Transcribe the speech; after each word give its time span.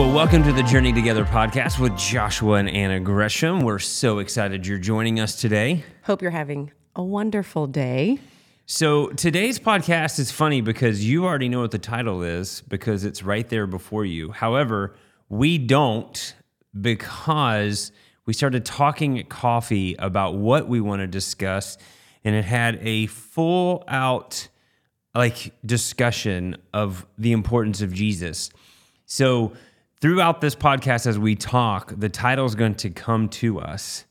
Well, 0.00 0.14
welcome 0.14 0.42
to 0.44 0.52
the 0.54 0.62
Journey 0.62 0.94
Together 0.94 1.26
podcast 1.26 1.78
with 1.78 1.94
Joshua 1.94 2.54
and 2.54 2.70
Anna 2.70 3.00
Gresham. 3.00 3.60
We're 3.60 3.78
so 3.78 4.18
excited 4.18 4.66
you're 4.66 4.78
joining 4.78 5.20
us 5.20 5.38
today. 5.38 5.84
Hope 6.04 6.22
you're 6.22 6.30
having 6.30 6.72
a 6.96 7.04
wonderful 7.04 7.66
day. 7.66 8.18
So, 8.64 9.08
today's 9.08 9.58
podcast 9.58 10.18
is 10.18 10.32
funny 10.32 10.62
because 10.62 11.04
you 11.04 11.26
already 11.26 11.50
know 11.50 11.60
what 11.60 11.70
the 11.70 11.78
title 11.78 12.22
is 12.22 12.62
because 12.66 13.04
it's 13.04 13.22
right 13.22 13.46
there 13.46 13.66
before 13.66 14.06
you. 14.06 14.32
However, 14.32 14.96
we 15.28 15.58
don't 15.58 16.34
because 16.80 17.92
we 18.24 18.32
started 18.32 18.64
talking 18.64 19.18
at 19.18 19.28
coffee 19.28 19.96
about 19.98 20.34
what 20.34 20.66
we 20.66 20.80
want 20.80 21.00
to 21.00 21.08
discuss, 21.08 21.76
and 22.24 22.34
it 22.34 22.46
had 22.46 22.78
a 22.80 23.04
full 23.04 23.84
out 23.86 24.48
like 25.14 25.52
discussion 25.66 26.56
of 26.72 27.04
the 27.18 27.32
importance 27.32 27.82
of 27.82 27.92
Jesus. 27.92 28.48
So, 29.04 29.52
throughout 30.00 30.40
this 30.40 30.54
podcast, 30.54 31.06
as 31.06 31.18
we 31.18 31.34
talk, 31.34 31.92
the 31.96 32.08
title 32.08 32.46
is 32.46 32.54
going 32.54 32.74
to 32.76 32.90
come 32.90 33.28
to 33.28 33.60
us 33.60 34.04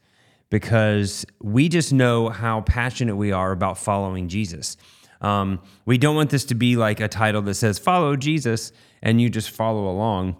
because 0.49 1.25
we 1.41 1.69
just 1.69 1.93
know 1.93 2.29
how 2.29 2.61
passionate 2.61 3.15
we 3.15 3.31
are 3.31 3.51
about 3.51 3.77
following 3.77 4.27
Jesus. 4.27 4.77
Um, 5.21 5.59
we 5.85 5.97
don't 5.97 6.15
want 6.15 6.29
this 6.29 6.45
to 6.45 6.55
be 6.55 6.75
like 6.75 6.99
a 6.99 7.07
title 7.07 7.41
that 7.41 7.55
says 7.55 7.77
"Follow 7.77 8.15
Jesus" 8.15 8.71
and 9.01 9.19
you 9.19 9.29
just 9.29 9.49
follow 9.49 9.89
along. 9.89 10.37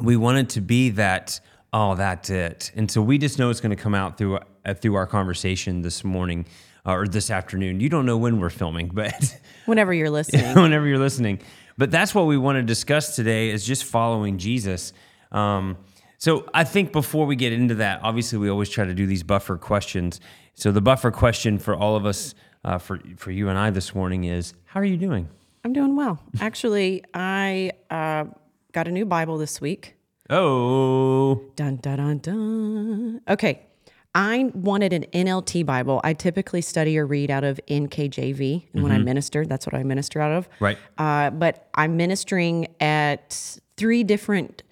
We 0.00 0.16
want 0.16 0.38
it 0.38 0.48
to 0.50 0.60
be 0.60 0.90
that. 0.90 1.40
Oh, 1.72 1.94
that's 1.96 2.30
it. 2.30 2.72
And 2.76 2.90
so 2.90 3.02
we 3.02 3.18
just 3.18 3.38
know 3.38 3.50
it's 3.50 3.60
going 3.60 3.76
to 3.76 3.82
come 3.82 3.94
out 3.94 4.16
through 4.16 4.38
uh, 4.64 4.74
through 4.74 4.94
our 4.94 5.06
conversation 5.06 5.82
this 5.82 6.04
morning 6.04 6.46
uh, 6.86 6.92
or 6.92 7.06
this 7.08 7.30
afternoon. 7.30 7.80
You 7.80 7.88
don't 7.88 8.06
know 8.06 8.16
when 8.16 8.38
we're 8.38 8.50
filming, 8.50 8.88
but 8.88 9.38
Whenever 9.66 9.92
you're 9.92 10.10
listening. 10.10 10.54
whenever 10.62 10.86
you're 10.86 10.98
listening. 10.98 11.40
But 11.78 11.90
that's 11.92 12.14
what 12.14 12.26
we 12.26 12.36
want 12.36 12.56
to 12.56 12.62
discuss 12.62 13.16
today 13.16 13.50
is 13.50 13.64
just 13.64 13.84
following 13.84 14.36
Jesus. 14.36 14.92
Um, 15.32 15.78
so 16.18 16.44
I 16.52 16.64
think 16.64 16.92
before 16.92 17.24
we 17.24 17.36
get 17.36 17.52
into 17.52 17.76
that, 17.76 18.00
obviously 18.02 18.38
we 18.38 18.50
always 18.50 18.68
try 18.68 18.84
to 18.84 18.94
do 18.94 19.06
these 19.06 19.22
buffer 19.22 19.56
questions. 19.56 20.20
So 20.54 20.72
the 20.72 20.80
buffer 20.80 21.12
question 21.12 21.60
for 21.60 21.76
all 21.76 21.94
of 21.94 22.04
us, 22.04 22.34
uh, 22.64 22.78
for 22.78 22.98
for 23.16 23.30
you 23.30 23.48
and 23.48 23.56
I 23.56 23.70
this 23.70 23.94
morning 23.94 24.24
is, 24.24 24.52
how 24.64 24.80
are 24.80 24.84
you 24.84 24.96
doing? 24.96 25.28
I'm 25.64 25.72
doing 25.72 25.94
well. 25.94 26.20
Actually, 26.40 27.04
I 27.14 27.70
uh, 27.90 28.24
got 28.72 28.88
a 28.88 28.90
new 28.90 29.06
Bible 29.06 29.38
this 29.38 29.60
week. 29.60 29.94
Oh, 30.30 31.40
Dun, 31.54 31.76
dun, 31.76 31.96
dun, 31.96 32.18
dun. 32.18 33.20
Okay. 33.28 33.67
I 34.14 34.50
wanted 34.54 34.92
an 34.92 35.04
NLT 35.12 35.64
Bible. 35.66 36.00
I 36.02 36.12
typically 36.12 36.60
study 36.60 36.98
or 36.98 37.06
read 37.06 37.30
out 37.30 37.44
of 37.44 37.60
NKJV. 37.68 38.68
And 38.72 38.82
when 38.82 38.90
I 38.92 38.98
minister, 38.98 39.44
that's 39.44 39.66
what 39.66 39.74
I 39.74 39.82
minister 39.82 40.20
out 40.20 40.32
of. 40.32 40.48
right. 40.60 40.78
Uh, 40.96 41.30
but 41.30 41.68
I'm 41.74 41.96
ministering 41.96 42.68
at 42.80 43.60
three 43.76 44.02
different 44.02 44.62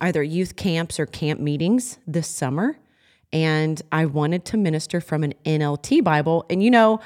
either 0.00 0.22
youth 0.22 0.56
camps 0.56 0.98
or 0.98 1.06
camp 1.06 1.40
meetings 1.40 1.98
this 2.06 2.28
summer. 2.28 2.78
And 3.32 3.80
I 3.92 4.06
wanted 4.06 4.44
to 4.46 4.56
minister 4.56 5.00
from 5.00 5.22
an 5.22 5.34
NLT 5.44 6.02
Bible. 6.02 6.46
And 6.48 6.62
you 6.62 6.70
know, 6.70 7.00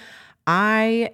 I 0.46 1.12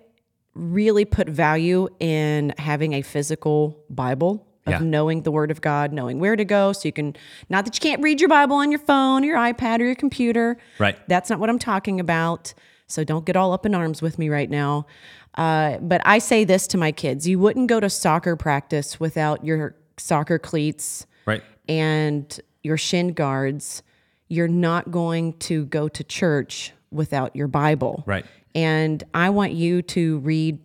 really 0.55 1.05
put 1.05 1.29
value 1.29 1.89
in 2.01 2.53
having 2.59 2.93
a 2.93 3.03
physical 3.03 3.85
Bible. 3.89 4.47
Of 4.69 4.83
Yeah. 4.83 4.89
knowing 4.89 5.23
the 5.23 5.31
Word 5.31 5.51
of 5.51 5.61
God, 5.61 5.93
knowing 5.93 6.19
where 6.21 6.37
to 6.37 6.45
go, 6.45 6.73
so 6.73 6.87
you 6.89 6.93
can, 6.93 7.15
not 7.49 7.65
that 7.65 7.75
you 7.77 7.81
can't 7.81 8.03
read 8.03 8.21
your 8.21 8.29
Bible 8.29 8.57
on 8.57 8.71
your 8.71 8.81
phone 8.81 9.23
or 9.25 9.27
your 9.27 9.37
iPad 9.37 9.81
or 9.81 9.85
your 9.85 9.95
computer. 9.95 10.57
Right. 10.79 10.97
That's 11.09 11.29
not 11.31 11.39
what 11.41 11.49
I'm 11.51 11.59
talking 11.59 12.01
about. 12.01 12.55
So 12.87 13.05
don't 13.05 13.25
get 13.27 13.37
all 13.37 13.53
up 13.53 13.67
in 13.67 13.75
arms 13.75 14.01
with 14.01 14.19
me 14.19 14.29
right 14.29 14.49
now. 14.49 14.87
Uh, 15.35 15.79
but 15.79 16.01
I 16.05 16.19
say 16.19 16.45
this 16.45 16.67
to 16.69 16.79
my 16.79 16.91
kids 16.93 17.29
you 17.29 17.39
wouldn't 17.39 17.69
go 17.69 17.81
to 17.81 17.91
soccer 17.91 18.35
practice 18.37 18.99
without 18.99 19.45
your 19.45 19.75
soccer 19.99 20.39
cleats 20.39 21.07
Right. 21.27 21.43
and 21.69 22.41
your 22.63 22.77
shin 22.77 23.13
guards. 23.13 23.83
You're 24.29 24.49
not 24.49 24.91
going 24.91 25.35
to 25.41 25.65
go 25.67 25.89
to 25.89 26.03
church 26.05 26.73
without 26.91 27.35
your 27.37 27.49
Bible. 27.49 28.03
Right. 28.07 28.25
And 28.55 29.03
I 29.15 29.31
want 29.31 29.53
you 29.53 29.83
to 29.83 30.19
read 30.19 30.59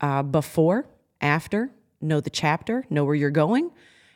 uh, 0.00 0.22
before, 0.22 0.86
after, 1.20 1.70
know 2.00 2.20
the 2.20 2.30
chapter, 2.30 2.84
know 2.90 3.04
where 3.04 3.14
you're 3.14 3.30
going. 3.30 3.70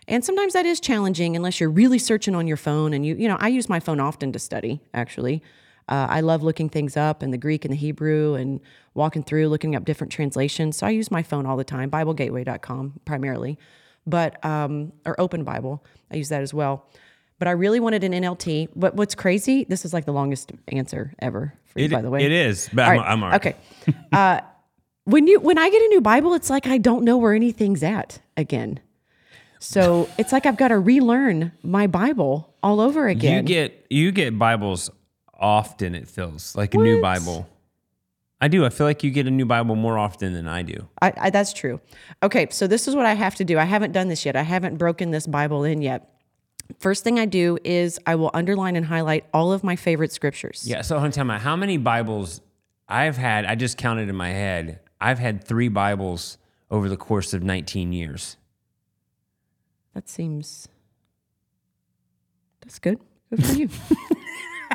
And 0.09 0.25
sometimes 0.25 0.53
that 0.55 0.67
is 0.67 0.81
challenging 0.81 1.37
unless 1.37 1.61
you're 1.61 1.71
really 1.71 1.99
searching 1.99 2.35
on 2.35 2.47
your 2.47 2.57
phone. 2.57 2.93
And 2.93 3.07
you, 3.07 3.15
you 3.15 3.29
know, 3.29 3.37
I 3.39 3.49
use 3.49 3.69
my 3.69 3.81
phone 3.81 4.01
often 4.01 4.33
to 4.33 4.39
study, 4.39 4.81
actually. 4.93 5.43
Uh, 5.89 6.07
I 6.09 6.21
love 6.21 6.43
looking 6.43 6.69
things 6.69 6.97
up 6.97 7.23
in 7.23 7.31
the 7.31 7.39
Greek 7.39 7.65
and 7.65 7.73
the 7.73 7.77
Hebrew 7.77 8.35
and 8.35 8.61
walking 8.95 9.23
through, 9.23 9.49
looking 9.49 9.77
up 9.77 9.85
different 9.85 10.13
translations. 10.13 10.77
So 10.77 10.87
I 10.87 10.91
use 10.91 11.11
my 11.11 11.23
phone 11.23 11.47
all 11.47 11.57
the 11.57 11.65
time, 11.65 11.91
BibleGateway.com 11.91 13.01
primarily, 13.05 13.59
but, 14.07 14.45
um, 14.45 14.93
or 15.05 15.21
Open 15.21 15.45
Bible. 15.45 15.85
I 16.11 16.17
use 16.17 16.29
that 16.31 16.43
as 16.43 16.55
well. 16.55 16.87
But 17.39 17.49
I 17.49 17.53
really 17.53 17.81
wanted 17.81 18.05
an 18.05 18.13
NLT. 18.13 18.69
But 18.77 18.95
what's 18.95 19.17
crazy, 19.17 19.65
this 19.65 19.85
is 19.85 19.93
like 19.93 20.05
the 20.05 20.13
longest 20.13 20.53
answer 20.69 21.13
ever, 21.19 21.53
for 21.67 21.81
you, 21.81 21.87
It, 21.87 21.91
by 21.91 22.01
the 22.03 22.11
way 22.11 22.25
it 22.25 22.33
is. 22.33 22.71
But 22.73 22.85
all 22.85 22.91
I'm, 22.91 22.99
right. 22.99 23.11
I'm 23.11 23.23
all 23.23 23.31
right. 23.31 23.47
Okay. 23.47 23.57
Uh, 24.13 24.41
when 25.05 25.27
you 25.27 25.41
when 25.41 25.59
I 25.59 25.71
get 25.71 25.83
a 25.83 25.89
new 25.89 26.01
Bible, 26.01 26.35
it's 26.35 26.51
like 26.51 26.67
I 26.67 26.79
don't 26.79 27.05
know 27.05 27.17
where 27.17 27.35
anything's 27.35 27.83
at 27.83 28.21
again. 28.37 28.81
So 29.59 30.09
it's 30.19 30.33
like 30.33 30.47
I've 30.47 30.57
got 30.57 30.69
to 30.69 30.79
relearn 30.79 31.53
my 31.63 31.87
Bible 31.87 32.55
all 32.63 32.81
over 32.81 33.09
again. 33.09 33.47
You 33.47 33.55
get 33.55 33.87
you 33.91 34.13
get 34.13 34.39
Bibles 34.39 34.91
often. 35.39 35.95
It 35.95 36.09
feels 36.09 36.55
like 36.57 36.75
a 36.75 36.79
new 36.79 37.01
Bible. 37.01 37.49
I 38.41 38.49
do. 38.49 38.65
I 38.65 38.71
feel 38.71 38.89
like 38.89 39.05
you 39.05 39.13
get 39.13 39.29
a 39.29 39.31
new 39.31 39.47
Bible 39.47 39.77
more 39.77 39.97
often 39.97 40.33
than 40.33 40.49
I 40.49 40.63
do. 40.63 40.89
I, 41.01 41.13
I, 41.17 41.31
that's 41.31 41.53
true. 41.53 41.81
Okay, 42.25 42.49
so 42.51 42.67
this 42.67 42.89
is 42.89 42.97
what 42.97 43.07
I 43.07 43.15
have 43.15 43.37
to 43.37 43.45
do. 43.45 43.57
I 43.57 43.65
haven't 43.65 43.93
done 43.93 44.09
this 44.09 44.27
yet. 44.27 44.35
I 44.35 44.43
haven't 44.43 44.79
broken 44.79 45.13
this 45.13 45.29
Bible 45.29 45.63
in 45.63 45.81
yet. 45.81 46.09
First 46.81 47.05
thing 47.05 47.21
I 47.21 47.25
do 47.25 47.57
is 47.63 48.01
I 48.05 48.17
will 48.17 48.33
underline 48.35 48.75
and 48.75 48.85
highlight 48.85 49.27
all 49.33 49.53
of 49.53 49.63
my 49.63 49.77
favorite 49.77 50.11
scriptures. 50.11 50.65
Yeah. 50.67 50.83
So, 50.83 50.99
me 51.01 51.35
how 51.39 51.55
many 51.55 51.77
Bibles 51.77 52.41
I've 52.89 53.17
had. 53.17 53.45
I 53.45 53.55
just 53.55 53.79
counted 53.79 54.09
in 54.09 54.17
my 54.17 54.31
head. 54.31 54.81
I've 55.03 55.19
had 55.19 55.43
three 55.45 55.69
Bibles 55.69 56.39
over 56.71 56.89
the 56.89 56.97
course 56.97 57.35
of 57.35 57.43
19 57.43 57.93
years. 57.93 58.37
That 59.95 60.09
seems 60.09 60.69
that's 62.61 62.79
good. 62.79 63.01
Good 63.31 63.45
for 63.45 63.53
you. 63.55 63.69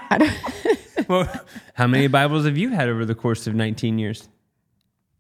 well, 1.08 1.46
how 1.74 1.88
many 1.88 2.08
Bibles 2.08 2.46
have 2.46 2.58
you 2.58 2.70
had 2.70 2.90
over 2.90 3.06
the 3.06 3.16
course 3.16 3.48
of 3.48 3.56
19 3.56 3.98
years? 3.98 4.28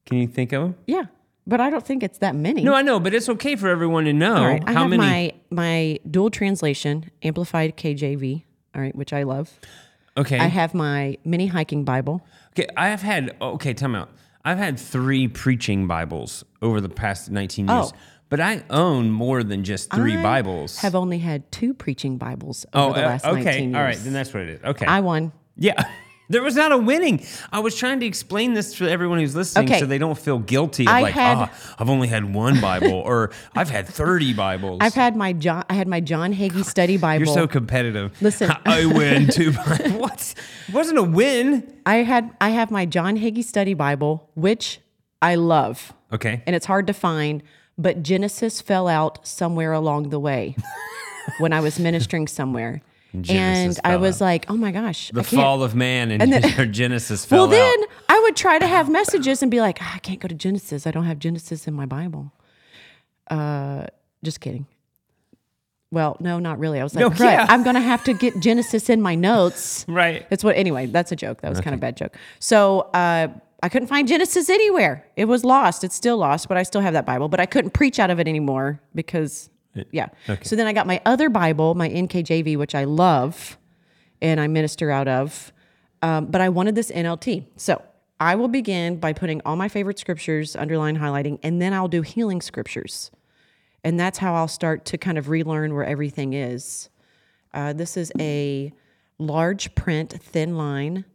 Can 0.06 0.18
you 0.18 0.28
think 0.28 0.51
of 0.51 0.62
them? 0.62 0.75
yeah, 0.85 1.06
but 1.47 1.62
I 1.62 1.69
don't 1.69 1.85
think 1.85 2.03
it's 2.03 2.18
that 2.19 2.35
many. 2.35 2.63
No, 2.63 2.74
I 2.74 2.81
know, 2.81 3.00
but 3.00 3.13
it's 3.13 3.29
okay 3.29 3.56
for 3.56 3.69
everyone 3.69 4.06
to 4.06 4.13
know 4.13 4.44
right, 4.44 4.63
I 4.68 4.74
how 4.74 4.81
have 4.81 4.89
many. 4.89 5.01
my 5.01 5.34
my 5.50 6.00
dual 6.09 6.29
translation, 6.29 7.09
amplified 7.24 7.78
KJV. 7.78 8.44
All 8.75 8.81
right, 8.81 8.95
which 8.95 9.13
I 9.13 9.24
love. 9.24 9.57
okay. 10.18 10.38
I 10.38 10.47
have 10.47 10.74
my 10.74 11.18
mini 11.24 11.47
hiking 11.47 11.84
Bible. 11.84 12.22
okay. 12.51 12.68
I 12.75 12.89
have 12.89 13.01
had. 13.01 13.35
Okay, 13.41 13.74
time 13.74 13.95
out. 13.95 14.09
I've 14.47 14.58
had 14.58 14.80
three 14.80 15.28
preaching 15.28 15.88
Bibles 15.88 16.46
over 16.62 16.80
the 16.80 16.88
past 16.88 17.30
19 17.30 17.68
years, 17.68 17.91
Oh. 17.94 17.97
but 18.30 18.40
I 18.40 18.63
own 18.69 19.09
more 19.09 19.44
than 19.44 19.66
just 19.66 19.91
three 19.94 20.16
I 20.16 20.24
Bibles. 20.24 20.78
Have 20.78 20.96
only 20.96 21.19
had 21.19 21.52
two 21.52 21.74
preaching 21.74 22.18
Bibles 22.18 22.66
over 22.74 22.91
oh, 22.91 22.94
the 22.94 23.06
uh, 23.06 23.09
last 23.09 23.25
okay. 23.25 23.44
19 23.44 23.63
years. 23.63 23.75
All 23.75 23.81
right, 23.84 23.97
then 23.97 24.13
that's 24.13 24.34
what 24.34 24.44
it 24.44 24.50
is. 24.50 24.63
Okay. 24.63 24.86
I 24.86 25.02
won. 25.02 25.34
Yeah. 25.57 25.74
There 26.29 26.43
was 26.43 26.55
not 26.55 26.71
a 26.71 26.77
winning. 26.77 27.25
I 27.53 27.59
was 27.59 27.75
trying 27.75 27.99
to 28.01 28.05
explain 28.05 28.53
this 28.53 28.73
to 28.77 28.89
everyone 28.89 29.19
who's 29.19 29.35
listening 29.35 29.69
Okay. 29.69 29.79
so 29.79 29.85
they 29.85 29.97
don't 29.97 30.17
feel 30.17 30.39
guilty 30.39 30.83
of 30.83 30.89
I 30.89 31.01
like, 31.03 31.13
had- 31.13 31.38
ah, 31.38 31.75
I've 31.79 31.89
only 31.89 32.07
had 32.09 32.33
one 32.33 32.59
Bible 32.59 32.91
or 32.93 33.31
I've 33.55 33.69
had 33.69 33.88
30 33.88 34.33
Bibles. 34.33 34.79
I've 34.81 34.93
had 34.93 35.15
my 35.15 35.31
John. 35.33 35.63
I 35.69 35.73
had 35.75 35.88
my 35.88 35.99
John 36.01 36.33
Hagee 36.33 36.65
Study 36.65 36.97
Bible. 36.97 37.25
You're 37.25 37.33
so 37.33 37.47
competitive. 37.47 38.11
Listen. 38.21 38.51
I 38.65 38.85
win 38.85 39.27
two 39.29 39.51
Bibles. 39.53 39.91
what? 39.93 40.33
It 40.67 40.73
wasn't 40.73 40.97
a 40.97 41.03
win. 41.03 41.73
I 41.85 41.97
had. 41.97 42.30
I 42.41 42.50
have 42.50 42.71
my 42.71 42.85
John 42.85 43.18
Hagee 43.18 43.44
Study 43.44 43.73
Bible, 43.73 44.30
which 44.35 44.80
I 45.21 45.35
love, 45.35 45.94
Okay. 46.12 46.44
and 46.45 46.56
it's 46.56 46.65
hard 46.65 46.88
to 46.88 46.94
find. 46.94 47.41
But 47.77 48.03
Genesis 48.03 48.59
fell 48.59 48.88
out 48.88 49.25
somewhere 49.25 49.71
along 49.71 50.09
the 50.09 50.19
way 50.19 50.56
when 51.39 51.53
I 51.53 51.59
was 51.59 51.80
ministering 51.80 52.27
somewhere, 52.27 52.81
Genesis 53.19 53.80
and 53.83 53.94
I 53.94 53.98
was 53.98 54.19
like, 54.21 54.45
"Oh 54.50 54.57
my 54.57 54.71
gosh, 54.71 55.09
The 55.13 55.24
fall 55.24 55.63
of 55.63 55.74
man 55.75 56.12
and, 56.12 56.21
And 56.21 56.31
then- 56.33 56.54
your 56.57 56.65
Genesis 56.65 57.25
fell 57.30 57.39
Well, 57.39 57.48
then 57.48 57.81
out. 57.83 57.88
I 58.09 58.19
would 58.19 58.36
try 58.36 58.59
to 58.59 58.68
have 58.68 58.89
messages 58.89 59.42
and 59.42 59.50
be 59.50 59.59
like, 59.62 59.80
"Ah, 59.81 59.95
I 59.95 60.00
can't 60.00 60.19
go 60.19 60.27
to 60.27 60.36
Genesis. 60.36 60.86
I 60.86 60.92
don't 60.92 61.06
have 61.06 61.19
Genesis 61.19 61.68
in 61.68 61.74
my 61.74 61.86
Bible. 61.86 62.31
Uh, 63.30 63.86
just 64.24 64.39
kidding. 64.42 64.68
Well, 65.92 66.18
no, 66.19 66.38
not 66.39 66.59
really. 66.59 66.80
I 66.81 66.83
was 66.83 66.94
like, 66.95 67.01
No, 67.01 67.09
"Right, 67.09 67.33
yeah. 67.33 67.45
I'm 67.50 67.63
going 67.63 67.75
to 67.75 67.81
have 67.81 68.04
to 68.06 68.13
get 68.13 68.38
Genesis 68.39 68.89
in 68.89 69.01
my 69.01 69.15
notes. 69.15 69.86
Right. 69.89 70.30
That's 70.30 70.44
what, 70.44 70.56
anyway, 70.57 70.86
that's 70.88 71.12
a 71.13 71.15
joke. 71.15 71.42
That 71.42 71.50
was 71.50 71.62
kind 71.62 71.74
of 71.74 71.80
a 71.80 71.81
bad 71.81 71.95
joke. 71.95 72.15
So 72.39 72.81
uh, 72.94 73.30
I 73.63 73.69
couldn't 73.69 73.88
find 73.88 74.06
Genesis 74.07 74.50
anywhere. 74.50 75.06
It 75.15 75.25
was 75.25 75.45
lost. 75.45 75.83
It's 75.86 75.95
still 75.95 76.18
lost, 76.18 76.50
but 76.50 76.57
I 76.57 76.63
still 76.63 76.81
have 76.81 76.94
that 76.94 77.06
Bible. 77.06 77.30
But 77.30 77.39
I 77.39 77.45
couldn't 77.45 77.71
preach 77.71 78.00
out 78.00 78.09
of 78.09 78.19
it 78.19 78.27
anymore 78.27 78.81
because, 78.94 79.50
yeah. 79.91 80.09
So 80.44 80.56
then 80.56 80.68
I 80.68 80.74
got 80.74 80.88
my 80.88 81.01
other 81.06 81.29
Bible, 81.29 81.75
my 81.75 81.89
NKJV, 81.89 82.57
which 82.57 82.75
I 82.75 82.83
love 82.85 83.57
and 84.21 84.39
I 84.39 84.47
minister 84.47 84.91
out 84.91 85.07
of. 85.07 85.51
Um, 86.01 86.27
but 86.27 86.41
I 86.41 86.50
wanted 86.50 86.75
this 86.75 86.91
NLT. 86.91 87.45
So 87.56 87.81
I 88.19 88.35
will 88.35 88.47
begin 88.47 89.00
by 89.00 89.13
putting 89.13 89.41
all 89.45 89.56
my 89.56 89.68
favorite 89.68 90.00
scriptures, 90.00 90.56
underline, 90.56 90.97
highlighting, 90.97 91.39
and 91.44 91.62
then 91.62 91.74
I'll 91.74 91.88
do 91.88 92.01
healing 92.01 92.41
scriptures. 92.41 93.12
And 93.83 94.00
that's 94.00 94.18
how 94.18 94.33
I'll 94.35 94.47
start 94.47 94.85
to 94.85 94.97
kind 94.97 95.18
of 95.18 95.29
relearn 95.29 95.74
where 95.74 95.85
everything 95.85 96.33
is. 96.33 96.89
Uh, 97.53 97.73
this 97.73 97.95
is 97.95 98.12
a 98.19 98.73
large 99.19 99.73
print, 99.75 100.13
thin 100.21 100.57
line 100.57 101.06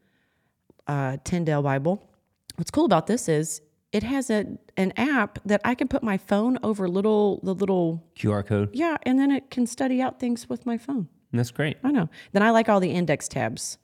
uh, 0.87 1.17
Tyndale 1.25 1.63
Bible. 1.63 2.09
What's 2.57 2.71
cool 2.71 2.85
about 2.85 3.07
this 3.07 3.29
is 3.29 3.61
it 3.93 4.03
has 4.03 4.31
a 4.31 4.47
an 4.77 4.93
app 4.97 5.39
that 5.45 5.61
I 5.65 5.75
can 5.75 5.89
put 5.89 6.03
my 6.03 6.17
phone 6.17 6.59
over 6.63 6.89
little 6.89 7.41
the 7.43 7.55
little 7.55 8.03
QR 8.17 8.45
code. 8.45 8.71
yeah, 8.73 8.97
and 9.05 9.19
then 9.19 9.31
it 9.31 9.51
can 9.51 9.67
study 9.67 10.01
out 10.01 10.19
things 10.19 10.49
with 10.49 10.67
my 10.67 10.79
phone. 10.79 11.09
That's 11.33 11.51
great. 11.51 11.77
I 11.83 11.91
know. 11.91 12.09
Then 12.33 12.43
I 12.43 12.51
like 12.51 12.69
all 12.69 12.81
the 12.81 12.91
index 12.91 13.29
tabs 13.29 13.79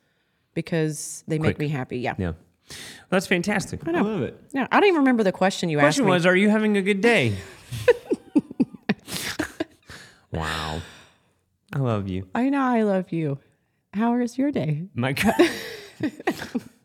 because 0.54 1.24
they 1.26 1.38
make 1.38 1.58
me 1.58 1.68
happy. 1.68 1.98
Yeah. 1.98 2.14
Yeah. 2.18 2.32
That's 3.08 3.26
fantastic. 3.26 3.86
I, 3.88 3.92
love 3.92 4.22
it. 4.22 4.38
Yeah. 4.52 4.66
I 4.70 4.80
don't 4.80 4.88
even 4.88 5.00
remember 5.00 5.22
the 5.22 5.32
question 5.32 5.70
you 5.70 5.78
Question 5.78 6.02
asked 6.02 6.06
me. 6.06 6.12
was, 6.12 6.26
are 6.26 6.36
you 6.36 6.50
having 6.50 6.76
a 6.76 6.82
good 6.82 7.00
day? 7.00 7.38
wow. 10.32 10.82
I 11.72 11.78
love 11.78 12.08
you. 12.08 12.28
I 12.34 12.50
know 12.50 12.60
I 12.60 12.82
love 12.82 13.12
you. 13.12 13.38
How 13.94 14.14
is 14.16 14.36
your 14.36 14.50
day? 14.50 14.88
My 14.94 15.14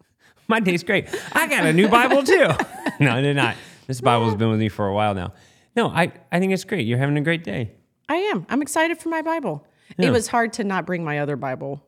My 0.47 0.59
day's 0.59 0.83
great. 0.83 1.07
I 1.33 1.47
got 1.47 1.65
a 1.65 1.73
new 1.73 1.87
Bible 1.87 2.23
too. 2.23 2.47
no, 2.99 3.11
I 3.11 3.21
did 3.21 3.35
not. 3.35 3.55
This 3.87 4.01
Bible's 4.01 4.35
been 4.35 4.49
with 4.49 4.59
me 4.59 4.69
for 4.69 4.87
a 4.87 4.93
while 4.93 5.13
now. 5.13 5.33
No, 5.75 5.87
I, 5.87 6.11
I 6.31 6.39
think 6.39 6.53
it's 6.53 6.63
great. 6.63 6.85
You're 6.85 6.99
having 6.99 7.17
a 7.17 7.21
great 7.21 7.43
day. 7.43 7.71
I 8.07 8.15
am. 8.15 8.45
I'm 8.49 8.61
excited 8.61 8.99
for 8.99 9.09
my 9.09 9.21
Bible. 9.21 9.65
Yeah. 9.97 10.07
It 10.07 10.11
was 10.11 10.27
hard 10.27 10.53
to 10.53 10.63
not 10.63 10.85
bring 10.85 11.03
my 11.03 11.19
other 11.19 11.35
Bible 11.35 11.83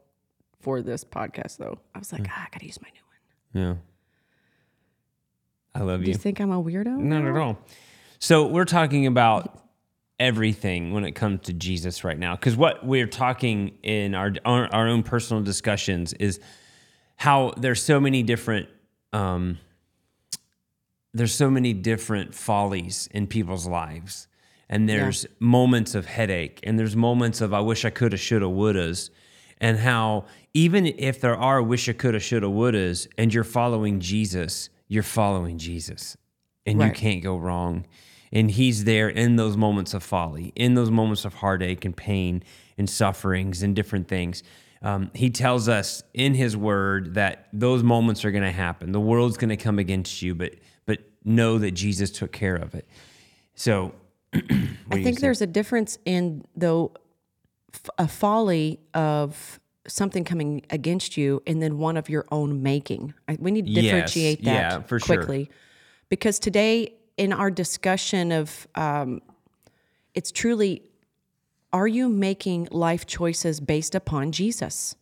for 0.60 0.82
this 0.82 1.04
podcast, 1.04 1.58
though. 1.58 1.80
I 1.94 2.00
was 2.00 2.12
like, 2.12 2.28
ah, 2.30 2.46
I 2.46 2.48
gotta 2.52 2.66
use 2.66 2.80
my 2.82 2.90
new 2.90 3.62
one. 3.62 3.68
Yeah. 3.68 3.76
I 5.80 5.84
love 5.84 6.00
you. 6.00 6.06
Do 6.06 6.12
you. 6.12 6.14
you 6.14 6.20
think 6.20 6.40
I'm 6.40 6.52
a 6.52 6.62
weirdo? 6.62 6.98
Not 6.98 7.26
at 7.26 7.36
all. 7.38 7.60
So 8.20 8.48
we're 8.48 8.66
talking 8.66 9.06
about 9.06 9.62
everything 10.20 10.94
when 10.94 11.04
it 11.04 11.12
comes 11.12 11.42
to 11.42 11.54
Jesus 11.54 12.04
right 12.04 12.18
now, 12.18 12.36
because 12.36 12.56
what 12.56 12.86
we're 12.86 13.08
talking 13.08 13.78
in 13.84 14.16
our, 14.16 14.34
our 14.46 14.74
our 14.74 14.88
own 14.88 15.04
personal 15.04 15.44
discussions 15.44 16.14
is 16.14 16.40
how 17.16 17.54
there's 17.58 17.82
so 17.82 18.00
many 18.00 18.24
different 18.24 18.70
um, 19.14 19.58
there's 21.14 21.34
so 21.34 21.50
many 21.50 21.72
different 21.72 22.36
follies 22.36 23.08
in 23.12 23.28
people's 23.28 23.66
lives, 23.66 24.28
and 24.70 24.90
there's 24.90 25.26
moments 25.40 25.96
of 25.96 26.06
headache, 26.06 26.60
and 26.64 26.78
there's 26.78 26.96
moments 26.96 27.40
of 27.40 27.54
I 27.54 27.62
wish 27.62 27.86
I 27.86 27.90
coulda, 27.90 28.18
shoulda, 28.18 28.48
wouldas, 28.48 29.10
and 29.60 29.80
how 29.80 30.26
even 30.54 30.86
if 30.86 31.22
there 31.22 31.36
are 31.36 31.62
wish 31.62 31.88
I 31.88 31.94
coulda, 31.94 32.20
shoulda, 32.20 32.48
wouldas, 32.48 33.08
and 33.18 33.34
you're 33.34 33.44
following 33.44 34.00
Jesus, 34.00 34.70
you're 34.88 35.04
following 35.04 35.58
Jesus. 35.58 36.18
And 36.66 36.80
you 36.82 36.94
can't 36.94 37.22
go 37.22 37.38
wrong. 37.38 37.86
And 38.32 38.50
he's 38.50 38.86
there 38.86 39.08
in 39.08 39.36
those 39.36 39.56
moments 39.56 39.94
of 39.94 40.02
folly, 40.02 40.52
in 40.56 40.74
those 40.74 40.90
moments 40.90 41.26
of 41.26 41.36
heartache 41.36 41.86
and 41.86 41.96
pain 41.96 42.44
and 42.78 42.90
sufferings 42.90 43.62
and 43.62 43.76
different 43.76 44.08
things. 44.08 44.44
Um, 44.86 45.10
he 45.16 45.32
tells 45.32 45.68
us 45.68 46.04
in 46.14 46.36
his 46.36 46.56
word 46.56 47.16
that 47.16 47.48
those 47.52 47.82
moments 47.82 48.24
are 48.24 48.30
going 48.30 48.44
to 48.44 48.52
happen. 48.52 48.92
The 48.92 49.00
world's 49.02 49.36
going 49.36 49.50
to 49.50 49.58
come 49.58 49.80
against 49.80 50.22
you, 50.22 50.36
but 50.36 50.54
but 50.86 51.00
know 51.24 51.58
that 51.58 51.72
Jesus 51.72 52.12
took 52.12 52.32
care 52.32 52.56
of 52.56 52.76
it. 52.76 52.88
So, 53.56 53.96
I 54.34 54.40
think 55.02 55.20
there's 55.22 55.42
a 55.42 55.48
difference 55.48 55.98
in 56.06 56.46
though 56.56 56.92
f- 57.74 57.90
a 57.98 58.08
folly 58.08 58.80
of 58.94 59.60
something 59.88 60.24
coming 60.24 60.64
against 60.70 61.18
you 61.18 61.42
and 61.48 61.64
then 61.64 61.80
one 61.80 61.98
of 61.98 62.08
your 62.08 62.26
own 62.32 62.62
making. 62.62 63.16
I, 63.28 63.38
we 63.40 63.50
need 63.50 63.66
to 63.66 63.72
Yes, 63.72 63.84
differentiate 63.84 64.44
that 64.46 64.52
yeah, 64.52 64.82
for 64.82 65.00
sure. 65.00 65.18
quickly 65.18 65.50
because 66.10 66.38
today 66.38 66.94
in 67.18 67.34
our 67.34 67.50
discussion 67.50 68.32
of 68.32 68.68
um, 68.76 69.22
it's 70.14 70.32
truly 70.32 70.84
are 71.76 71.88
you 71.90 72.08
making 72.08 72.70
life 72.72 73.06
choices 73.06 73.60
based 73.60 73.96
upon 73.96 74.32
Jesus? 74.32 74.96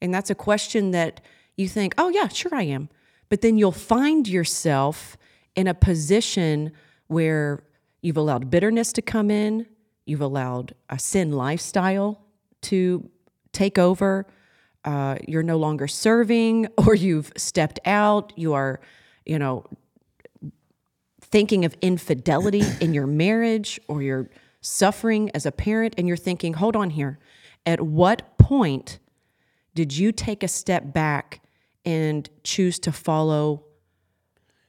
And 0.00 0.12
that's 0.12 0.30
a 0.30 0.34
question 0.34 0.92
that 0.92 1.20
you 1.54 1.68
think, 1.68 1.92
oh, 1.98 2.08
yeah, 2.08 2.28
sure 2.28 2.54
I 2.54 2.62
am. 2.62 2.88
But 3.28 3.42
then 3.42 3.58
you'll 3.58 3.72
find 3.72 4.26
yourself 4.26 5.18
in 5.54 5.66
a 5.66 5.74
position 5.74 6.72
where 7.08 7.62
you've 8.00 8.16
allowed 8.16 8.48
bitterness 8.48 8.90
to 8.94 9.02
come 9.02 9.30
in, 9.30 9.66
you've 10.06 10.22
allowed 10.22 10.74
a 10.88 10.98
sin 10.98 11.32
lifestyle 11.32 12.22
to 12.62 13.10
take 13.52 13.76
over, 13.78 14.26
uh, 14.86 15.16
you're 15.28 15.42
no 15.42 15.58
longer 15.58 15.86
serving, 15.86 16.68
or 16.86 16.94
you've 16.94 17.34
stepped 17.36 17.80
out, 17.84 18.32
you 18.34 18.54
are, 18.54 18.80
you 19.26 19.38
know, 19.38 19.66
thinking 21.20 21.66
of 21.66 21.76
infidelity 21.82 22.62
in 22.80 22.94
your 22.94 23.06
marriage 23.06 23.78
or 23.88 24.00
you're 24.00 24.30
suffering 24.66 25.30
as 25.34 25.46
a 25.46 25.52
parent 25.52 25.94
and 25.96 26.08
you're 26.08 26.16
thinking, 26.16 26.54
hold 26.54 26.76
on 26.76 26.90
here. 26.90 27.18
At 27.64 27.80
what 27.80 28.36
point 28.38 28.98
did 29.74 29.96
you 29.96 30.12
take 30.12 30.42
a 30.42 30.48
step 30.48 30.92
back 30.92 31.40
and 31.84 32.28
choose 32.42 32.78
to 32.80 32.92
follow 32.92 33.64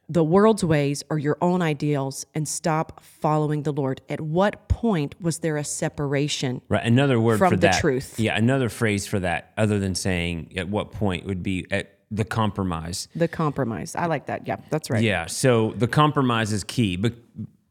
the 0.10 0.24
world's 0.24 0.64
ways 0.64 1.04
or 1.10 1.18
your 1.18 1.38
own 1.42 1.62
ideals 1.62 2.26
and 2.34 2.48
stop 2.48 3.04
following 3.04 3.64
the 3.64 3.74
Lord? 3.74 4.02
At 4.08 4.22
what 4.22 4.68
point 4.68 5.16
was 5.22 5.40
there 5.40 5.58
a 5.58 5.64
separation? 5.64 6.62
Right. 6.70 6.86
Another 6.86 7.20
word 7.20 7.40
from 7.40 7.52
for 7.52 7.56
the 7.58 7.68
that. 7.68 7.82
truth. 7.82 8.20
Yeah. 8.20 8.38
Another 8.38 8.70
phrase 8.70 9.08
for 9.08 9.20
that, 9.20 9.52
other 9.58 9.80
than 9.80 9.96
saying 9.96 10.54
at 10.56 10.70
what 10.70 10.92
point, 10.92 11.26
would 11.26 11.44
be 11.44 11.66
at 11.72 11.98
the 12.10 12.24
compromise. 12.24 13.10
The 13.16 13.28
compromise. 13.28 13.96
I 13.96 14.06
like 14.06 14.28
that. 14.28 14.48
Yeah, 14.48 14.58
that's 14.70 14.90
right. 14.90 15.04
Yeah. 15.04 15.26
So 15.26 15.74
the 15.76 15.88
compromise 15.88 16.54
is 16.54 16.64
key, 16.64 16.96
but 16.96 17.14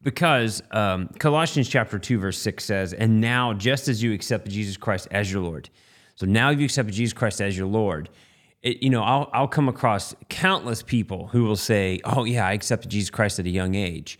because 0.07 0.63
um, 0.71 1.09
Colossians 1.19 1.69
chapter 1.69 1.99
two 1.99 2.21
verse 2.21 2.39
six 2.39 2.65
says, 2.65 2.93
"And 2.93 3.21
now, 3.21 3.53
just 3.53 3.89
as 3.89 4.01
you 4.05 4.13
accepted 4.13 4.53
Jesus 4.53 4.77
Christ 4.77 5.09
as 5.11 5.33
your 5.33 5.43
Lord, 5.43 5.69
so 6.15 6.27
now 6.27 6.51
you 6.51 6.65
accepted 6.65 6.95
Jesus 6.95 7.13
Christ 7.13 7.41
as 7.41 7.59
your 7.59 7.67
Lord." 7.67 8.09
It, 8.63 8.85
you 8.85 8.89
know, 8.89 9.03
I'll 9.03 9.29
I'll 9.33 9.49
come 9.49 9.69
across 9.69 10.15
countless 10.29 10.81
people 10.81 11.27
who 11.27 11.43
will 11.43 11.57
say, 11.57 11.99
"Oh 12.05 12.23
yeah, 12.23 12.47
I 12.47 12.53
accepted 12.53 12.89
Jesus 12.89 13.11
Christ 13.11 13.41
at 13.41 13.47
a 13.47 13.51
young 13.51 13.75
age." 13.75 14.17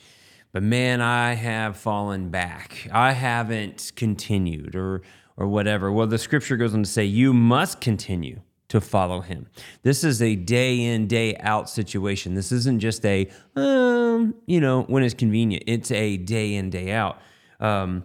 But 0.53 0.65
man, 0.65 1.01
I 1.01 1.35
have 1.35 1.77
fallen 1.77 2.31
back. 2.31 2.89
I 2.93 3.13
haven't 3.13 3.93
continued 3.95 4.75
or 4.75 5.03
or 5.37 5.47
whatever. 5.47 5.93
Well, 5.93 6.09
the 6.09 6.19
scripture 6.19 6.57
goes 6.57 6.75
on 6.75 6.83
to 6.83 6.91
say 6.91 7.05
you 7.05 7.33
must 7.33 7.81
continue 7.81 8.41
to 8.69 8.81
follow 8.81 9.21
him. 9.21 9.47
This 9.83 10.03
is 10.03 10.21
a 10.21 10.35
day 10.35 10.81
in, 10.81 11.07
day 11.07 11.37
out 11.37 11.71
situation. 11.71 12.35
This 12.35 12.51
isn't 12.53 12.81
just 12.81 13.05
a, 13.05 13.31
um, 13.55 14.35
you 14.47 14.61
know, 14.61 14.83
when 14.83 15.03
it's 15.03 15.15
convenient. 15.15 15.65
It's 15.67 15.91
a 15.91 16.17
day 16.17 16.55
in, 16.55 16.71
day 16.71 16.93
out. 16.93 17.21
Um, 17.61 18.05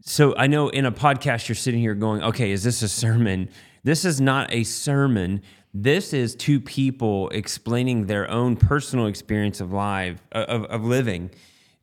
so 0.00 0.34
I 0.36 0.46
know 0.46 0.68
in 0.68 0.86
a 0.86 0.92
podcast, 0.92 1.48
you're 1.48 1.56
sitting 1.56 1.80
here 1.80 1.94
going, 1.94 2.22
okay, 2.22 2.50
is 2.50 2.62
this 2.64 2.82
a 2.82 2.88
sermon? 2.88 3.50
This 3.84 4.04
is 4.04 4.20
not 4.20 4.52
a 4.52 4.64
sermon. 4.64 5.42
This 5.74 6.12
is 6.12 6.34
two 6.34 6.60
people 6.60 7.28
explaining 7.30 8.06
their 8.06 8.30
own 8.30 8.56
personal 8.56 9.06
experience 9.06 9.60
of 9.60 9.72
life, 9.72 10.18
of, 10.32 10.64
of 10.64 10.84
living 10.84 11.30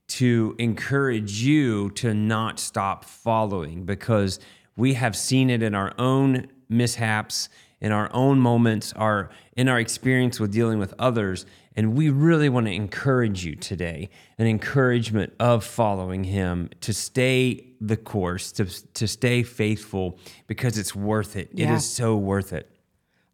to 0.07 0.55
encourage 0.59 1.41
you 1.41 1.89
to 1.91 2.13
not 2.13 2.59
stop 2.59 3.05
following 3.05 3.85
because 3.85 4.39
we 4.75 4.93
have 4.93 5.15
seen 5.15 5.49
it 5.49 5.63
in 5.63 5.73
our 5.73 5.93
own 5.97 6.47
mishaps 6.69 7.49
in 7.81 7.91
our 7.91 8.09
own 8.13 8.39
moments 8.39 8.93
our 8.93 9.29
in 9.55 9.67
our 9.67 9.79
experience 9.79 10.39
with 10.39 10.51
dealing 10.51 10.79
with 10.79 10.93
others 10.99 11.45
and 11.77 11.93
we 11.95 12.09
really 12.09 12.47
want 12.49 12.65
to 12.65 12.71
encourage 12.73 13.43
you 13.45 13.55
today 13.55 14.09
an 14.37 14.47
encouragement 14.47 15.33
of 15.39 15.63
following 15.63 16.23
him 16.23 16.69
to 16.81 16.93
stay 16.93 17.65
the 17.81 17.97
course 17.97 18.51
to, 18.53 18.65
to 18.93 19.07
stay 19.07 19.43
faithful 19.43 20.17
because 20.47 20.77
it's 20.77 20.95
worth 20.95 21.35
it 21.35 21.49
it 21.51 21.59
Yeah. 21.59 21.75
is 21.75 21.87
so 21.89 22.15
worth 22.17 22.53
it 22.53 22.69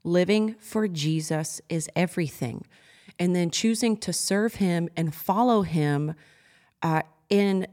Living 0.03 0.55
for 0.57 0.87
Jesus 0.87 1.61
is 1.69 1.87
everything. 1.95 2.65
And 3.19 3.35
then 3.35 3.51
choosing 3.51 3.97
to 3.97 4.11
serve 4.11 4.55
him 4.55 4.89
and 4.97 5.13
follow 5.13 5.61
him 5.61 6.15
uh, 6.81 7.03
in, 7.29 7.67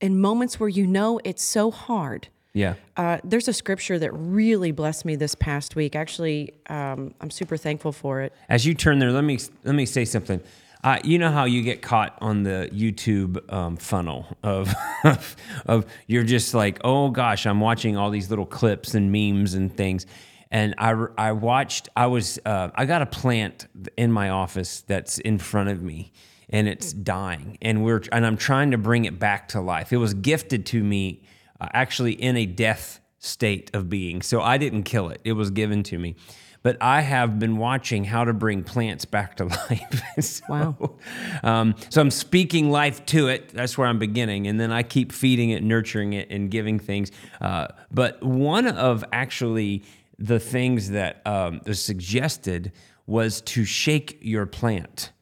in 0.00 0.20
moments 0.20 0.60
where 0.60 0.68
you 0.68 0.86
know 0.86 1.18
it's 1.24 1.42
so 1.42 1.72
hard. 1.72 2.28
Yeah 2.58 2.74
Uh, 2.96 3.18
there's 3.22 3.48
a 3.48 3.52
scripture 3.52 3.98
that 3.98 4.10
really 4.12 4.72
blessed 4.72 5.04
me 5.04 5.14
this 5.16 5.34
past 5.36 5.76
week. 5.76 5.94
Actually, 5.94 6.52
um, 6.68 7.14
I'm 7.20 7.30
super 7.30 7.56
thankful 7.56 7.92
for 7.92 8.22
it. 8.22 8.32
As 8.48 8.66
you 8.66 8.74
turn 8.74 8.98
there, 8.98 9.12
let 9.12 9.24
me 9.24 9.38
let 9.64 9.76
me 9.76 9.86
say 9.86 10.04
something. 10.04 10.40
Uh, 10.82 10.98
you 11.04 11.18
know 11.18 11.30
how 11.30 11.44
you 11.44 11.62
get 11.62 11.82
caught 11.82 12.16
on 12.20 12.42
the 12.42 12.68
YouTube 12.72 13.32
um, 13.52 13.76
funnel 13.76 14.26
of 14.42 14.72
of 15.66 15.86
you're 16.06 16.24
just 16.24 16.54
like, 16.54 16.80
oh 16.84 17.10
gosh, 17.10 17.46
I'm 17.46 17.60
watching 17.60 17.96
all 17.96 18.10
these 18.10 18.30
little 18.30 18.46
clips 18.46 18.94
and 18.94 19.12
memes 19.12 19.54
and 19.54 19.76
things, 19.76 20.06
and 20.50 20.74
I 20.78 20.90
I 21.16 21.32
watched. 21.32 21.88
I 21.96 22.06
was 22.06 22.38
uh, 22.44 22.70
I 22.74 22.84
got 22.84 23.02
a 23.02 23.06
plant 23.06 23.68
in 23.96 24.10
my 24.12 24.30
office 24.30 24.82
that's 24.86 25.18
in 25.18 25.38
front 25.38 25.68
of 25.68 25.82
me, 25.82 26.12
and 26.50 26.68
it's 26.68 26.92
dying, 26.92 27.58
and 27.62 27.84
we're 27.84 28.02
and 28.12 28.26
I'm 28.26 28.36
trying 28.36 28.70
to 28.72 28.78
bring 28.78 29.04
it 29.04 29.18
back 29.18 29.48
to 29.48 29.60
life. 29.60 29.92
It 29.92 29.98
was 29.98 30.14
gifted 30.14 30.66
to 30.66 30.82
me 30.82 31.22
uh, 31.60 31.68
actually 31.72 32.12
in 32.12 32.36
a 32.36 32.46
death 32.46 33.00
state 33.18 33.70
of 33.74 33.88
being, 33.88 34.22
so 34.22 34.40
I 34.40 34.58
didn't 34.58 34.84
kill 34.84 35.08
it. 35.08 35.20
It 35.24 35.32
was 35.32 35.50
given 35.50 35.82
to 35.84 35.98
me. 35.98 36.14
but 36.62 36.76
I 36.80 37.02
have 37.02 37.38
been 37.38 37.56
watching 37.56 38.04
how 38.04 38.24
to 38.24 38.32
bring 38.32 38.64
plants 38.64 39.04
back 39.04 39.36
to 39.36 39.44
life. 39.70 40.02
so, 40.20 40.44
Wow. 40.48 40.96
Um, 41.42 41.74
so 41.88 42.00
I'm 42.00 42.10
speaking 42.10 42.70
life 42.70 43.06
to 43.06 43.28
it. 43.28 43.50
That's 43.50 43.78
where 43.78 43.86
I'm 43.86 43.98
beginning, 43.98 44.46
and 44.46 44.58
then 44.58 44.72
I 44.72 44.82
keep 44.82 45.12
feeding 45.12 45.50
it, 45.50 45.62
nurturing 45.62 46.12
it, 46.14 46.30
and 46.30 46.50
giving 46.50 46.78
things. 46.78 47.10
Uh, 47.40 47.68
but 47.90 48.22
one 48.22 48.66
of 48.66 49.04
actually 49.12 49.84
the 50.18 50.40
things 50.40 50.90
that 50.90 51.22
um, 51.26 51.60
was 51.64 51.80
suggested 51.80 52.72
was 53.06 53.40
to 53.40 53.64
shake 53.64 54.18
your 54.20 54.46
plant. 54.46 55.12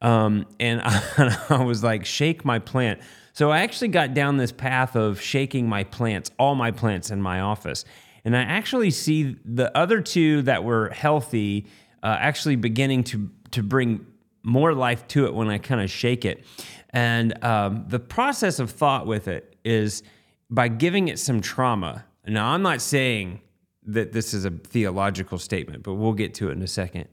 Um, 0.00 0.46
and 0.58 0.82
I, 0.84 1.46
I 1.48 1.64
was 1.64 1.82
like, 1.82 2.04
shake 2.04 2.44
my 2.44 2.58
plant. 2.58 3.00
So 3.32 3.50
I 3.50 3.60
actually 3.60 3.88
got 3.88 4.14
down 4.14 4.36
this 4.36 4.52
path 4.52 4.94
of 4.94 5.20
shaking 5.20 5.68
my 5.68 5.84
plants, 5.84 6.30
all 6.38 6.54
my 6.54 6.70
plants 6.70 7.10
in 7.10 7.22
my 7.22 7.40
office. 7.40 7.84
And 8.24 8.36
I 8.36 8.42
actually 8.42 8.90
see 8.90 9.36
the 9.44 9.76
other 9.76 10.00
two 10.00 10.42
that 10.42 10.64
were 10.64 10.90
healthy 10.90 11.66
uh, 12.02 12.16
actually 12.20 12.56
beginning 12.56 13.04
to, 13.04 13.30
to 13.52 13.62
bring 13.62 14.06
more 14.42 14.74
life 14.74 15.06
to 15.08 15.26
it 15.26 15.34
when 15.34 15.48
I 15.48 15.58
kind 15.58 15.80
of 15.80 15.90
shake 15.90 16.24
it. 16.24 16.44
And 16.90 17.42
um, 17.44 17.84
the 17.88 17.98
process 17.98 18.58
of 18.58 18.70
thought 18.70 19.06
with 19.06 19.28
it 19.28 19.56
is 19.64 20.02
by 20.50 20.68
giving 20.68 21.08
it 21.08 21.18
some 21.18 21.40
trauma. 21.40 22.04
Now, 22.26 22.48
I'm 22.48 22.62
not 22.62 22.82
saying 22.82 23.40
that 23.84 24.12
this 24.12 24.34
is 24.34 24.44
a 24.44 24.50
theological 24.50 25.38
statement, 25.38 25.82
but 25.82 25.94
we'll 25.94 26.12
get 26.12 26.34
to 26.34 26.50
it 26.50 26.52
in 26.52 26.62
a 26.62 26.68
second. 26.68 27.08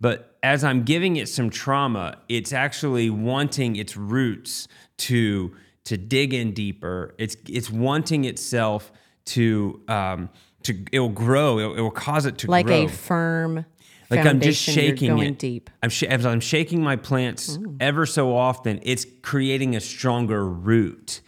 But 0.00 0.36
as 0.42 0.64
I'm 0.64 0.84
giving 0.84 1.16
it 1.16 1.28
some 1.28 1.50
trauma, 1.50 2.18
it's 2.28 2.52
actually 2.52 3.10
wanting 3.10 3.76
its 3.76 3.96
roots 3.96 4.68
to 4.98 5.54
to 5.84 5.96
dig 5.96 6.32
in 6.34 6.52
deeper. 6.52 7.14
It's 7.18 7.36
it's 7.48 7.70
wanting 7.70 8.24
itself 8.24 8.92
to 9.26 9.80
um, 9.88 10.30
to 10.62 10.84
it 10.92 11.00
will 11.00 11.08
grow. 11.08 11.58
It, 11.58 11.78
it 11.78 11.82
will 11.82 11.90
cause 11.90 12.26
it 12.26 12.38
to 12.38 12.50
Like 12.50 12.66
grow. 12.66 12.84
a 12.84 12.88
firm 12.88 13.64
like 14.10 14.26
I'm 14.26 14.40
just 14.40 14.60
shaking 14.60 15.18
it. 15.18 15.38
deep. 15.38 15.70
I'm 15.82 15.90
sh- 15.90 16.02
as 16.02 16.26
I'm 16.26 16.40
shaking 16.40 16.82
my 16.82 16.96
plants 16.96 17.58
ever 17.78 18.06
so 18.06 18.36
often, 18.36 18.80
it's 18.82 19.06
creating 19.22 19.76
a 19.76 19.80
stronger 19.80 20.44
root. 20.48 21.20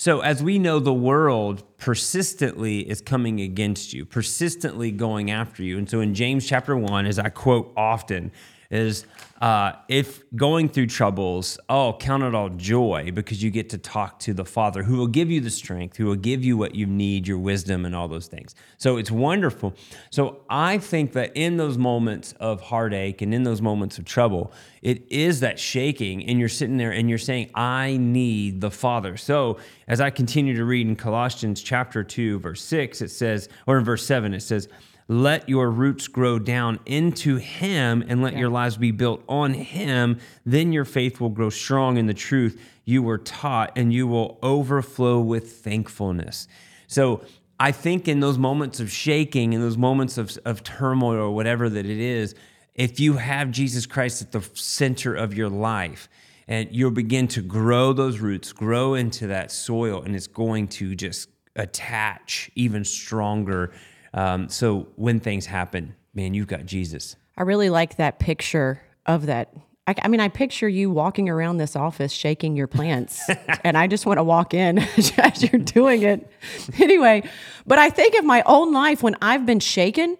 So 0.00 0.20
as 0.20 0.42
we 0.42 0.58
know, 0.58 0.78
the 0.78 0.94
world 0.94 1.62
persistently 1.76 2.88
is 2.88 3.02
coming 3.02 3.38
against 3.42 3.92
you, 3.92 4.06
persistently 4.06 4.90
going 4.92 5.30
after 5.30 5.62
you. 5.62 5.76
And 5.76 5.90
so 5.90 6.00
in 6.00 6.14
James 6.14 6.46
chapter 6.46 6.74
one, 6.74 7.04
as 7.04 7.18
I 7.18 7.28
quote 7.28 7.70
often, 7.76 8.32
is 8.70 9.04
uh, 9.40 9.72
if 9.88 10.22
going 10.36 10.68
through 10.68 10.86
troubles, 10.86 11.58
oh, 11.70 11.96
count 11.98 12.22
it 12.22 12.34
all 12.34 12.50
joy 12.50 13.10
because 13.12 13.42
you 13.42 13.50
get 13.50 13.70
to 13.70 13.78
talk 13.78 14.18
to 14.18 14.34
the 14.34 14.44
Father 14.44 14.82
who 14.82 14.96
will 14.96 15.06
give 15.06 15.30
you 15.30 15.40
the 15.40 15.50
strength, 15.50 15.96
who 15.96 16.04
will 16.04 16.14
give 16.14 16.44
you 16.44 16.56
what 16.56 16.74
you 16.74 16.86
need, 16.86 17.26
your 17.26 17.38
wisdom, 17.38 17.86
and 17.86 17.96
all 17.96 18.06
those 18.06 18.26
things. 18.26 18.54
So 18.76 18.98
it's 18.98 19.10
wonderful. 19.10 19.74
So 20.10 20.42
I 20.50 20.76
think 20.78 21.14
that 21.14 21.32
in 21.34 21.56
those 21.56 21.78
moments 21.78 22.34
of 22.38 22.60
heartache 22.60 23.22
and 23.22 23.32
in 23.32 23.42
those 23.42 23.62
moments 23.62 23.98
of 23.98 24.04
trouble, 24.04 24.52
it 24.82 25.10
is 25.10 25.40
that 25.40 25.58
shaking, 25.58 26.26
and 26.26 26.38
you're 26.38 26.48
sitting 26.48 26.76
there 26.76 26.92
and 26.92 27.08
you're 27.08 27.18
saying, 27.18 27.50
I 27.54 27.96
need 27.96 28.60
the 28.60 28.70
Father. 28.70 29.16
So 29.16 29.58
as 29.88 30.00
I 30.02 30.10
continue 30.10 30.54
to 30.56 30.64
read 30.64 30.86
in 30.86 30.96
Colossians 30.96 31.62
chapter 31.62 32.04
2, 32.04 32.38
verse 32.40 32.62
6, 32.62 33.00
it 33.00 33.10
says, 33.10 33.48
or 33.66 33.78
in 33.78 33.84
verse 33.84 34.04
7, 34.04 34.34
it 34.34 34.40
says, 34.40 34.68
let 35.10 35.48
your 35.48 35.68
roots 35.72 36.06
grow 36.06 36.38
down 36.38 36.78
into 36.86 37.34
him 37.34 38.04
and 38.06 38.22
let 38.22 38.36
your 38.36 38.48
lives 38.48 38.76
be 38.76 38.92
built 38.92 39.24
on 39.28 39.52
him. 39.54 40.20
Then 40.46 40.72
your 40.72 40.84
faith 40.84 41.20
will 41.20 41.30
grow 41.30 41.50
strong 41.50 41.96
in 41.96 42.06
the 42.06 42.14
truth 42.14 42.60
you 42.84 43.02
were 43.02 43.18
taught 43.18 43.72
and 43.74 43.92
you 43.92 44.06
will 44.06 44.38
overflow 44.40 45.18
with 45.18 45.50
thankfulness. 45.64 46.46
So 46.86 47.22
i 47.58 47.72
think 47.72 48.08
in 48.08 48.20
those 48.20 48.38
moments 48.38 48.80
of 48.80 48.90
shaking 48.90 49.52
in 49.52 49.60
those 49.60 49.76
moments 49.76 50.16
of, 50.16 50.36
of 50.46 50.62
turmoil 50.62 51.18
or 51.18 51.30
whatever 51.30 51.68
that 51.68 51.84
it 51.84 52.00
is 52.00 52.34
if 52.74 52.98
you 52.98 53.18
have 53.18 53.50
jesus 53.50 53.84
christ 53.84 54.22
at 54.22 54.32
the 54.32 54.40
center 54.54 55.14
of 55.14 55.34
your 55.34 55.50
life 55.50 56.08
and 56.48 56.68
you'll 56.72 56.90
begin 56.90 57.28
to 57.28 57.42
grow 57.42 57.92
those 57.92 58.18
roots 58.18 58.52
grow 58.52 58.94
into 58.94 59.26
that 59.26 59.52
soil 59.52 60.02
and 60.02 60.16
it's 60.16 60.26
going 60.26 60.66
to 60.66 60.96
just 60.96 61.28
attach 61.54 62.50
even 62.54 62.82
stronger 62.82 63.70
um, 64.14 64.48
so 64.48 64.88
when 64.96 65.20
things 65.20 65.46
happen, 65.46 65.94
man, 66.14 66.34
you've 66.34 66.48
got 66.48 66.66
Jesus. 66.66 67.16
I 67.36 67.42
really 67.42 67.70
like 67.70 67.96
that 67.96 68.18
picture 68.18 68.80
of 69.06 69.26
that. 69.26 69.54
I, 69.86 69.94
I 70.02 70.08
mean, 70.08 70.20
I 70.20 70.28
picture 70.28 70.68
you 70.68 70.90
walking 70.90 71.28
around 71.28 71.58
this 71.58 71.76
office 71.76 72.12
shaking 72.12 72.56
your 72.56 72.66
plants, 72.66 73.28
and 73.64 73.78
I 73.78 73.86
just 73.86 74.06
want 74.06 74.18
to 74.18 74.24
walk 74.24 74.54
in 74.54 74.78
as 75.18 75.42
you're 75.42 75.62
doing 75.62 76.02
it. 76.02 76.30
Anyway, 76.78 77.28
but 77.66 77.78
I 77.78 77.90
think 77.90 78.16
of 78.18 78.24
my 78.24 78.42
own 78.46 78.72
life 78.72 79.02
when 79.02 79.16
I've 79.22 79.46
been 79.46 79.60
shaken 79.60 80.16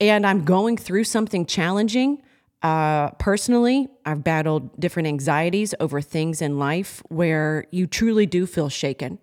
and 0.00 0.26
I'm 0.26 0.44
going 0.44 0.76
through 0.76 1.04
something 1.04 1.46
challenging. 1.46 2.20
Uh, 2.62 3.10
personally, 3.12 3.88
I've 4.04 4.24
battled 4.24 4.78
different 4.80 5.06
anxieties 5.06 5.74
over 5.80 6.00
things 6.00 6.42
in 6.42 6.58
life 6.58 7.02
where 7.08 7.66
you 7.70 7.86
truly 7.86 8.26
do 8.26 8.46
feel 8.46 8.68
shaken 8.68 9.18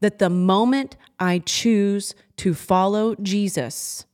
that 0.00 0.18
the 0.18 0.30
moment 0.30 0.96
I 1.18 1.38
choose 1.38 2.14
to 2.42 2.54
follow 2.54 3.14
Jesus, 3.22 4.04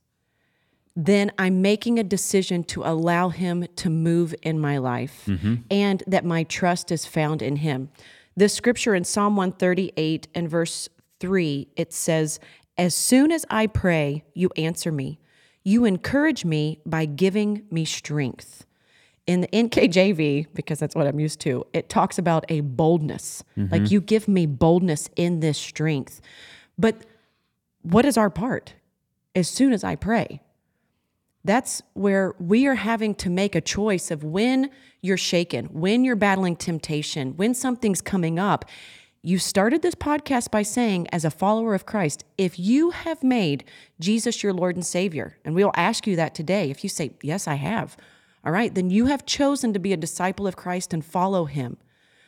then 0.95 1.31
I'm 1.39 1.63
making 1.63 1.97
a 1.97 2.03
decision 2.03 2.63
to 2.65 2.83
allow 2.83 3.29
him 3.29 3.65
to 3.77 3.89
move 3.89 4.35
in 4.43 4.59
my 4.59 4.77
life 4.77 5.23
mm-hmm. 5.25 5.55
and 5.71 6.03
that 6.05 6.23
my 6.23 6.43
trust 6.43 6.91
is 6.91 7.07
found 7.07 7.41
in 7.41 7.55
him. 7.55 7.89
This 8.37 8.53
scripture 8.53 8.93
in 8.93 9.03
Psalm 9.03 9.35
138 9.35 10.27
and 10.35 10.47
verse 10.47 10.89
3, 11.19 11.69
it 11.75 11.91
says, 11.91 12.39
As 12.77 12.93
soon 12.93 13.31
as 13.31 13.47
I 13.49 13.65
pray, 13.65 14.23
you 14.35 14.51
answer 14.55 14.91
me. 14.91 15.19
You 15.63 15.85
encourage 15.85 16.45
me 16.45 16.81
by 16.85 17.05
giving 17.05 17.63
me 17.71 17.83
strength 17.83 18.67
in 19.25 19.41
the 19.41 19.47
NKJV, 19.47 20.53
because 20.53 20.77
that's 20.77 20.93
what 20.93 21.07
I'm 21.07 21.19
used 21.19 21.39
to, 21.41 21.65
it 21.73 21.89
talks 21.89 22.19
about 22.19 22.45
a 22.49 22.61
boldness. 22.61 23.43
Like 23.57 23.69
mm-hmm. 23.69 23.85
you 23.93 24.01
give 24.01 24.27
me 24.27 24.45
boldness 24.45 25.09
in 25.15 25.39
this 25.39 25.57
strength. 25.57 26.21
But 26.77 27.05
what 27.81 28.05
is 28.05 28.17
our 28.17 28.29
part? 28.29 28.73
As 29.35 29.47
soon 29.47 29.73
as 29.73 29.83
I 29.83 29.95
pray, 29.95 30.41
that's 31.43 31.81
where 31.93 32.35
we 32.39 32.67
are 32.67 32.75
having 32.75 33.15
to 33.15 33.29
make 33.29 33.55
a 33.55 33.61
choice 33.61 34.11
of 34.11 34.23
when 34.23 34.69
you're 35.01 35.17
shaken, 35.17 35.65
when 35.67 36.03
you're 36.03 36.15
battling 36.15 36.55
temptation, 36.55 37.35
when 37.37 37.53
something's 37.53 38.01
coming 38.01 38.37
up. 38.37 38.65
You 39.21 39.37
started 39.39 39.81
this 39.81 39.95
podcast 39.95 40.51
by 40.51 40.63
saying, 40.63 41.07
as 41.11 41.25
a 41.25 41.31
follower 41.31 41.73
of 41.73 41.85
Christ, 41.85 42.23
if 42.37 42.57
you 42.57 42.91
have 42.91 43.23
made 43.23 43.65
Jesus 43.99 44.43
your 44.43 44.53
Lord 44.53 44.75
and 44.75 44.85
Savior, 44.85 45.37
and 45.43 45.55
we'll 45.55 45.71
ask 45.75 46.07
you 46.07 46.15
that 46.15 46.35
today, 46.35 46.69
if 46.69 46.83
you 46.83 46.89
say, 46.89 47.11
Yes, 47.21 47.47
I 47.47 47.55
have, 47.55 47.97
all 48.45 48.51
right, 48.51 48.73
then 48.73 48.89
you 48.89 49.07
have 49.07 49.25
chosen 49.25 49.73
to 49.73 49.79
be 49.79 49.91
a 49.91 49.97
disciple 49.97 50.47
of 50.47 50.55
Christ 50.55 50.93
and 50.93 51.03
follow 51.03 51.45
him. 51.45 51.77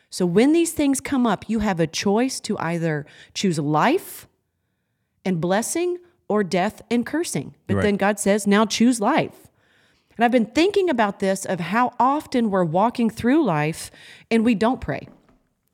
So 0.09 0.25
when 0.25 0.51
these 0.51 0.73
things 0.73 0.99
come 0.99 1.25
up, 1.25 1.45
you 1.47 1.59
have 1.59 1.79
a 1.79 1.87
choice 1.87 2.41
to 2.41 2.57
either 2.59 3.05
choose 3.33 3.57
life 3.57 4.27
and 5.25 5.39
blessing 5.41 5.97
or 6.27 6.43
death 6.43 6.81
and 6.89 7.05
cursing. 7.05 7.55
But 7.67 7.75
Right. 7.77 7.83
then 7.83 7.97
God 7.97 8.19
says, 8.19 8.47
now 8.47 8.65
choose 8.65 8.99
life. 9.01 9.47
And 10.17 10.25
I've 10.25 10.31
been 10.31 10.45
thinking 10.45 10.89
about 10.89 11.19
this 11.19 11.45
of 11.45 11.59
how 11.59 11.93
often 11.99 12.49
we're 12.51 12.63
walking 12.63 13.09
through 13.09 13.43
life 13.43 13.91
and 14.29 14.45
we 14.45 14.55
don't 14.55 14.79
pray. 14.81 15.07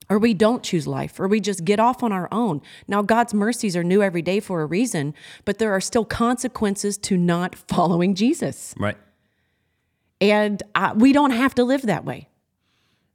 Or 0.10 0.20
we 0.20 0.34
don't 0.34 0.64
choose 0.64 0.88
life, 0.88 1.20
or 1.20 1.28
we 1.28 1.42
just 1.42 1.66
get 1.66 1.82
off 1.82 2.02
on 2.02 2.14
our 2.14 2.30
own. 2.32 2.62
Now, 2.88 3.02
God's 3.02 3.34
mercies 3.34 3.76
are 3.76 3.84
new 3.84 4.02
every 4.02 4.22
day 4.22 4.40
for 4.40 4.62
a 4.62 4.66
reason, 4.66 5.14
but 5.44 5.58
there 5.58 5.74
are 5.74 5.82
still 5.82 6.06
consequences 6.06 6.98
to 7.00 7.18
not 7.18 7.56
following 7.68 8.16
Jesus. 8.16 8.74
Right. 8.80 8.96
And 10.22 10.64
uh, 10.76 10.94
we 10.96 11.12
don't 11.12 11.32
have 11.32 11.54
to 11.56 11.66
live 11.66 11.82
that 11.84 12.06
way. 12.06 12.30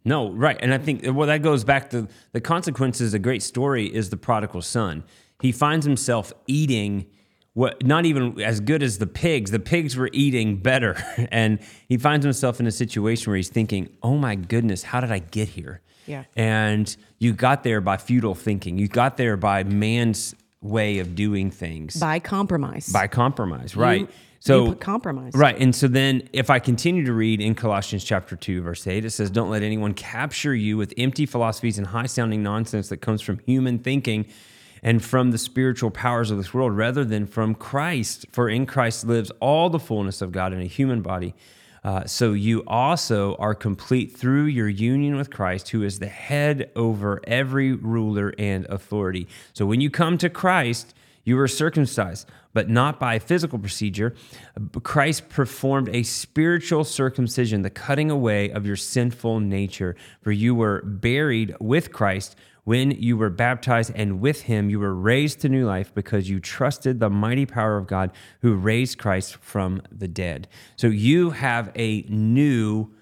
No, 0.05 0.33
right. 0.33 0.59
And 0.61 0.75
I 0.75 0.79
think, 0.79 1.03
well, 1.07 1.29
that 1.29 1.43
goes 1.43 1.65
back 1.65 1.89
to 1.91 2.09
the 2.33 2.41
consequences. 2.43 3.15
A 3.15 3.19
great 3.19 3.43
story 3.43 3.87
is 3.87 4.11
the 4.11 4.17
prodigal 4.19 4.61
son. 4.61 5.05
He 5.43 5.53
finds 5.53 5.85
himself 5.85 6.33
eating 6.47 7.07
what, 7.55 7.85
not 7.85 8.07
even 8.07 8.41
as 8.41 8.61
good 8.61 8.83
as 8.83 8.97
the 8.99 9.07
pigs. 9.07 9.51
The 9.51 9.59
pigs 9.59 9.97
were 9.97 10.09
eating 10.13 10.57
better. 10.57 10.97
And 11.31 11.59
he 11.89 11.99
finds 11.99 12.25
himself 12.25 12.61
in 12.61 12.67
a 12.67 12.71
situation 12.71 13.31
where 13.31 13.37
he's 13.37 13.49
thinking, 13.49 13.91
oh 14.03 14.17
my 14.17 14.35
goodness, 14.37 14.85
how 14.85 15.01
did 15.01 15.11
I 15.13 15.19
get 15.19 15.49
here? 15.49 15.81
Yeah. 16.07 16.25
And 16.37 16.95
you 17.19 17.33
got 17.33 17.63
there 17.65 17.81
by 17.81 17.97
futile 17.97 18.35
thinking, 18.35 18.79
you 18.79 18.89
got 18.89 19.17
there 19.17 19.37
by 19.37 19.65
man's 19.65 20.35
way 20.61 20.99
of 21.01 21.15
doing 21.15 21.51
things, 21.51 21.97
By 21.99 22.21
compromise. 22.21 22.89
by 22.89 23.09
compromise, 23.09 23.77
right? 23.77 24.01
You- 24.03 24.09
so 24.41 24.67
you 24.67 24.75
compromise. 24.75 25.35
Right. 25.37 25.57
And 25.57 25.73
so 25.73 25.87
then 25.87 26.29
if 26.33 26.51
I 26.51 26.59
continue 26.59 27.05
to 27.05 27.13
read 27.13 27.41
in 27.41 27.55
Colossians 27.55 28.03
chapter 28.03 28.35
2 28.35 28.61
verse 28.63 28.85
8 28.89 29.05
it 29.05 29.11
says 29.11 29.31
don't 29.31 29.51
let 29.51 29.63
anyone 29.63 29.95
capture 29.95 30.53
you 30.53 30.77
with 30.77 30.93
empty 30.99 31.27
philosophies 31.27 31.79
and 31.79 31.87
high 31.87 32.07
sounding 32.07 32.43
nonsense 32.43 32.89
that 32.89 32.97
comes 32.97 33.23
from 33.23 33.39
human 33.47 33.79
thinking 33.79 34.27
and 34.83 35.05
from 35.05 35.31
the 35.31 35.39
spiritual 35.39 35.91
powers 35.91 36.31
of 36.31 36.37
this 36.37 36.53
world 36.53 36.77
rather 36.77 37.05
than 37.05 37.27
from 37.27 37.55
Christ 37.55 38.27
for 38.33 38.49
in 38.49 38.67
Christ 38.67 39.07
lives 39.07 39.31
all 39.41 39.71
the 39.71 39.79
fullness 39.79 40.21
of 40.21 40.33
God 40.33 40.53
in 40.53 40.61
a 40.61 40.67
human 40.67 41.03
body. 41.03 41.35
Uh, 41.85 42.05
so 42.07 42.33
you 42.33 42.63
also 42.67 43.35
are 43.37 43.55
complete 43.55 44.17
through 44.17 44.45
your 44.45 44.69
union 44.69 45.17
with 45.17 45.31
Christ, 45.31 45.71
who 45.71 45.83
is 45.83 45.99
the 45.99 46.07
head 46.07 46.71
over 46.77 47.21
every 47.27 47.73
ruler 47.73 48.33
and 48.39 48.67
authority. 48.67 49.27
So 49.53 49.67
when 49.67 49.81
you 49.81 49.91
come 49.91 50.17
to 50.19 50.29
Christ, 50.31 50.95
You 51.25 51.37
were 51.37 51.49
circumcised, 51.49 52.29
but 52.53 52.69
not 52.69 52.99
by 52.99 53.19
physical 53.19 53.59
procedure. 53.59 54.15
Christ 54.83 55.29
performed 55.29 55.89
a 55.91 56.03
spiritual 56.03 56.85
circumcision, 56.85 57.63
the 57.63 57.71
cutting 57.71 58.11
away 58.11 58.51
of 58.51 58.67
your 58.67 58.77
sinful 58.77 59.41
nature. 59.41 59.95
For 60.23 60.33
you 60.33 60.55
were 60.55 60.83
buried 60.83 61.55
with 61.61 61.93
Christ 61.93 62.35
when 62.65 62.93
you 62.93 63.17
were 63.17 63.31
baptized, 63.31 63.93
and 63.95 64.21
with 64.21 64.43
him 64.43 64.71
you 64.71 64.79
were 64.79 64.95
raised 64.95 65.41
to 65.41 65.49
new 65.49 65.67
life 65.67 65.93
because 65.95 66.31
you 66.31 66.41
trusted 66.41 67.01
the 67.01 67.11
mighty 67.11 67.47
power 67.47 67.77
of 67.77 67.87
God 67.87 68.13
who 68.41 68.55
raised 68.55 68.99
Christ 68.99 69.37
from 69.37 69.83
the 69.91 70.09
dead. 70.09 70.49
So 70.77 70.87
you 70.87 71.31
have 71.31 71.73
a 71.75 72.03
new 72.03 72.93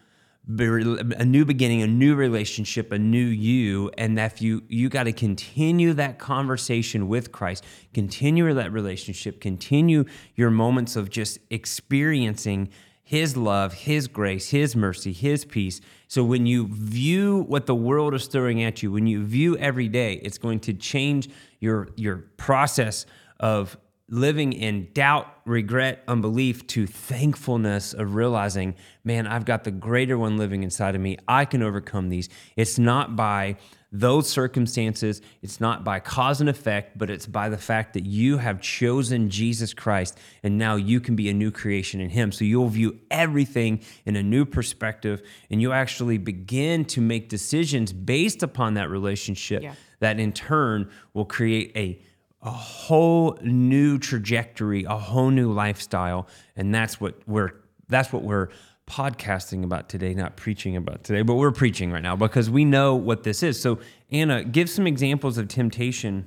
a 0.58 1.24
new 1.24 1.44
beginning, 1.44 1.82
a 1.82 1.86
new 1.86 2.16
relationship, 2.16 2.90
a 2.90 2.98
new 2.98 3.24
you, 3.24 3.90
and 3.96 4.18
that 4.18 4.40
you 4.40 4.62
you 4.68 4.88
got 4.88 5.04
to 5.04 5.12
continue 5.12 5.92
that 5.92 6.18
conversation 6.18 7.06
with 7.06 7.30
Christ, 7.30 7.64
continue 7.94 8.52
that 8.54 8.72
relationship, 8.72 9.40
continue 9.40 10.04
your 10.34 10.50
moments 10.50 10.96
of 10.96 11.08
just 11.10 11.38
experiencing 11.50 12.70
his 13.10 13.36
love, 13.36 13.72
his 13.72 14.06
grace, 14.06 14.50
his 14.50 14.76
mercy, 14.76 15.12
his 15.12 15.44
peace. 15.44 15.80
So 16.06 16.22
when 16.22 16.46
you 16.46 16.68
view 16.70 17.40
what 17.48 17.66
the 17.66 17.74
world 17.74 18.14
is 18.14 18.28
throwing 18.28 18.62
at 18.62 18.84
you, 18.84 18.92
when 18.92 19.08
you 19.08 19.24
view 19.24 19.56
every 19.56 19.88
day, 19.88 20.20
it's 20.22 20.38
going 20.38 20.60
to 20.60 20.74
change 20.74 21.28
your 21.58 21.88
your 21.96 22.18
process 22.36 23.06
of 23.40 23.76
living 24.08 24.52
in 24.52 24.92
doubt, 24.92 25.26
regret, 25.44 26.04
unbelief 26.06 26.64
to 26.68 26.86
thankfulness 26.86 27.94
of 27.94 28.14
realizing, 28.14 28.76
man, 29.02 29.26
I've 29.26 29.44
got 29.44 29.64
the 29.64 29.72
greater 29.72 30.16
one 30.16 30.36
living 30.36 30.62
inside 30.62 30.94
of 30.94 31.00
me. 31.00 31.18
I 31.26 31.46
can 31.46 31.64
overcome 31.64 32.10
these. 32.10 32.28
It's 32.54 32.78
not 32.78 33.16
by 33.16 33.56
those 33.92 34.28
circumstances, 34.28 35.20
it's 35.42 35.60
not 35.60 35.82
by 35.82 35.98
cause 35.98 36.40
and 36.40 36.48
effect, 36.48 36.96
but 36.96 37.10
it's 37.10 37.26
by 37.26 37.48
the 37.48 37.58
fact 37.58 37.94
that 37.94 38.06
you 38.06 38.38
have 38.38 38.60
chosen 38.60 39.30
Jesus 39.30 39.74
Christ 39.74 40.16
and 40.42 40.58
now 40.58 40.76
you 40.76 41.00
can 41.00 41.16
be 41.16 41.28
a 41.28 41.34
new 41.34 41.50
creation 41.50 42.00
in 42.00 42.08
Him. 42.08 42.30
So 42.30 42.44
you'll 42.44 42.68
view 42.68 43.00
everything 43.10 43.80
in 44.06 44.14
a 44.14 44.22
new 44.22 44.44
perspective 44.44 45.22
and 45.50 45.60
you 45.60 45.72
actually 45.72 46.18
begin 46.18 46.84
to 46.86 47.00
make 47.00 47.28
decisions 47.28 47.92
based 47.92 48.44
upon 48.44 48.74
that 48.74 48.90
relationship 48.90 49.62
yeah. 49.62 49.74
that 49.98 50.20
in 50.20 50.32
turn 50.32 50.88
will 51.12 51.24
create 51.24 51.72
a 51.76 52.00
a 52.42 52.50
whole 52.50 53.36
new 53.42 53.98
trajectory, 53.98 54.84
a 54.84 54.96
whole 54.96 55.28
new 55.28 55.52
lifestyle, 55.52 56.26
and 56.56 56.74
that's 56.74 56.98
what 56.98 57.20
we're 57.26 57.52
that's 57.88 58.12
what 58.12 58.22
we're 58.22 58.48
podcasting 58.90 59.62
about 59.62 59.88
today, 59.88 60.14
not 60.14 60.36
preaching 60.36 60.74
about 60.74 61.04
today, 61.04 61.22
but 61.22 61.36
we're 61.36 61.52
preaching 61.52 61.92
right 61.92 62.02
now 62.02 62.16
because 62.16 62.50
we 62.50 62.64
know 62.64 62.96
what 62.96 63.22
this 63.22 63.42
is. 63.44 63.60
So, 63.60 63.78
Anna, 64.10 64.42
give 64.42 64.68
some 64.68 64.86
examples 64.86 65.38
of 65.38 65.46
temptation 65.46 66.26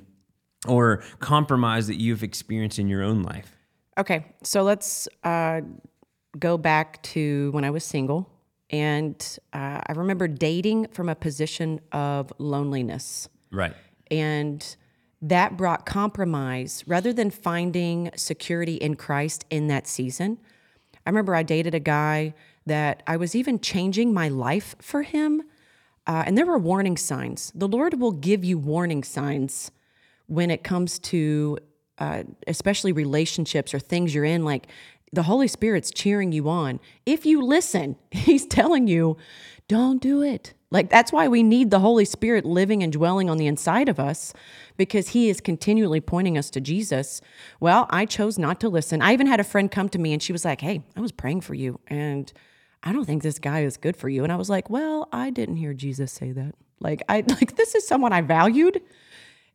or 0.66 1.04
compromise 1.18 1.86
that 1.88 2.00
you've 2.00 2.22
experienced 2.22 2.78
in 2.78 2.88
your 2.88 3.02
own 3.02 3.22
life. 3.22 3.54
Okay, 3.98 4.24
so 4.42 4.62
let's 4.62 5.06
uh, 5.24 5.60
go 6.38 6.56
back 6.56 7.02
to 7.02 7.50
when 7.52 7.64
I 7.64 7.70
was 7.70 7.84
single, 7.84 8.30
and 8.70 9.38
uh, 9.52 9.82
I 9.86 9.92
remember 9.92 10.26
dating 10.26 10.88
from 10.88 11.10
a 11.10 11.14
position 11.14 11.80
of 11.92 12.32
loneliness. 12.38 13.28
Right. 13.52 13.74
And 14.10 14.76
that 15.20 15.58
brought 15.58 15.84
compromise 15.84 16.82
rather 16.86 17.12
than 17.12 17.30
finding 17.30 18.10
security 18.16 18.76
in 18.76 18.94
Christ 18.94 19.44
in 19.50 19.68
that 19.68 19.86
season. 19.86 20.38
I 21.06 21.10
remember 21.10 21.34
I 21.34 21.42
dated 21.42 21.74
a 21.74 21.80
guy 21.80 22.34
that 22.66 23.02
I 23.06 23.16
was 23.16 23.34
even 23.34 23.60
changing 23.60 24.12
my 24.12 24.28
life 24.28 24.74
for 24.80 25.02
him. 25.02 25.42
Uh, 26.06 26.24
and 26.26 26.36
there 26.36 26.46
were 26.46 26.58
warning 26.58 26.96
signs. 26.96 27.52
The 27.54 27.68
Lord 27.68 28.00
will 28.00 28.12
give 28.12 28.44
you 28.44 28.58
warning 28.58 29.02
signs 29.02 29.70
when 30.26 30.50
it 30.50 30.64
comes 30.64 30.98
to 30.98 31.58
uh, 31.98 32.24
especially 32.46 32.92
relationships 32.92 33.72
or 33.72 33.78
things 33.78 34.14
you're 34.14 34.24
in. 34.24 34.44
Like 34.44 34.66
the 35.12 35.22
Holy 35.22 35.48
Spirit's 35.48 35.90
cheering 35.90 36.32
you 36.32 36.48
on. 36.48 36.80
If 37.06 37.24
you 37.24 37.42
listen, 37.42 37.96
He's 38.10 38.46
telling 38.46 38.86
you, 38.86 39.16
don't 39.68 40.00
do 40.02 40.22
it. 40.22 40.54
Like 40.70 40.90
that's 40.90 41.12
why 41.12 41.28
we 41.28 41.42
need 41.42 41.70
the 41.70 41.78
Holy 41.78 42.04
Spirit 42.04 42.44
living 42.44 42.82
and 42.82 42.92
dwelling 42.92 43.30
on 43.30 43.38
the 43.38 43.46
inside 43.46 43.88
of 43.88 44.00
us 44.00 44.32
because 44.76 45.08
he 45.10 45.30
is 45.30 45.40
continually 45.40 46.00
pointing 46.00 46.36
us 46.36 46.50
to 46.50 46.60
Jesus. 46.60 47.20
Well, 47.60 47.86
I 47.90 48.06
chose 48.06 48.38
not 48.38 48.60
to 48.60 48.68
listen. 48.68 49.00
I 49.00 49.12
even 49.12 49.28
had 49.28 49.38
a 49.38 49.44
friend 49.44 49.70
come 49.70 49.88
to 49.90 49.98
me 49.98 50.12
and 50.12 50.20
she 50.20 50.32
was 50.32 50.44
like, 50.44 50.60
"Hey, 50.60 50.82
I 50.96 51.00
was 51.00 51.12
praying 51.12 51.42
for 51.42 51.54
you 51.54 51.78
and 51.86 52.32
I 52.84 52.92
don't 52.92 53.04
think 53.04 53.22
this 53.22 53.38
guy 53.38 53.64
is 53.64 53.76
good 53.76 53.96
for 53.96 54.08
you." 54.08 54.22
And 54.22 54.32
I 54.32 54.36
was 54.36 54.50
like, 54.50 54.70
"Well, 54.70 55.08
I 55.12 55.30
didn't 55.30 55.56
hear 55.56 55.74
Jesus 55.74 56.12
say 56.12 56.32
that." 56.32 56.54
Like 56.80 57.02
I 57.08 57.20
like 57.28 57.56
this 57.56 57.74
is 57.74 57.86
someone 57.86 58.12
I 58.12 58.20
valued 58.20 58.80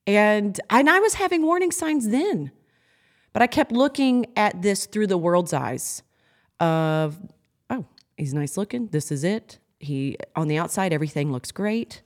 and 0.07 0.59
and 0.69 0.89
I 0.89 0.99
was 0.99 1.13
having 1.13 1.43
warning 1.43 1.71
signs 1.71 2.09
then. 2.09 2.51
But 3.31 3.43
I 3.43 3.47
kept 3.47 3.71
looking 3.71 4.25
at 4.35 4.61
this 4.61 4.87
through 4.87 5.07
the 5.07 5.17
world's 5.17 5.53
eyes 5.53 6.01
of, 6.59 7.15
oh, 7.69 7.85
he's 8.17 8.33
nice 8.33 8.57
looking. 8.57 8.87
This 8.87 9.11
is 9.11 9.23
it. 9.23 9.59
He 9.79 10.17
on 10.35 10.47
the 10.47 10.57
outside 10.57 10.91
everything 10.91 11.31
looks 11.31 11.51
great, 11.51 12.01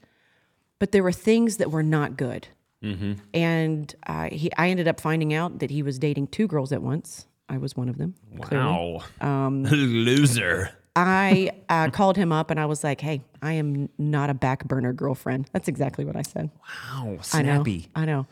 but 0.78 0.92
there 0.92 1.02
were 1.02 1.12
things 1.12 1.56
that 1.56 1.70
were 1.70 1.82
not 1.82 2.16
good. 2.16 2.48
Mm-hmm. 2.82 3.14
And 3.32 3.94
uh, 4.06 4.28
he, 4.30 4.52
I 4.58 4.68
ended 4.68 4.86
up 4.86 5.00
finding 5.00 5.32
out 5.32 5.60
that 5.60 5.70
he 5.70 5.82
was 5.82 5.98
dating 5.98 6.26
two 6.26 6.46
girls 6.46 6.70
at 6.70 6.82
once. 6.82 7.26
I 7.48 7.56
was 7.56 7.74
one 7.74 7.88
of 7.88 7.96
them. 7.96 8.14
Wow, 8.50 9.02
um, 9.22 9.64
loser. 9.70 10.70
I 10.96 11.50
uh, 11.68 11.90
called 11.90 12.16
him 12.16 12.30
up 12.32 12.50
and 12.50 12.60
I 12.60 12.66
was 12.66 12.84
like, 12.84 13.00
"Hey, 13.00 13.22
I 13.42 13.54
am 13.54 13.88
not 13.98 14.30
a 14.30 14.34
back 14.34 14.64
burner 14.64 14.92
girlfriend." 14.92 15.50
That's 15.52 15.68
exactly 15.68 16.04
what 16.04 16.16
I 16.16 16.22
said. 16.22 16.50
Wow, 16.92 17.18
snappy. 17.20 17.88
I 17.94 18.04
know. 18.04 18.12
I 18.12 18.14
know. 18.14 18.26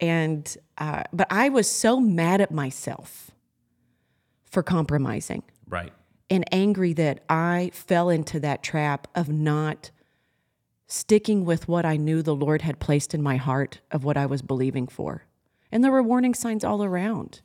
And 0.00 0.56
uh, 0.78 1.02
but 1.12 1.26
I 1.30 1.48
was 1.48 1.70
so 1.70 2.00
mad 2.00 2.40
at 2.40 2.50
myself 2.50 3.30
for 4.44 4.62
compromising. 4.62 5.42
Right 5.68 5.92
and 6.30 6.44
angry 6.52 6.92
that 6.94 7.20
I 7.28 7.70
fell 7.72 8.08
into 8.08 8.40
that 8.40 8.62
trap 8.62 9.08
of 9.14 9.28
not 9.28 9.90
sticking 10.86 11.44
with 11.44 11.68
what 11.68 11.84
I 11.84 11.96
knew 11.96 12.22
the 12.22 12.34
Lord 12.34 12.62
had 12.62 12.78
placed 12.78 13.14
in 13.14 13.22
my 13.22 13.36
heart 13.36 13.80
of 13.90 14.04
what 14.04 14.16
I 14.16 14.26
was 14.26 14.42
believing 14.42 14.86
for. 14.86 15.24
And 15.72 15.82
there 15.82 15.90
were 15.90 16.02
warning 16.02 16.34
signs 16.34 16.64
all 16.64 16.84
around. 16.84 17.40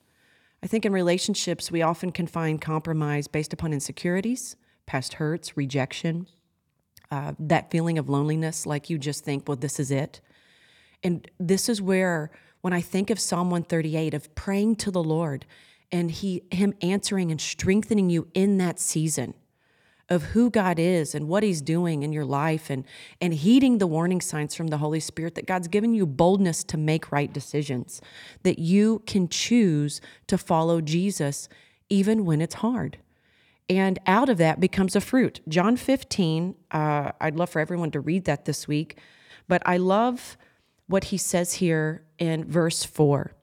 I 0.64 0.68
think 0.68 0.86
in 0.86 0.94
relationships, 0.94 1.72
we 1.72 1.82
often 1.82 2.12
can 2.12 2.28
find 2.28 2.62
compromise 2.62 3.28
based 3.28 3.52
upon 3.52 3.74
insecurities, 3.74 4.56
past 4.92 5.14
hurts, 5.14 5.56
rejection, 5.56 6.28
uh, 7.12 7.32
that 7.40 7.72
feeling 7.72 7.98
of 7.98 8.10
loneliness, 8.10 8.66
like 8.66 8.90
you 8.90 8.98
just 8.98 9.24
think, 9.24 9.48
well, 9.48 9.56
this 9.56 9.80
is 9.80 9.90
it. 9.90 10.20
And 11.02 11.32
this 11.40 11.70
is 11.70 11.82
where, 11.82 12.30
when 12.60 12.74
I 12.74 12.82
think 12.82 13.10
of 13.10 13.18
Psalm 13.18 13.50
138, 13.50 14.14
of 14.14 14.36
praying 14.36 14.76
to 14.78 14.92
the 14.92 15.02
Lord 15.02 15.46
and 15.94 16.12
he 16.12 16.44
him 16.52 16.74
answering 16.82 17.32
and 17.32 17.40
strengthening 17.40 18.10
you 18.10 18.28
in 18.34 18.58
that 18.58 18.82
season 18.82 19.34
of 20.10 20.24
who 20.24 20.50
God 20.50 20.78
is 20.78 21.16
and 21.16 21.30
what 21.30 21.42
he's 21.42 21.62
doing 21.62 22.04
in 22.04 22.12
your 22.12 22.26
life 22.26 22.70
and 22.70 22.84
and 23.22 23.34
heeding 23.34 23.78
the 23.78 23.88
warning 23.88 24.20
signs 24.20 24.56
from 24.56 24.68
the 24.68 24.80
Holy 24.80 25.00
Spirit 25.00 25.36
that 25.36 25.48
God's 25.48 25.70
given 25.70 25.94
you 25.94 26.06
boldness 26.06 26.66
to 26.66 26.78
make 26.78 27.14
right 27.14 27.32
decisions 27.32 28.02
that 28.44 28.60
you 28.60 29.04
can 29.06 29.30
choose 29.30 30.02
to 30.28 30.38
follow 30.38 30.82
Jesus 30.82 31.48
even 31.90 32.26
when 32.26 32.42
it's 32.42 32.56
hard 32.56 32.98
and 33.72 34.00
out 34.06 34.30
of 34.30 34.38
that 34.38 34.60
becomes 34.60 34.96
a 34.96 35.02
fruit 35.02 35.42
John 35.48 35.76
15 35.78 36.56
uh, 36.72 37.12
I'd 37.20 37.36
love 37.36 37.50
for 37.50 37.60
everyone 37.60 37.92
to 37.92 38.00
read 38.00 38.26
that 38.26 38.46
this 38.46 38.68
week 38.68 38.98
but 39.48 39.62
I 39.66 39.78
love 39.78 40.38
what 40.88 41.06
he 41.06 41.18
says 41.18 41.54
here 41.54 42.04
in 42.20 42.46
verse 42.46 42.84
4 42.84 43.34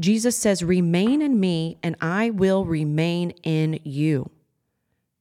Jesus 0.00 0.34
says, 0.34 0.64
Remain 0.64 1.20
in 1.20 1.38
me, 1.38 1.76
and 1.82 1.94
I 2.00 2.30
will 2.30 2.64
remain 2.64 3.32
in 3.42 3.78
you. 3.84 4.30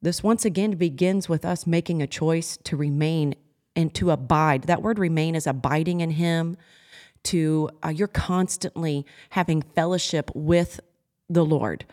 This 0.02 0.24
once 0.24 0.46
again 0.46 0.72
begins 0.72 1.28
with 1.28 1.44
us 1.44 1.68
making 1.68 2.02
a 2.02 2.08
choice 2.08 2.58
to 2.64 2.78
remain 2.78 3.36
and 3.76 3.94
to 3.96 4.12
abide. 4.12 4.64
That 4.64 4.82
word 4.82 4.98
remain 4.98 5.36
is 5.36 5.46
abiding 5.46 6.00
in 6.00 6.12
Him, 6.12 6.56
to 7.24 7.70
uh, 7.84 7.90
you're 7.90 8.08
constantly 8.08 9.06
having 9.32 9.62
fellowship 9.62 10.32
with 10.34 10.80
the 11.30 11.44
Lord 11.44 11.86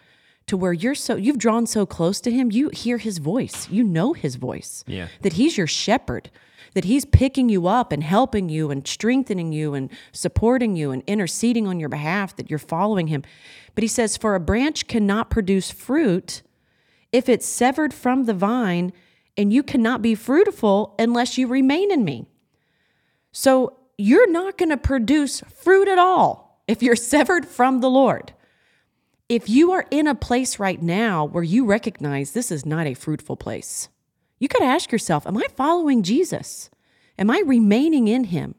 to 0.46 0.56
where 0.56 0.72
you're 0.72 0.94
so 0.94 1.16
you've 1.16 1.38
drawn 1.38 1.66
so 1.66 1.84
close 1.84 2.20
to 2.20 2.30
him 2.30 2.50
you 2.50 2.68
hear 2.70 2.98
his 2.98 3.18
voice 3.18 3.68
you 3.70 3.82
know 3.82 4.12
his 4.12 4.36
voice 4.36 4.84
yeah 4.86 5.08
that 5.22 5.34
he's 5.34 5.56
your 5.56 5.66
shepherd 5.66 6.30
that 6.76 6.84
He's 6.84 7.06
picking 7.06 7.48
you 7.48 7.66
up 7.66 7.90
and 7.90 8.04
helping 8.04 8.50
you 8.50 8.70
and 8.70 8.86
strengthening 8.86 9.50
you 9.50 9.72
and 9.72 9.90
supporting 10.12 10.76
you 10.76 10.90
and 10.90 11.02
interceding 11.06 11.66
on 11.66 11.80
your 11.80 11.88
behalf, 11.88 12.36
that 12.36 12.50
you're 12.50 12.58
following 12.58 13.06
Him. 13.06 13.22
But 13.74 13.80
He 13.80 13.88
says, 13.88 14.18
For 14.18 14.34
a 14.34 14.40
branch 14.40 14.86
cannot 14.86 15.30
produce 15.30 15.70
fruit 15.70 16.42
if 17.12 17.30
it's 17.30 17.46
severed 17.46 17.94
from 17.94 18.24
the 18.24 18.34
vine, 18.34 18.92
and 19.38 19.54
you 19.54 19.62
cannot 19.62 20.02
be 20.02 20.14
fruitful 20.14 20.94
unless 20.98 21.38
you 21.38 21.46
remain 21.46 21.90
in 21.90 22.04
me. 22.04 22.26
So 23.32 23.78
you're 23.96 24.30
not 24.30 24.58
going 24.58 24.68
to 24.68 24.76
produce 24.76 25.40
fruit 25.40 25.88
at 25.88 25.98
all 25.98 26.60
if 26.68 26.82
you're 26.82 26.94
severed 27.14 27.46
from 27.46 27.80
the 27.80 27.88
Lord. 27.88 28.34
If 29.28 29.48
you 29.48 29.72
are 29.72 29.86
in 29.90 30.06
a 30.06 30.14
place 30.14 30.58
right 30.58 30.80
now 30.80 31.24
where 31.24 31.42
you 31.42 31.64
recognize 31.64 32.32
this 32.32 32.52
is 32.52 32.64
not 32.64 32.86
a 32.86 32.94
fruitful 32.94 33.36
place, 33.36 33.88
you 34.38 34.48
got 34.48 34.60
to 34.60 34.64
ask 34.64 34.92
yourself 34.92 35.26
Am 35.26 35.36
I 35.36 35.46
following 35.56 36.02
Jesus? 36.02 36.70
Am 37.18 37.30
I 37.30 37.42
remaining 37.44 38.08
in 38.08 38.24
him? 38.24 38.54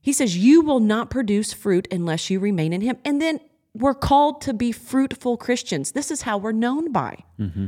He 0.00 0.12
says, 0.14 0.36
You 0.36 0.62
will 0.62 0.80
not 0.80 1.10
produce 1.10 1.52
fruit 1.52 1.86
unless 1.90 2.30
you 2.30 2.40
remain 2.40 2.72
in 2.72 2.80
Him. 2.80 2.96
And 3.04 3.20
then 3.20 3.40
we're 3.74 3.94
called 3.94 4.40
to 4.42 4.54
be 4.54 4.72
fruitful 4.72 5.36
Christians. 5.36 5.92
This 5.92 6.10
is 6.10 6.22
how 6.22 6.38
we're 6.38 6.52
known 6.52 6.92
by. 6.92 7.24
Mm-hmm. 7.38 7.66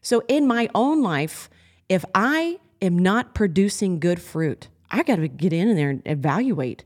So 0.00 0.22
in 0.28 0.46
my 0.46 0.68
own 0.74 1.02
life, 1.02 1.50
if 1.88 2.04
I 2.14 2.60
am 2.80 2.98
not 2.98 3.34
producing 3.34 4.00
good 4.00 4.22
fruit, 4.22 4.68
I 4.90 5.02
got 5.02 5.16
to 5.16 5.28
get 5.28 5.52
in 5.52 5.74
there 5.76 5.90
and 5.90 6.02
evaluate. 6.06 6.84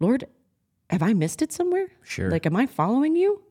Lord, 0.00 0.24
have 0.90 1.02
I 1.02 1.12
missed 1.12 1.40
it 1.40 1.52
somewhere? 1.52 1.88
Sure. 2.02 2.30
Like, 2.30 2.46
am 2.46 2.56
I 2.56 2.66
following 2.66 3.16
you? 3.16 3.42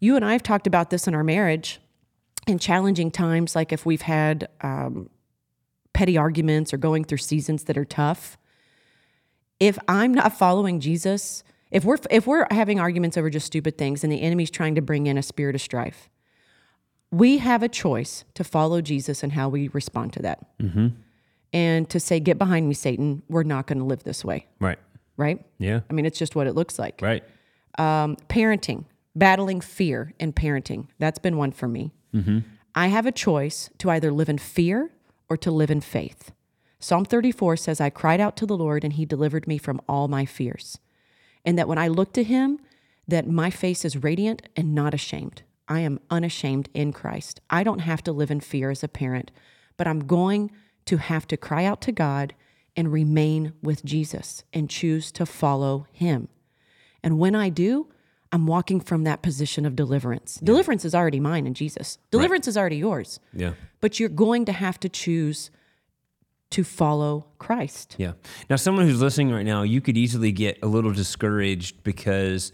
You 0.00 0.16
and 0.16 0.24
I 0.24 0.32
have 0.32 0.42
talked 0.42 0.66
about 0.66 0.90
this 0.90 1.06
in 1.06 1.14
our 1.14 1.22
marriage 1.24 1.80
in 2.46 2.58
challenging 2.58 3.10
times, 3.10 3.54
like 3.54 3.72
if 3.72 3.84
we've 3.86 4.02
had 4.02 4.48
um, 4.62 5.10
petty 5.92 6.16
arguments 6.16 6.72
or 6.72 6.78
going 6.78 7.04
through 7.04 7.18
seasons 7.18 7.64
that 7.64 7.76
are 7.76 7.84
tough. 7.84 8.38
If 9.60 9.78
I'm 9.86 10.14
not 10.14 10.32
following 10.36 10.80
Jesus, 10.80 11.44
if 11.70 11.84
we're 11.84 11.98
if 12.10 12.26
we're 12.26 12.46
having 12.50 12.80
arguments 12.80 13.18
over 13.18 13.28
just 13.28 13.46
stupid 13.46 13.76
things 13.76 14.02
and 14.02 14.10
the 14.12 14.22
enemy's 14.22 14.50
trying 14.50 14.74
to 14.76 14.80
bring 14.82 15.06
in 15.06 15.18
a 15.18 15.22
spirit 15.22 15.54
of 15.54 15.60
strife, 15.60 16.08
we 17.10 17.38
have 17.38 17.62
a 17.62 17.68
choice 17.68 18.24
to 18.34 18.42
follow 18.42 18.80
Jesus 18.80 19.22
and 19.22 19.32
how 19.32 19.48
we 19.50 19.68
respond 19.68 20.14
to 20.14 20.22
that. 20.22 20.46
And 21.52 21.90
to 21.90 22.00
say, 22.00 22.20
"Get 22.20 22.38
behind 22.38 22.68
me, 22.68 22.74
Satan." 22.74 23.22
We're 23.28 23.42
not 23.42 23.66
going 23.66 23.78
to 23.80 23.84
live 23.84 24.04
this 24.04 24.24
way, 24.24 24.46
Right. 24.60 24.78
right? 25.16 25.44
Yeah. 25.58 25.80
I 25.90 25.92
mean, 25.92 26.06
it's 26.06 26.18
just 26.18 26.34
what 26.36 26.46
it 26.46 26.54
looks 26.54 26.78
like 26.78 27.00
Right. 27.02 27.22
parenting, 27.76 28.84
battling 29.14 29.60
fear 29.60 30.14
in 30.18 30.32
parenting. 30.32 30.88
That's 30.98 31.18
been 31.18 31.36
one 31.36 31.52
for 31.52 31.68
me. 31.68 31.92
I 32.74 32.88
have 32.88 33.06
a 33.06 33.12
choice 33.12 33.70
to 33.78 33.90
either 33.90 34.12
live 34.12 34.28
in 34.28 34.38
fear 34.38 34.90
or 35.28 35.36
to 35.38 35.50
live 35.50 35.70
in 35.70 35.80
faith. 35.80 36.32
Psalm 36.78 37.04
34 37.04 37.56
says, 37.56 37.80
I 37.80 37.90
cried 37.90 38.20
out 38.20 38.36
to 38.38 38.46
the 38.46 38.56
Lord 38.56 38.84
and 38.84 38.94
he 38.94 39.04
delivered 39.04 39.46
me 39.46 39.58
from 39.58 39.80
all 39.88 40.08
my 40.08 40.24
fears. 40.24 40.78
And 41.44 41.58
that 41.58 41.68
when 41.68 41.78
I 41.78 41.88
look 41.88 42.12
to 42.14 42.22
him, 42.24 42.58
that 43.06 43.28
my 43.28 43.50
face 43.50 43.84
is 43.84 44.02
radiant 44.02 44.42
and 44.56 44.74
not 44.74 44.94
ashamed. 44.94 45.42
I 45.68 45.80
am 45.80 46.00
unashamed 46.10 46.68
in 46.74 46.92
Christ. 46.92 47.40
I 47.50 47.62
don't 47.62 47.80
have 47.80 48.02
to 48.04 48.12
live 48.12 48.30
in 48.30 48.40
fear 48.40 48.70
as 48.70 48.82
a 48.82 48.88
parent, 48.88 49.30
but 49.76 49.86
I'm 49.86 50.00
going 50.00 50.50
to 50.86 50.96
have 50.96 51.26
to 51.28 51.36
cry 51.36 51.64
out 51.64 51.80
to 51.82 51.92
God 51.92 52.34
and 52.76 52.92
remain 52.92 53.52
with 53.62 53.84
Jesus 53.84 54.44
and 54.52 54.70
choose 54.70 55.12
to 55.12 55.26
follow 55.26 55.86
him. 55.92 56.28
And 57.02 57.18
when 57.18 57.34
I 57.34 57.48
do, 57.48 57.88
I'm 58.32 58.46
walking 58.46 58.80
from 58.80 59.04
that 59.04 59.22
position 59.22 59.66
of 59.66 59.74
deliverance. 59.74 60.36
Deliverance 60.36 60.84
is 60.84 60.94
already 60.94 61.18
mine 61.20 61.46
in 61.46 61.54
Jesus. 61.54 61.98
Deliverance 62.10 62.46
is 62.46 62.56
already 62.56 62.76
yours. 62.76 63.18
Yeah. 63.32 63.52
But 63.80 63.98
you're 63.98 64.08
going 64.08 64.44
to 64.44 64.52
have 64.52 64.78
to 64.80 64.88
choose 64.88 65.50
to 66.50 66.64
follow 66.64 67.26
Christ. 67.38 67.94
Yeah. 67.98 68.12
Now, 68.48 68.56
someone 68.56 68.86
who's 68.86 69.00
listening 69.00 69.30
right 69.32 69.46
now, 69.46 69.62
you 69.62 69.80
could 69.80 69.96
easily 69.96 70.32
get 70.32 70.58
a 70.62 70.66
little 70.66 70.92
discouraged 70.92 71.82
because 71.82 72.52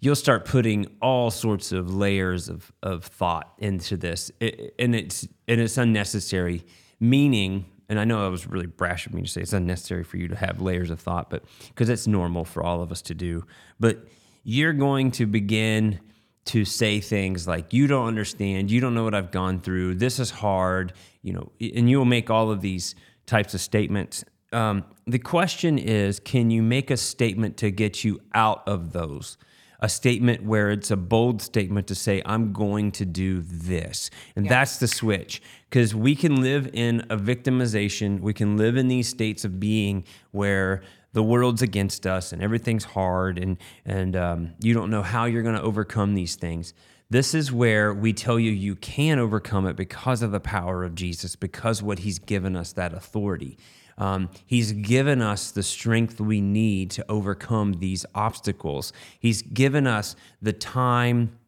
you'll 0.00 0.16
start 0.16 0.44
putting 0.44 0.86
all 1.00 1.30
sorts 1.30 1.72
of 1.72 1.94
layers 1.94 2.48
of, 2.48 2.72
of 2.82 3.04
thought 3.04 3.52
into 3.58 3.96
this, 3.96 4.30
It- 4.40 4.74
and 4.78 4.94
it's 4.94 5.26
and 5.48 5.60
it's 5.60 5.76
unnecessary. 5.78 6.64
Meaning, 7.00 7.66
and 7.88 7.98
I 7.98 8.04
know 8.04 8.22
that 8.22 8.30
was 8.30 8.46
really 8.46 8.66
brash 8.66 9.06
of 9.06 9.14
me 9.14 9.22
to 9.22 9.28
say 9.28 9.40
it's 9.42 9.52
unnecessary 9.52 10.04
for 10.04 10.16
you 10.16 10.28
to 10.28 10.36
have 10.36 10.60
layers 10.60 10.88
of 10.90 11.00
thought, 11.00 11.30
but 11.30 11.44
because 11.68 11.88
it's 11.88 12.06
normal 12.06 12.44
for 12.44 12.62
all 12.62 12.80
of 12.82 12.92
us 12.92 13.02
to 13.02 13.14
do. 13.14 13.44
But 13.80 14.06
you're 14.42 14.72
going 14.72 15.10
to 15.12 15.26
begin 15.26 16.00
to 16.44 16.64
say 16.64 17.00
things 17.00 17.46
like 17.46 17.72
you 17.72 17.86
don't 17.86 18.08
understand. 18.08 18.70
You 18.70 18.80
don't 18.80 18.94
know 18.94 19.04
what 19.04 19.14
i've 19.14 19.30
gone 19.30 19.60
through. 19.60 19.96
This 19.96 20.18
is 20.18 20.30
hard 20.30 20.92
you 21.22 21.32
know 21.32 21.52
and 21.60 21.88
you'll 21.88 22.04
make 22.04 22.30
all 22.30 22.50
of 22.50 22.60
these 22.60 22.94
types 23.26 23.54
of 23.54 23.60
statements. 23.60 24.24
Um, 24.52 24.84
the 25.06 25.18
question 25.18 25.78
is 25.78 26.20
can 26.20 26.50
you 26.50 26.62
make 26.62 26.90
a 26.90 26.96
statement 26.96 27.56
to 27.58 27.70
get 27.70 28.04
you 28.04 28.20
out 28.34 28.66
of 28.66 28.92
those? 28.92 29.38
A 29.80 29.88
statement 29.88 30.44
where 30.44 30.70
it's 30.70 30.92
a 30.92 30.96
bold 30.96 31.42
statement 31.42 31.88
to 31.88 31.96
say 31.96 32.22
i'm 32.24 32.52
going 32.52 32.92
to 32.92 33.04
do 33.04 33.40
this. 33.42 34.10
And 34.36 34.48
that's 34.48 34.78
the 34.78 34.86
switch 34.86 35.42
because 35.68 35.92
we 35.94 36.14
can 36.14 36.40
live 36.40 36.70
in 36.72 37.00
a 37.10 37.16
victimization. 37.16 38.20
We 38.20 38.32
can 38.32 38.56
live 38.56 38.76
in 38.76 38.88
these 38.88 39.08
states 39.08 39.44
of 39.44 39.58
being 39.58 40.04
where 40.30 40.82
the 41.12 41.22
world's 41.22 41.62
against 41.62 42.06
us 42.06 42.32
and 42.32 42.42
everything's 42.42 42.84
hard 42.84 43.38
and 43.38 43.56
and 43.84 44.16
um, 44.16 44.52
you 44.60 44.74
don't 44.74 44.90
know 44.90 45.02
how 45.02 45.24
you're 45.24 45.42
going 45.42 45.54
to 45.54 45.62
overcome 45.62 46.14
these 46.14 46.36
things 46.36 46.74
this 47.10 47.34
is 47.34 47.52
where 47.52 47.92
we 47.92 48.12
tell 48.12 48.38
you 48.38 48.50
you 48.50 48.74
can 48.74 49.18
overcome 49.18 49.66
it 49.66 49.76
because 49.76 50.22
of 50.22 50.32
the 50.32 50.40
power 50.40 50.84
of 50.84 50.94
jesus 50.94 51.36
because 51.36 51.82
what 51.82 52.00
he's 52.00 52.18
given 52.18 52.56
us 52.56 52.72
that 52.72 52.92
authority 52.92 53.58
um, 53.98 54.30
he's 54.46 54.72
given 54.72 55.20
us 55.20 55.50
the 55.50 55.62
strength 55.62 56.20
we 56.20 56.40
need 56.40 56.90
to 56.90 57.04
overcome 57.08 57.74
these 57.74 58.06
obstacles 58.14 58.92
he's 59.20 59.42
given 59.42 59.86
us 59.86 60.16
the 60.40 60.52
time 60.52 61.38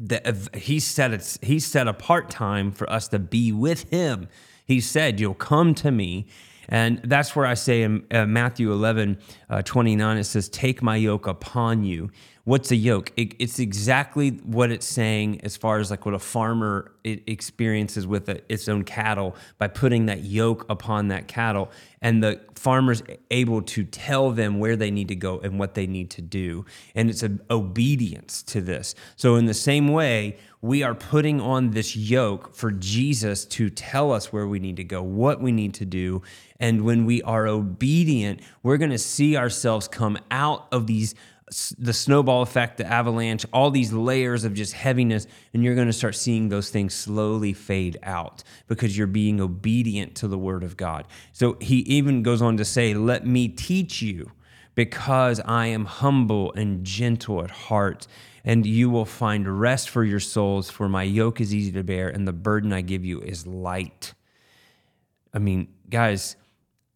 that 0.00 0.54
he 0.54 0.78
set 0.80 1.12
it, 1.12 1.38
he 1.42 1.58
set 1.58 1.88
apart 1.88 2.30
time 2.30 2.70
for 2.70 2.88
us 2.90 3.08
to 3.08 3.18
be 3.18 3.52
with 3.52 3.90
him. 3.90 4.28
He 4.64 4.80
said, 4.80 5.18
"You'll 5.18 5.34
come 5.34 5.74
to 5.76 5.90
me." 5.90 6.26
And 6.68 7.00
that's 7.04 7.34
where 7.34 7.46
I 7.46 7.54
say 7.54 7.82
in 7.82 8.04
uh, 8.10 8.26
Matthew 8.26 8.72
11, 8.72 9.18
uh, 9.48 9.62
29, 9.62 10.18
it 10.18 10.24
says, 10.24 10.48
Take 10.48 10.82
my 10.82 10.96
yoke 10.96 11.26
upon 11.26 11.84
you. 11.84 12.10
What's 12.44 12.70
a 12.70 12.76
yoke? 12.76 13.12
It, 13.16 13.34
it's 13.38 13.58
exactly 13.58 14.30
what 14.30 14.70
it's 14.70 14.86
saying 14.86 15.42
as 15.42 15.54
far 15.56 15.80
as 15.80 15.90
like 15.90 16.06
what 16.06 16.14
a 16.14 16.18
farmer 16.18 16.92
experiences 17.04 18.06
with 18.06 18.26
a, 18.30 18.40
its 18.50 18.68
own 18.68 18.84
cattle 18.84 19.36
by 19.58 19.68
putting 19.68 20.06
that 20.06 20.24
yoke 20.24 20.64
upon 20.70 21.08
that 21.08 21.28
cattle. 21.28 21.70
And 22.00 22.22
the 22.22 22.40
farmer's 22.54 23.02
able 23.30 23.60
to 23.62 23.84
tell 23.84 24.30
them 24.30 24.60
where 24.60 24.76
they 24.76 24.90
need 24.90 25.08
to 25.08 25.14
go 25.14 25.40
and 25.40 25.58
what 25.58 25.74
they 25.74 25.86
need 25.86 26.08
to 26.12 26.22
do. 26.22 26.64
And 26.94 27.10
it's 27.10 27.22
obedience 27.50 28.42
to 28.44 28.62
this. 28.62 28.94
So, 29.16 29.36
in 29.36 29.44
the 29.44 29.52
same 29.52 29.88
way, 29.88 30.38
we 30.60 30.82
are 30.82 30.94
putting 30.94 31.40
on 31.40 31.70
this 31.70 31.94
yoke 31.94 32.54
for 32.54 32.70
Jesus 32.70 33.44
to 33.44 33.70
tell 33.70 34.12
us 34.12 34.32
where 34.32 34.46
we 34.46 34.58
need 34.58 34.76
to 34.76 34.84
go, 34.84 35.02
what 35.02 35.40
we 35.40 35.52
need 35.52 35.74
to 35.74 35.84
do. 35.84 36.22
And 36.58 36.82
when 36.82 37.04
we 37.04 37.22
are 37.22 37.46
obedient, 37.46 38.40
we're 38.62 38.76
going 38.76 38.90
to 38.90 38.98
see 38.98 39.36
ourselves 39.36 39.86
come 39.86 40.18
out 40.30 40.66
of 40.72 40.86
these 40.86 41.14
the 41.78 41.92
snowball 41.94 42.42
effect, 42.42 42.76
the 42.76 42.86
avalanche, 42.86 43.46
all 43.54 43.70
these 43.70 43.90
layers 43.92 44.44
of 44.44 44.52
just 44.54 44.74
heaviness, 44.74 45.26
and 45.54 45.64
you're 45.64 45.74
going 45.74 45.86
to 45.86 45.94
start 45.94 46.14
seeing 46.14 46.50
those 46.50 46.68
things 46.70 46.94
slowly 46.94 47.52
fade 47.52 47.96
out 48.02 48.42
because 48.66 48.98
you're 48.98 49.06
being 49.06 49.40
obedient 49.40 50.14
to 50.16 50.28
the 50.28 50.38
word 50.38 50.62
of 50.62 50.76
God. 50.76 51.06
So 51.32 51.56
he 51.60 51.78
even 51.78 52.22
goes 52.22 52.42
on 52.42 52.58
to 52.58 52.64
say, 52.64 52.94
Let 52.94 53.26
me 53.26 53.48
teach 53.48 54.02
you 54.02 54.32
because 54.74 55.40
I 55.40 55.66
am 55.66 55.86
humble 55.86 56.52
and 56.52 56.84
gentle 56.84 57.42
at 57.42 57.50
heart, 57.50 58.06
and 58.44 58.64
you 58.66 58.90
will 58.90 59.04
find 59.04 59.60
rest 59.60 59.90
for 59.90 60.04
your 60.04 60.20
souls, 60.20 60.70
for 60.70 60.88
my 60.88 61.02
yoke 61.02 61.40
is 61.40 61.54
easy 61.54 61.72
to 61.72 61.82
bear, 61.82 62.08
and 62.08 62.26
the 62.26 62.32
burden 62.32 62.72
I 62.72 62.80
give 62.80 63.04
you 63.04 63.20
is 63.20 63.46
light. 63.46 64.14
I 65.32 65.38
mean, 65.38 65.68
guys, 65.88 66.36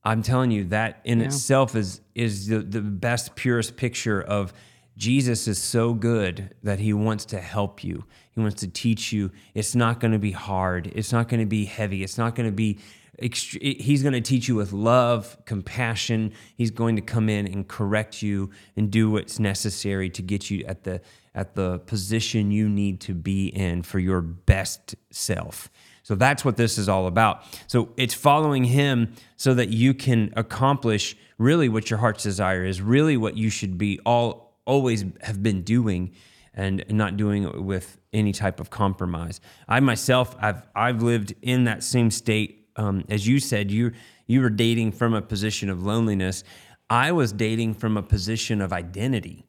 I'm 0.05 0.23
telling 0.23 0.51
you 0.51 0.65
that 0.65 1.01
in 1.05 1.21
itself 1.21 1.77
is 1.77 2.01
is 2.15 2.49
the, 2.49 2.59
the 2.59 2.81
best, 2.81 3.35
purest 3.37 3.77
picture 3.77 4.21
of 4.21 4.53
Jesus 4.97 5.49
is 5.49 5.63
so 5.63 5.95
good 5.95 6.55
that 6.63 6.79
he 6.79 6.93
wants 6.93 7.25
to 7.27 7.41
help 7.41 7.83
you. 7.83 8.05
He 8.33 8.41
wants 8.41 8.61
to 8.61 8.69
teach 8.69 9.13
you. 9.13 9.31
It's 9.55 9.75
not 9.75 10.01
going 10.01 10.13
to 10.13 10.19
be 10.19 10.33
hard. 10.33 10.91
It's 10.95 11.13
not 11.13 11.29
going 11.29 11.41
to 11.41 11.47
be 11.47 11.65
heavy. 11.65 12.03
It's 12.03 12.19
not 12.19 12.35
going 12.35 12.49
to 12.49 12.55
be 12.55 12.79
he's 13.21 14.03
going 14.03 14.15
to 14.15 14.21
teach 14.21 14.49
you 14.49 14.55
with 14.55 14.73
love, 14.73 15.37
compassion. 15.45 16.33
He's 16.57 16.71
going 16.71 16.97
to 16.97 17.03
come 17.03 17.29
in 17.29 17.47
and 17.47 17.69
correct 17.69 18.23
you 18.23 18.51
and 18.77 18.91
do 18.91 19.11
what's 19.11 19.39
necessary 19.39 20.09
to 20.11 20.23
get 20.23 20.51
you 20.51 20.65
at 20.65 20.85
the 20.85 21.01
at 21.35 21.55
the 21.55 21.79
position 21.81 22.51
you 22.51 22.69
need 22.69 23.01
to 23.01 23.15
be 23.15 23.47
in 23.47 23.83
for 23.83 23.99
your 23.99 24.21
best 24.21 24.95
self. 25.11 25.71
So 26.03 26.15
that's 26.15 26.45
what 26.45 26.57
this 26.57 26.77
is 26.77 26.89
all 26.91 27.07
about. 27.07 27.45
So 27.69 27.91
it's 27.97 28.13
following 28.13 28.65
him 28.65 29.15
so 29.37 29.55
that 29.55 29.71
you 29.71 29.95
can 29.95 30.33
accomplish 30.37 31.17
really 31.39 31.71
what 31.71 31.89
your 31.89 31.99
heart's 32.01 32.23
desire 32.23 32.65
is, 32.65 32.83
really 32.83 33.17
what 33.17 33.37
you 33.37 33.49
should 33.49 33.79
be 33.79 33.99
all 34.05 34.59
always 34.67 35.05
have 35.23 35.43
been 35.43 35.63
doing 35.63 36.13
and 36.55 36.85
not 36.91 37.17
doing 37.17 37.45
it 37.45 37.63
with 37.63 37.99
any 38.13 38.33
type 38.33 38.61
of 38.61 38.69
compromise. 38.69 39.41
I 39.69 39.81
myself 39.81 40.37
I've 40.39 40.63
I've 40.75 41.03
lived 41.03 41.35
in 41.41 41.65
that 41.65 41.83
same 41.83 42.11
state 42.11 42.62
um, 42.77 43.05
as 43.09 43.27
you 43.27 43.39
said 43.39 43.71
you 43.71 43.93
you 44.27 44.41
were 44.41 44.51
dating 44.51 44.93
from 44.93 45.15
a 45.15 45.23
position 45.23 45.69
of 45.69 45.83
loneliness. 45.83 46.45
I 46.89 47.13
was 47.13 47.33
dating 47.33 47.75
from 47.75 47.97
a 47.97 48.03
position 48.03 48.61
of 48.61 48.73
identity 48.73 49.47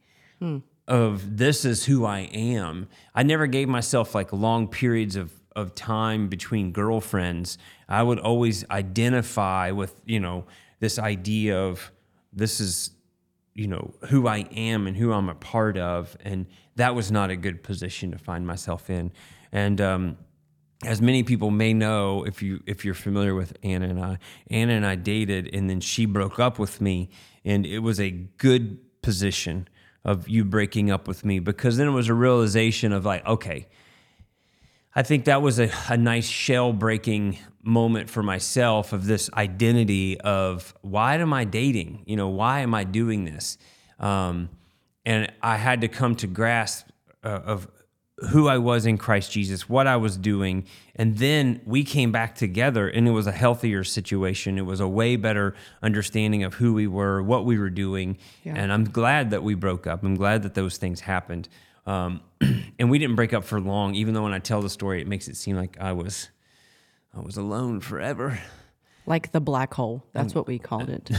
of 0.87 1.37
this 1.37 1.63
is 1.63 1.85
who 1.85 2.05
I 2.05 2.21
am. 2.33 2.87
I 3.15 3.23
never 3.23 3.47
gave 3.47 3.69
myself 3.69 4.13
like 4.13 4.33
long 4.33 4.67
periods 4.67 5.15
of 5.15 5.31
of 5.55 5.75
time 5.75 6.27
between 6.29 6.71
girlfriends. 6.71 7.57
I 7.87 8.03
would 8.03 8.19
always 8.19 8.67
identify 8.69 9.71
with, 9.71 10.01
you 10.05 10.19
know, 10.19 10.45
this 10.79 10.97
idea 10.97 11.59
of 11.59 11.91
this 12.31 12.59
is, 12.59 12.91
you 13.53 13.67
know, 13.67 13.93
who 14.09 14.27
I 14.27 14.39
am 14.51 14.87
and 14.87 14.97
who 14.97 15.13
I'm 15.13 15.29
a 15.29 15.35
part 15.35 15.77
of. 15.77 16.17
And 16.23 16.47
that 16.75 16.95
was 16.95 17.11
not 17.11 17.29
a 17.29 17.35
good 17.35 17.61
position 17.61 18.11
to 18.11 18.17
find 18.17 18.47
myself 18.47 18.89
in. 18.89 19.11
And 19.51 19.79
um, 19.79 20.17
as 20.85 21.01
many 21.01 21.23
people 21.23 21.51
may 21.51 21.73
know, 21.73 22.23
if 22.25 22.41
you 22.41 22.61
if 22.65 22.83
you're 22.85 22.93
familiar 22.93 23.35
with 23.35 23.57
Anna 23.63 23.87
and 23.87 23.99
I, 23.99 24.17
Anna 24.49 24.73
and 24.73 24.85
I 24.85 24.95
dated, 24.95 25.53
and 25.53 25.69
then 25.69 25.79
she 25.79 26.05
broke 26.05 26.39
up 26.39 26.59
with 26.59 26.81
me, 26.81 27.09
and 27.43 27.65
it 27.65 27.79
was 27.79 27.99
a 27.99 28.11
good 28.11 28.79
position 29.01 29.67
of 30.05 30.27
you 30.27 30.43
breaking 30.43 30.91
up 30.91 31.07
with 31.07 31.23
me 31.23 31.39
because 31.39 31.77
then 31.77 31.87
it 31.87 31.91
was 31.91 32.09
a 32.09 32.13
realization 32.13 32.91
of 32.91 33.05
like, 33.05 33.25
okay, 33.25 33.67
I 34.95 35.03
think 35.03 35.25
that 35.25 35.41
was 35.41 35.59
a, 35.59 35.71
a 35.89 35.97
nice 35.97 36.27
shell 36.27 36.73
breaking 36.73 37.39
moment 37.63 38.09
for 38.09 38.21
myself 38.21 38.93
of 38.93 39.05
this 39.05 39.29
identity 39.33 40.19
of 40.21 40.73
why 40.81 41.15
am 41.15 41.33
I 41.33 41.45
dating? 41.45 42.03
You 42.05 42.17
know, 42.17 42.27
why 42.27 42.59
am 42.59 42.75
I 42.75 42.83
doing 42.83 43.23
this? 43.23 43.57
Um, 43.99 44.49
and 45.05 45.31
I 45.41 45.57
had 45.57 45.81
to 45.81 45.87
come 45.87 46.15
to 46.15 46.27
grasp 46.27 46.87
uh, 47.23 47.39
of 47.45 47.67
who 48.29 48.47
I 48.47 48.57
was 48.57 48.85
in 48.85 48.97
Christ 48.97 49.31
Jesus, 49.31 49.67
what 49.67 49.87
I 49.87 49.97
was 49.97 50.17
doing. 50.17 50.65
And 50.95 51.17
then 51.17 51.61
we 51.65 51.83
came 51.83 52.11
back 52.11 52.35
together 52.35 52.87
and 52.87 53.07
it 53.07 53.11
was 53.11 53.27
a 53.27 53.31
healthier 53.31 53.83
situation. 53.83 54.57
It 54.57 54.65
was 54.65 54.79
a 54.79 54.87
way 54.87 55.15
better 55.15 55.55
understanding 55.81 56.43
of 56.43 56.55
who 56.55 56.73
we 56.73 56.87
were, 56.87 57.21
what 57.21 57.45
we 57.45 57.57
were 57.57 57.69
doing. 57.69 58.17
Yeah. 58.43 58.53
And 58.55 58.71
I'm 58.71 58.85
glad 58.85 59.31
that 59.31 59.43
we 59.43 59.55
broke 59.55 59.87
up. 59.87 60.03
I'm 60.03 60.15
glad 60.15 60.43
that 60.43 60.53
those 60.53 60.77
things 60.77 61.01
happened. 61.01 61.49
Um, 61.85 62.21
and 62.79 62.89
we 62.89 62.99
didn't 62.99 63.15
break 63.15 63.33
up 63.33 63.43
for 63.43 63.59
long, 63.59 63.95
even 63.95 64.13
though 64.13 64.23
when 64.23 64.33
I 64.33 64.39
tell 64.39 64.61
the 64.61 64.69
story, 64.69 65.01
it 65.01 65.07
makes 65.07 65.27
it 65.27 65.35
seem 65.35 65.55
like 65.55 65.77
I 65.79 65.91
was, 65.91 66.29
I 67.15 67.19
was 67.19 67.37
alone 67.37 67.81
forever. 67.81 68.39
Like 69.05 69.33
the 69.33 69.41
black 69.41 69.73
hole. 69.73 70.05
That's 70.13 70.33
what 70.33 70.47
we 70.47 70.59
called 70.59 70.89
it. 70.89 71.11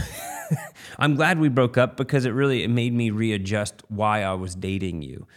I'm 0.99 1.15
glad 1.15 1.39
we 1.39 1.49
broke 1.49 1.77
up 1.77 1.97
because 1.97 2.25
it 2.25 2.31
really 2.31 2.63
it 2.63 2.69
made 2.69 2.93
me 2.93 3.11
readjust 3.11 3.83
why 3.89 4.23
I 4.23 4.33
was 4.33 4.55
dating 4.55 5.03
you, 5.03 5.27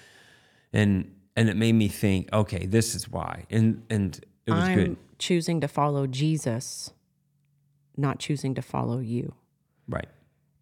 and 0.72 1.12
and 1.38 1.48
it 1.48 1.56
made 1.56 1.74
me 1.74 1.86
think, 1.86 2.28
okay, 2.32 2.66
this 2.66 2.96
is 2.96 3.08
why, 3.08 3.44
and 3.48 3.84
and 3.88 4.20
it 4.44 4.50
was 4.50 4.64
I'm 4.64 4.74
good, 4.74 4.96
choosing 5.20 5.60
to 5.60 5.68
follow 5.68 6.08
Jesus, 6.08 6.92
not 7.96 8.18
choosing 8.18 8.56
to 8.56 8.62
follow 8.62 8.98
you. 8.98 9.34
right? 9.88 10.08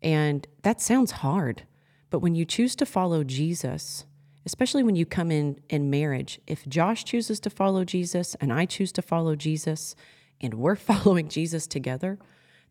And 0.03 0.47
that 0.63 0.83
sounds 0.83 1.13
hard, 1.13 1.63
but 2.11 2.19
when 2.19 2.35
you 2.35 2.45
choose 2.45 2.77
to 2.77 2.85
follow 2.87 3.25
Jesus, 3.25 4.05
especially 4.45 4.83
when 4.83 4.97
you 4.97 5.07
come 5.07 5.31
in 5.31 5.59
in 5.71 5.89
marriage, 5.89 6.41
if 6.47 6.69
Josh 6.69 7.05
chooses 7.05 7.41
to 7.41 7.51
follow 7.51 7.83
Jesus 7.85 8.37
and 8.41 8.53
I 8.53 8.67
choose 8.67 8.93
to 8.93 9.03
follow 9.03 9.35
Jesus 9.35 9.97
and 10.43 10.55
we're 10.55 10.77
following 10.91 11.29
Jesus 11.29 11.67
together, 11.67 12.19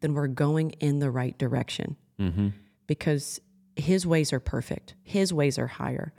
then 0.02 0.13
we're 0.13 0.28
going 0.28 0.72
in 0.80 1.00
the 1.00 1.10
right 1.10 1.36
direction 1.39 1.96
because 2.86 3.41
his 3.76 4.06
ways 4.06 4.32
are 4.32 4.39
perfect, 4.39 4.94
his 5.04 5.34
ways 5.34 5.58
are 5.58 5.68
higher. 5.68 6.13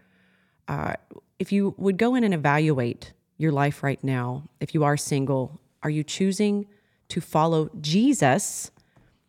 Uh, 0.66 0.94
if 1.38 1.52
you 1.52 1.74
would 1.76 1.96
go 1.98 2.14
in 2.14 2.24
and 2.24 2.34
evaluate 2.34 3.12
your 3.36 3.52
life 3.52 3.82
right 3.82 4.02
now, 4.02 4.44
if 4.60 4.74
you 4.74 4.84
are 4.84 4.96
single, 4.96 5.60
are 5.82 5.90
you 5.90 6.02
choosing 6.02 6.66
to 7.08 7.20
follow 7.20 7.70
Jesus 7.80 8.70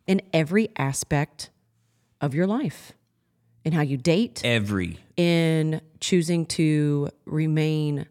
in 0.06 0.22
every 0.32 0.70
aspect 0.76 1.50
of 2.20 2.34
your 2.34 2.46
life? 2.46 2.92
In 3.64 3.72
how 3.72 3.82
you 3.82 3.98
date, 3.98 4.40
Every 4.44 4.98
in 5.16 5.82
choosing 6.00 6.46
to 6.46 7.10
remain 7.26 8.06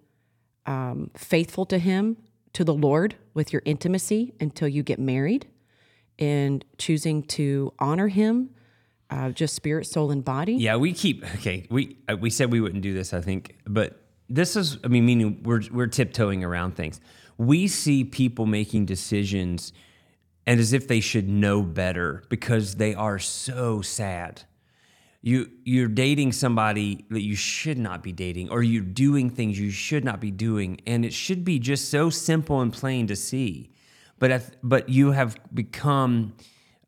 um, 0.67 1.09
faithful 1.15 1.65
to 1.67 1.79
Him, 1.79 2.17
to 2.53 2.63
the 2.63 2.73
Lord 2.73 3.15
with 3.33 3.51
your 3.51 3.63
intimacy 3.65 4.33
until 4.39 4.67
you 4.67 4.83
get 4.83 4.99
married, 4.99 5.47
and 6.19 6.63
choosing 6.77 7.23
to 7.23 7.73
honor 7.79 8.09
Him, 8.09 8.51
uh, 9.09 9.29
just 9.29 9.55
spirit, 9.55 9.85
soul, 9.87 10.11
and 10.11 10.23
body. 10.23 10.53
yeah, 10.53 10.75
we 10.75 10.93
keep 10.93 11.23
okay. 11.35 11.65
We 11.69 11.97
uh, 12.09 12.17
we 12.17 12.29
said 12.29 12.51
we 12.51 12.61
wouldn't 12.61 12.83
do 12.83 12.93
this, 12.93 13.13
I 13.13 13.21
think, 13.21 13.55
but 13.65 14.01
this 14.29 14.55
is, 14.55 14.77
I 14.83 14.87
mean, 14.87 15.05
meaning 15.05 15.41
we're 15.43 15.61
we're 15.71 15.87
tiptoeing 15.87 16.43
around 16.43 16.75
things. 16.75 16.99
We 17.37 17.67
see 17.67 18.03
people 18.03 18.45
making 18.45 18.85
decisions, 18.85 19.71
and 20.45 20.59
as 20.59 20.73
if 20.73 20.87
they 20.87 20.99
should 20.99 21.29
know 21.29 21.61
better 21.61 22.23
because 22.29 22.75
they 22.75 22.95
are 22.95 23.19
so 23.19 23.81
sad. 23.81 24.43
you 25.21 25.49
you're 25.63 25.87
dating 25.87 26.31
somebody 26.31 27.05
that 27.09 27.21
you 27.21 27.35
should 27.35 27.77
not 27.77 28.03
be 28.03 28.11
dating 28.11 28.49
or 28.49 28.61
you're 28.63 28.81
doing 28.81 29.29
things 29.29 29.59
you 29.59 29.71
should 29.71 30.05
not 30.05 30.19
be 30.19 30.31
doing 30.31 30.79
and 30.85 31.03
it 31.03 31.13
should 31.13 31.43
be 31.43 31.59
just 31.59 31.89
so 31.89 32.09
simple 32.09 32.61
and 32.61 32.71
plain 32.71 33.07
to 33.07 33.15
see 33.15 33.69
but 34.19 34.31
if, 34.31 34.51
but 34.63 34.89
you 34.89 35.11
have 35.11 35.37
become 35.53 36.33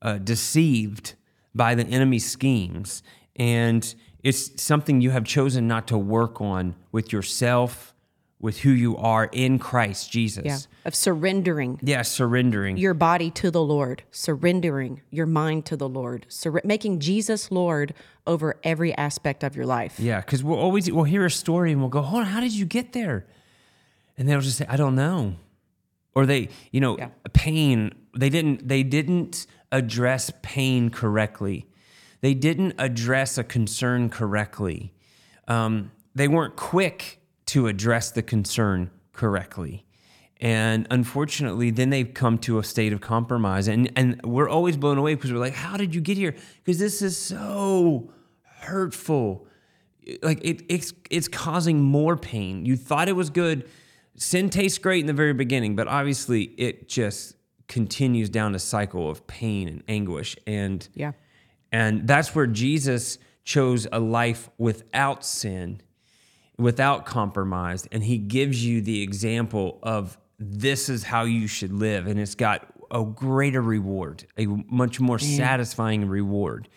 uh, 0.02 0.18
deceived 0.18 1.16
by 1.60 1.76
the 1.76 1.86
enemy's 1.88 2.26
schemes 2.26 3.04
and 3.36 3.94
it's 4.24 4.62
something 4.62 5.02
you 5.02 5.12
have 5.12 5.26
chosen 5.26 5.68
not 5.68 5.88
to 5.88 5.98
work 5.98 6.40
on 6.40 6.74
with 6.94 7.12
yourself 7.12 7.94
with 8.40 8.60
who 8.60 8.70
you 8.70 8.96
are 8.96 9.26
in 9.34 9.60
Christ 9.60 10.10
Jesus 10.10 10.46
Yeah. 10.46 10.60
Of 10.86 10.96
surrendering 10.96 11.78
yeah 11.84 12.04
surrendering 12.04 12.78
your 12.78 12.94
body 12.94 13.30
to 13.42 13.52
the 13.52 13.62
Lord, 13.62 14.04
surrendering 14.12 15.02
your 15.12 15.26
mind 15.26 15.66
to 15.66 15.76
the 15.76 15.90
Lord, 15.90 16.26
sur- 16.30 16.62
making 16.64 17.00
Jesus 17.02 17.52
Lord 17.52 17.94
over 18.26 18.48
every 18.64 18.92
aspect 18.96 19.44
of 19.44 19.56
your 19.58 19.66
life. 19.66 20.00
Yeah, 20.00 20.22
because 20.22 20.42
we'll 20.46 20.58
always 20.66 20.90
we'll 20.90 21.04
hear 21.16 21.26
a 21.26 21.32
story 21.46 21.72
and 21.74 21.82
we'll 21.82 21.90
go, 22.00 22.02
"Hold 22.02 22.22
on, 22.24 22.28
how 22.34 22.40
did 22.40 22.54
you 22.54 22.66
get 22.66 22.94
there?" 22.94 23.26
And 24.18 24.24
they'll 24.28 24.40
just 24.50 24.58
say, 24.58 24.66
"I 24.70 24.78
don't 24.78 24.96
know," 24.96 25.36
or 26.16 26.26
they, 26.26 26.48
you 26.72 26.80
know, 26.80 26.98
Yeah. 26.98 27.10
pain. 27.34 27.92
They 28.18 28.30
didn't. 28.30 28.68
They 28.68 28.84
didn't 28.84 29.46
address 29.72 30.32
pain 30.42 30.90
correctly. 30.90 31.68
They 32.22 32.34
didn't 32.34 32.76
address 32.78 33.38
a 33.38 33.44
concern 33.44 34.10
correctly. 34.10 34.94
Um, 35.48 35.92
they 36.16 36.28
weren't 36.28 36.56
quick 36.56 37.22
to 37.48 37.68
address 37.68 38.12
the 38.12 38.22
concern 38.22 38.92
correctly. 39.14 39.86
And 40.42 40.88
unfortunately, 40.90 41.70
then 41.70 41.90
they've 41.90 42.14
come 42.14 42.38
to 42.40 42.60
a 42.60 42.64
state 42.64 42.94
of 42.94 43.02
compromise. 43.02 43.68
And, 43.68 43.92
and 43.96 44.22
we're 44.24 44.50
always 44.50 44.78
blown 44.78 44.98
away 44.98 45.16
because 45.16 45.34
we're 45.34 45.40
like, 45.40 45.54
how 45.54 45.76
did 45.76 45.94
you 45.94 46.02
get 46.02 46.18
here? 46.18 46.36
Because 46.64 46.80
this 46.80 47.02
is 47.02 47.18
so 47.18 48.12
hurtful. 48.60 49.48
Like 50.22 50.40
it, 50.44 50.64
it's, 50.70 50.94
it's 51.10 51.28
causing 51.28 51.82
more 51.82 52.16
pain. 52.16 52.66
You 52.66 52.78
thought 52.78 53.10
it 53.10 53.16
was 53.16 53.30
good. 53.30 53.70
Sin 54.16 54.50
tastes 54.50 54.78
great 54.78 55.02
in 55.02 55.08
the 55.08 55.14
very 55.14 55.34
beginning, 55.34 55.76
but 55.76 55.88
obviously 55.88 56.44
it 56.58 56.88
just 56.88 57.36
continues 57.70 58.30
down 58.30 58.54
a 58.54 58.60
cycle 58.60 59.10
of 59.10 59.26
pain 59.28 59.70
and 59.70 59.84
anguish. 59.88 60.36
And 60.46 60.86
Yeah. 60.94 61.14
and 61.72 62.06
that's 62.06 62.36
where 62.36 62.48
Jesus 62.48 63.18
chose 63.46 63.88
a 63.92 64.00
life 64.00 64.50
without 64.58 65.24
sin, 65.24 65.82
without 66.58 67.06
compromise. 67.06 67.88
And 67.92 68.04
he 68.04 68.18
gives 68.18 68.66
you 68.66 68.82
the 68.82 69.02
example 69.02 69.80
of 69.82 70.18
this 70.38 70.90
is 70.90 71.04
how 71.04 71.24
you 71.24 71.48
should 71.48 71.72
live. 71.72 72.08
And 72.08 72.20
it's 72.20 72.36
got 72.36 72.68
a 72.92 73.04
greater 73.04 73.62
reward, 73.62 74.26
a 74.38 74.48
much 74.48 75.00
more 75.00 75.18
mm. 75.18 75.38
satisfying 75.38 76.08
reward. 76.08 76.68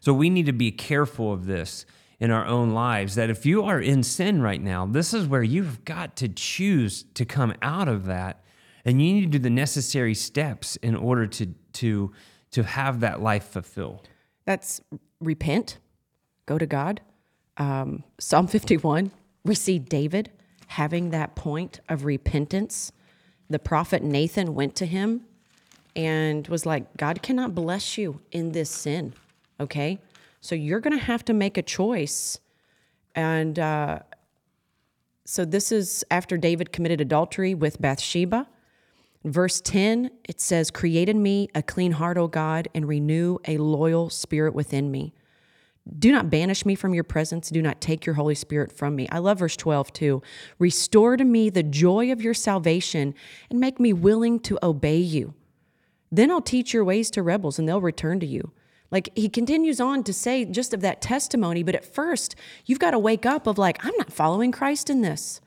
So 0.00 0.12
we 0.12 0.30
need 0.30 0.46
to 0.46 0.52
be 0.52 0.70
careful 0.70 1.32
of 1.32 1.46
this 1.46 1.86
in 2.20 2.30
our 2.30 2.46
own 2.46 2.70
lives 2.70 3.14
that 3.14 3.30
if 3.30 3.46
you 3.46 3.64
are 3.64 3.80
in 3.80 4.02
sin 4.02 4.42
right 4.42 4.62
now, 4.62 4.86
this 4.86 5.12
is 5.14 5.26
where 5.26 5.42
you've 5.42 5.84
got 5.84 6.14
to 6.16 6.28
choose 6.28 7.04
to 7.14 7.24
come 7.24 7.54
out 7.62 7.88
of 7.88 8.06
that. 8.06 8.41
And 8.84 9.00
you 9.00 9.14
need 9.14 9.20
to 9.22 9.26
do 9.26 9.38
the 9.38 9.50
necessary 9.50 10.14
steps 10.14 10.76
in 10.76 10.96
order 10.96 11.26
to, 11.26 11.46
to, 11.74 12.12
to 12.50 12.62
have 12.62 13.00
that 13.00 13.22
life 13.22 13.44
fulfilled. 13.44 14.08
That's 14.44 14.80
repent, 15.20 15.78
go 16.46 16.58
to 16.58 16.66
God. 16.66 17.00
Um, 17.56 18.02
Psalm 18.18 18.46
51, 18.46 19.10
we 19.44 19.54
see 19.54 19.78
David 19.78 20.30
having 20.68 21.10
that 21.10 21.34
point 21.36 21.80
of 21.88 22.04
repentance. 22.04 22.92
The 23.48 23.58
prophet 23.58 24.02
Nathan 24.02 24.54
went 24.54 24.74
to 24.76 24.86
him 24.86 25.26
and 25.94 26.48
was 26.48 26.64
like, 26.64 26.96
God 26.96 27.22
cannot 27.22 27.54
bless 27.54 27.98
you 27.98 28.20
in 28.30 28.52
this 28.52 28.70
sin. 28.70 29.12
Okay. 29.60 30.00
So 30.40 30.54
you're 30.54 30.80
going 30.80 30.98
to 30.98 31.04
have 31.04 31.24
to 31.26 31.32
make 31.32 31.56
a 31.56 31.62
choice. 31.62 32.40
And 33.14 33.58
uh, 33.58 34.00
so 35.24 35.44
this 35.44 35.70
is 35.70 36.04
after 36.10 36.36
David 36.36 36.72
committed 36.72 37.00
adultery 37.00 37.54
with 37.54 37.80
Bathsheba. 37.80 38.48
Verse 39.24 39.60
10, 39.60 40.10
it 40.24 40.40
says, 40.40 40.70
Create 40.70 41.08
in 41.08 41.22
me 41.22 41.48
a 41.54 41.62
clean 41.62 41.92
heart, 41.92 42.18
O 42.18 42.26
God, 42.26 42.68
and 42.74 42.88
renew 42.88 43.38
a 43.46 43.56
loyal 43.58 44.10
spirit 44.10 44.54
within 44.54 44.90
me. 44.90 45.14
Do 45.98 46.12
not 46.12 46.30
banish 46.30 46.64
me 46.64 46.74
from 46.74 46.94
your 46.94 47.04
presence. 47.04 47.50
Do 47.50 47.60
not 47.60 47.80
take 47.80 48.06
your 48.06 48.14
Holy 48.14 48.34
Spirit 48.34 48.72
from 48.72 48.94
me. 48.94 49.08
I 49.10 49.18
love 49.18 49.40
verse 49.40 49.56
12 49.56 49.92
too. 49.92 50.22
Restore 50.58 51.16
to 51.16 51.24
me 51.24 51.50
the 51.50 51.62
joy 51.62 52.12
of 52.12 52.22
your 52.22 52.34
salvation 52.34 53.14
and 53.50 53.58
make 53.58 53.80
me 53.80 53.92
willing 53.92 54.38
to 54.40 54.58
obey 54.62 54.98
you. 54.98 55.34
Then 56.10 56.30
I'll 56.30 56.42
teach 56.42 56.72
your 56.72 56.84
ways 56.84 57.10
to 57.12 57.22
rebels 57.22 57.58
and 57.58 57.68
they'll 57.68 57.80
return 57.80 58.20
to 58.20 58.26
you. 58.26 58.52
Like 58.92 59.08
he 59.16 59.28
continues 59.28 59.80
on 59.80 60.04
to 60.04 60.12
say 60.12 60.44
just 60.44 60.74
of 60.74 60.82
that 60.82 61.00
testimony, 61.00 61.62
but 61.62 61.74
at 61.74 61.84
first, 61.84 62.36
you've 62.66 62.78
got 62.78 62.90
to 62.90 62.98
wake 62.98 63.26
up 63.26 63.46
of 63.46 63.58
like, 63.58 63.84
I'm 63.84 63.96
not 63.96 64.12
following 64.12 64.52
Christ 64.52 64.90
in 64.90 65.00
this. 65.00 65.40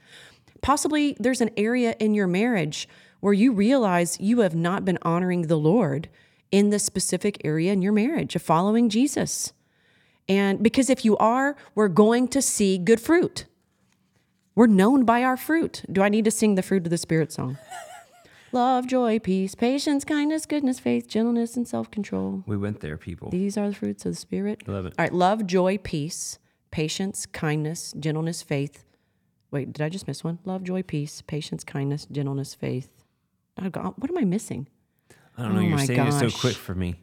Possibly 0.61 1.15
there's 1.19 1.41
an 1.41 1.51
area 1.55 1.95
in 1.99 2.13
your 2.13 2.27
marriage 2.27 2.89
where 3.25 3.33
you 3.33 3.51
realize 3.51 4.19
you 4.19 4.41
have 4.41 4.53
not 4.53 4.85
been 4.85 4.99
honoring 5.01 5.47
the 5.47 5.57
Lord 5.57 6.07
in 6.51 6.69
this 6.69 6.83
specific 6.83 7.41
area 7.43 7.73
in 7.73 7.81
your 7.81 7.91
marriage 7.91 8.35
of 8.35 8.41
following 8.43 8.88
Jesus. 8.88 9.51
And 10.29 10.61
because 10.61 10.91
if 10.91 11.03
you 11.03 11.17
are, 11.17 11.55
we're 11.73 11.88
going 11.88 12.27
to 12.27 12.39
see 12.39 12.77
good 12.77 13.01
fruit. 13.01 13.45
We're 14.53 14.67
known 14.67 15.05
by 15.05 15.23
our 15.23 15.38
fruit. 15.38 15.81
Do 15.91 16.03
I 16.03 16.09
need 16.09 16.23
to 16.25 16.29
sing 16.29 16.53
the 16.53 16.61
fruit 16.61 16.85
of 16.85 16.91
the 16.91 16.99
Spirit 16.99 17.31
song? 17.31 17.57
Love, 18.51 18.85
joy, 18.85 19.17
peace, 19.17 19.55
patience, 19.55 20.05
kindness, 20.05 20.45
goodness, 20.45 20.77
faith, 20.77 21.07
gentleness, 21.07 21.57
and 21.57 21.67
self 21.67 21.89
control. 21.89 22.43
We 22.45 22.57
went 22.57 22.81
there, 22.81 22.95
people. 22.95 23.31
These 23.31 23.57
are 23.57 23.69
the 23.69 23.75
fruits 23.75 24.05
of 24.05 24.11
the 24.11 24.17
Spirit. 24.17 24.67
Love 24.67 24.85
it. 24.85 24.93
All 24.99 25.03
right, 25.03 25.11
love, 25.11 25.47
joy, 25.47 25.79
peace, 25.79 26.38
patience, 26.69 27.25
kindness, 27.25 27.91
gentleness, 27.99 28.43
faith. 28.43 28.85
Wait, 29.49 29.73
did 29.73 29.81
I 29.81 29.89
just 29.89 30.07
miss 30.07 30.23
one? 30.23 30.38
Love, 30.45 30.61
joy, 30.61 30.83
peace, 30.83 31.23
patience, 31.23 31.63
kindness, 31.63 32.05
gentleness, 32.11 32.53
faith. 32.53 33.04
God, 33.69 33.93
what 33.97 34.09
am 34.09 34.17
I 34.17 34.25
missing? 34.25 34.67
I 35.37 35.43
don't 35.43 35.53
know. 35.53 35.61
Oh 35.61 35.63
You're 35.63 35.79
saying 35.79 36.07
it 36.07 36.11
so 36.13 36.29
quick 36.29 36.55
for 36.55 36.75
me. 36.75 36.95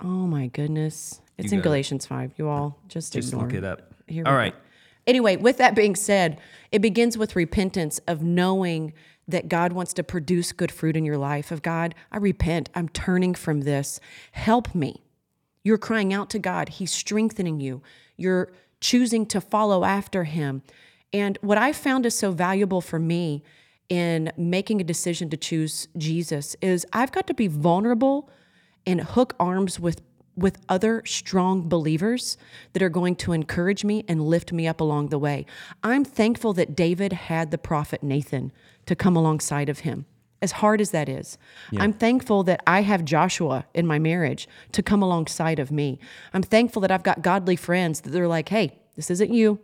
Oh 0.00 0.26
my 0.26 0.48
goodness. 0.48 1.20
It's 1.38 1.52
You 1.52 1.58
in. 1.58 1.62
Galatians 1.62 2.06
5. 2.06 2.34
You 2.36 2.48
all 2.48 2.78
just, 2.88 3.12
Just 3.12 3.28
ignore 3.28 3.46
look 3.46 3.54
it 3.54 3.64
up. 3.64 3.94
Here 4.06 4.24
all 4.26 4.34
right. 4.34 4.52
Go. 4.52 4.58
Anyway, 5.06 5.36
with 5.36 5.58
that 5.58 5.74
being 5.74 5.94
said, 5.94 6.40
it 6.72 6.80
begins 6.80 7.16
with 7.16 7.36
repentance 7.36 8.00
of 8.08 8.22
knowing 8.22 8.92
that 9.28 9.48
God 9.48 9.72
wants 9.72 9.92
to 9.94 10.02
produce 10.02 10.52
good 10.52 10.72
fruit 10.72 10.96
in 10.96 11.04
your 11.04 11.18
life. 11.18 11.50
Of 11.50 11.62
God, 11.62 11.94
I 12.10 12.18
repent. 12.18 12.70
I'm 12.74 12.88
turning 12.88 13.34
from 13.34 13.62
this. 13.62 14.00
Help 14.32 14.74
me. 14.74 15.02
You're 15.62 15.78
crying 15.78 16.12
out 16.12 16.30
to 16.30 16.38
God. 16.38 16.70
He's 16.70 16.92
strengthening 16.92 17.60
you. 17.60 17.82
You're 18.16 18.52
choosing 18.80 19.26
to 19.26 19.40
follow 19.40 19.84
after 19.84 20.24
Him. 20.24 20.62
And 21.12 21.38
what 21.40 21.58
I 21.58 21.72
found 21.72 22.06
is 22.06 22.16
so 22.16 22.30
valuable 22.32 22.80
for 22.80 22.98
me 22.98 23.42
in 23.88 24.32
making 24.36 24.80
a 24.80 24.84
decision 24.84 25.30
to 25.30 25.36
choose 25.36 25.88
Jesus 25.96 26.56
is 26.60 26.86
I've 26.92 27.12
got 27.12 27.26
to 27.28 27.34
be 27.34 27.46
vulnerable 27.46 28.28
and 28.86 29.00
hook 29.00 29.34
arms 29.38 29.78
with 29.80 30.02
with 30.36 30.58
other 30.68 31.02
strong 31.06 31.66
believers 31.68 32.36
that 32.74 32.82
are 32.82 32.90
going 32.90 33.16
to 33.16 33.32
encourage 33.32 33.84
me 33.84 34.04
and 34.06 34.20
lift 34.20 34.52
me 34.52 34.66
up 34.66 34.80
along 34.80 35.08
the 35.08 35.18
way. 35.18 35.46
I'm 35.82 36.04
thankful 36.04 36.52
that 36.54 36.76
David 36.76 37.14
had 37.14 37.50
the 37.50 37.58
prophet 37.58 38.02
Nathan 38.02 38.52
to 38.84 38.94
come 38.94 39.16
alongside 39.16 39.70
of 39.70 39.78
him. 39.80 40.04
As 40.42 40.52
hard 40.52 40.82
as 40.82 40.90
that 40.90 41.08
is, 41.08 41.38
I'm 41.78 41.94
thankful 41.94 42.42
that 42.44 42.62
I 42.66 42.82
have 42.82 43.06
Joshua 43.06 43.64
in 43.72 43.86
my 43.86 43.98
marriage 43.98 44.46
to 44.72 44.82
come 44.82 45.02
alongside 45.02 45.58
of 45.58 45.72
me. 45.72 45.98
I'm 46.34 46.42
thankful 46.42 46.82
that 46.82 46.90
I've 46.90 47.02
got 47.02 47.22
godly 47.22 47.56
friends 47.56 48.02
that 48.02 48.10
they're 48.10 48.28
like, 48.28 48.50
hey, 48.50 48.78
this 48.96 49.10
isn't 49.10 49.32
you. 49.32 49.58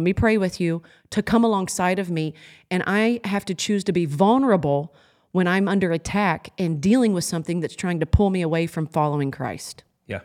Let 0.00 0.04
me 0.04 0.14
pray 0.14 0.38
with 0.38 0.62
you 0.62 0.82
to 1.10 1.22
come 1.22 1.44
alongside 1.44 1.98
of 1.98 2.10
me. 2.10 2.32
And 2.70 2.82
I 2.86 3.20
have 3.24 3.44
to 3.44 3.54
choose 3.54 3.84
to 3.84 3.92
be 3.92 4.06
vulnerable 4.06 4.94
when 5.32 5.46
I'm 5.46 5.68
under 5.68 5.92
attack 5.92 6.54
and 6.56 6.80
dealing 6.80 7.12
with 7.12 7.24
something 7.24 7.60
that's 7.60 7.76
trying 7.76 8.00
to 8.00 8.06
pull 8.06 8.30
me 8.30 8.40
away 8.40 8.66
from 8.66 8.86
following 8.86 9.30
Christ. 9.30 9.84
Yeah. 10.06 10.20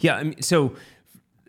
Yeah. 0.00 0.16
I 0.16 0.22
mean, 0.24 0.42
so, 0.42 0.76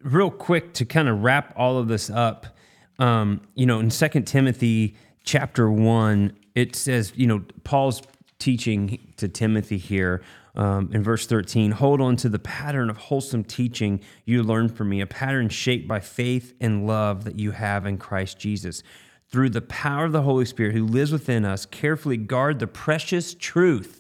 real 0.01 0.32
quick 0.32 0.71
to 0.75 0.86
kind 0.86 1.10
of 1.10 1.21
wrap 1.21 1.53
all 1.58 1.77
of 1.77 1.89
this 1.89 2.10
up, 2.10 2.55
um, 2.99 3.41
you 3.53 3.65
know, 3.65 3.82
in 3.82 3.91
Second 3.91 4.23
Timothy 4.23 4.95
chapter 5.25 5.69
1, 5.69 6.38
it 6.55 6.73
says, 6.73 7.12
you 7.17 7.27
know, 7.27 7.43
Paul's 7.65 8.01
teaching 8.38 9.12
to 9.17 9.27
Timothy 9.27 9.77
here 9.77 10.21
um, 10.56 10.90
in 10.94 11.04
verse 11.04 11.26
13 11.28 11.72
hold 11.72 12.02
on 12.02 12.16
to 12.18 12.30
the 12.30 12.40
pattern 12.40 12.90
of 12.90 12.98
wholesome 12.98 13.44
teaching 13.44 14.02
you 14.26 14.44
learned 14.44 14.76
from 14.76 14.90
me, 14.90 15.02
a 15.02 15.08
pattern 15.08 15.50
shaped 15.50 15.88
by 15.88 16.00
faith 16.00 16.54
and 16.60 16.88
love 16.88 17.24
that 17.26 17.40
you 17.40 17.52
have 17.52 17.86
in 17.86 17.98
Christ 17.98 18.40
Jesus. 18.40 18.84
Through 19.28 19.52
the 19.52 19.62
power 19.62 20.06
of 20.06 20.12
the 20.12 20.24
Holy 20.24 20.46
Spirit 20.46 20.74
who 20.74 20.86
lives 20.86 21.12
within 21.12 21.46
us, 21.46 21.66
carefully 21.66 22.18
guard 22.18 22.60
the 22.60 22.68
precious 22.68 23.36
truth 23.36 24.00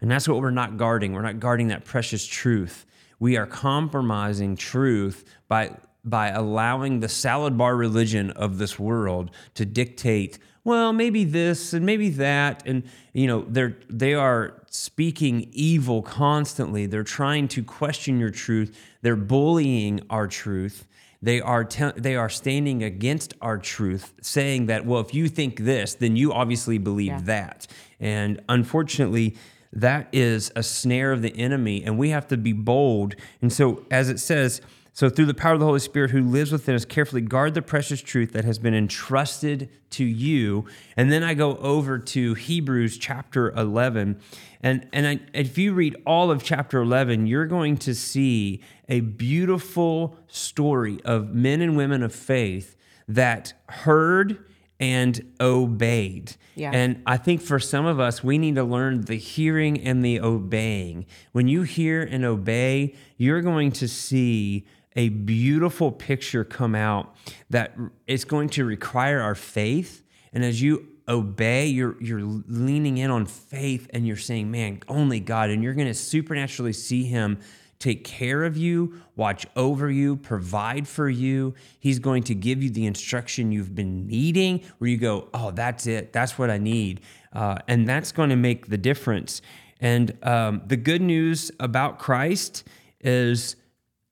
and 0.00 0.10
that's 0.10 0.26
what 0.26 0.40
we're 0.40 0.50
not 0.50 0.76
guarding. 0.76 1.12
We're 1.12 1.22
not 1.22 1.40
guarding 1.40 1.68
that 1.68 1.84
precious 1.84 2.26
truth. 2.26 2.86
We 3.18 3.36
are 3.36 3.46
compromising 3.46 4.56
truth 4.56 5.24
by 5.48 5.76
by 6.02 6.30
allowing 6.30 7.00
the 7.00 7.10
salad 7.10 7.58
bar 7.58 7.76
religion 7.76 8.30
of 8.30 8.56
this 8.56 8.78
world 8.78 9.30
to 9.52 9.66
dictate, 9.66 10.38
well, 10.64 10.92
maybe 10.92 11.24
this 11.24 11.72
and 11.72 11.84
maybe 11.86 12.10
that 12.10 12.62
and 12.66 12.82
you 13.12 13.26
know, 13.26 13.44
they're 13.48 13.76
they 13.88 14.14
are 14.14 14.62
speaking 14.70 15.48
evil 15.52 16.02
constantly. 16.02 16.86
They're 16.86 17.02
trying 17.02 17.48
to 17.48 17.62
question 17.62 18.18
your 18.20 18.30
truth. 18.30 18.78
They're 19.02 19.16
bullying 19.16 20.00
our 20.10 20.26
truth. 20.26 20.86
They 21.22 21.40
are 21.40 21.64
te- 21.64 21.92
they 21.96 22.16
are 22.16 22.28
standing 22.30 22.82
against 22.82 23.34
our 23.42 23.58
truth, 23.58 24.14
saying 24.22 24.66
that 24.66 24.86
well, 24.86 25.00
if 25.00 25.12
you 25.14 25.28
think 25.28 25.60
this, 25.60 25.94
then 25.94 26.16
you 26.16 26.32
obviously 26.32 26.78
believe 26.78 27.08
Yeah. 27.08 27.20
that. 27.24 27.66
And 27.98 28.40
unfortunately, 28.48 29.36
that 29.72 30.08
is 30.12 30.50
a 30.56 30.62
snare 30.62 31.12
of 31.12 31.22
the 31.22 31.36
enemy, 31.36 31.84
and 31.84 31.98
we 31.98 32.10
have 32.10 32.26
to 32.28 32.36
be 32.36 32.52
bold. 32.52 33.14
And 33.42 33.52
so, 33.52 33.84
as 33.90 34.08
it 34.08 34.18
says, 34.18 34.60
so 35.00 35.08
through 35.08 35.24
the 35.24 35.32
power 35.32 35.54
of 35.54 35.60
the 35.60 35.64
Holy 35.64 35.80
Spirit 35.80 36.10
who 36.10 36.20
lives 36.20 36.52
within 36.52 36.74
us, 36.74 36.84
carefully 36.84 37.22
guard 37.22 37.54
the 37.54 37.62
precious 37.62 38.02
truth 38.02 38.32
that 38.32 38.44
has 38.44 38.58
been 38.58 38.74
entrusted 38.74 39.70
to 39.92 40.04
you. 40.04 40.66
And 40.94 41.10
then 41.10 41.22
I 41.22 41.32
go 41.32 41.56
over 41.56 41.98
to 41.98 42.34
Hebrews 42.34 42.98
chapter 42.98 43.50
11. 43.52 44.20
And, 44.60 44.86
and 44.92 45.06
I, 45.06 45.20
if 45.32 45.56
you 45.56 45.72
read 45.72 45.96
all 46.04 46.30
of 46.30 46.44
chapter 46.44 46.82
11, 46.82 47.26
you're 47.26 47.46
going 47.46 47.78
to 47.78 47.94
see 47.94 48.60
a 48.90 49.00
beautiful 49.00 50.18
story 50.26 51.00
of 51.02 51.32
men 51.32 51.62
and 51.62 51.78
women 51.78 52.02
of 52.02 52.14
faith 52.14 52.76
that 53.08 53.54
heard 53.70 54.44
and 54.78 55.32
obeyed. 55.40 56.36
Yeah. 56.56 56.72
And 56.74 57.02
I 57.06 57.16
think 57.16 57.40
for 57.40 57.58
some 57.58 57.86
of 57.86 58.00
us, 58.00 58.22
we 58.22 58.36
need 58.36 58.56
to 58.56 58.64
learn 58.64 59.00
the 59.06 59.16
hearing 59.16 59.80
and 59.80 60.04
the 60.04 60.20
obeying. 60.20 61.06
When 61.32 61.48
you 61.48 61.62
hear 61.62 62.02
and 62.02 62.22
obey, 62.22 62.94
you're 63.16 63.40
going 63.40 63.72
to 63.72 63.88
see 63.88 64.66
a 64.96 65.08
beautiful 65.08 65.92
picture 65.92 66.44
come 66.44 66.74
out 66.74 67.14
that 67.48 67.76
it's 68.06 68.24
going 68.24 68.48
to 68.50 68.64
require 68.64 69.20
our 69.20 69.34
faith. 69.34 70.02
And 70.32 70.44
as 70.44 70.60
you 70.60 70.88
obey, 71.08 71.66
you're 71.66 72.00
you're 72.02 72.22
leaning 72.22 72.98
in 72.98 73.10
on 73.10 73.26
faith 73.26 73.88
and 73.92 74.06
you're 74.06 74.16
saying, 74.16 74.50
man, 74.50 74.80
only 74.88 75.20
God. 75.20 75.50
And 75.50 75.62
you're 75.62 75.74
going 75.74 75.88
to 75.88 75.94
supernaturally 75.94 76.72
see 76.72 77.04
him 77.04 77.38
take 77.78 78.04
care 78.04 78.44
of 78.44 78.58
you, 78.58 79.00
watch 79.16 79.46
over 79.56 79.90
you, 79.90 80.14
provide 80.14 80.86
for 80.86 81.08
you. 81.08 81.54
He's 81.78 81.98
going 81.98 82.22
to 82.24 82.34
give 82.34 82.62
you 82.62 82.68
the 82.68 82.84
instruction 82.84 83.52
you've 83.52 83.74
been 83.74 84.06
needing, 84.06 84.62
where 84.78 84.90
you 84.90 84.98
go, 84.98 85.28
oh, 85.32 85.50
that's 85.50 85.86
it. 85.86 86.12
That's 86.12 86.38
what 86.38 86.50
I 86.50 86.58
need. 86.58 87.00
Uh, 87.32 87.56
and 87.68 87.88
that's 87.88 88.12
going 88.12 88.28
to 88.30 88.36
make 88.36 88.66
the 88.66 88.76
difference. 88.76 89.40
And 89.80 90.16
um, 90.22 90.60
the 90.66 90.76
good 90.76 91.00
news 91.00 91.50
about 91.58 91.98
Christ 91.98 92.68
is, 93.00 93.56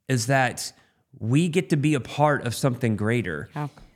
is 0.09 0.27
that 0.27 0.73
we 1.19 1.49
get 1.49 1.71
to 1.71 1.77
be 1.77 1.95
a 1.95 2.01
part 2.01 2.47
of 2.47 2.55
something 2.55 2.97
greater. 2.97 3.49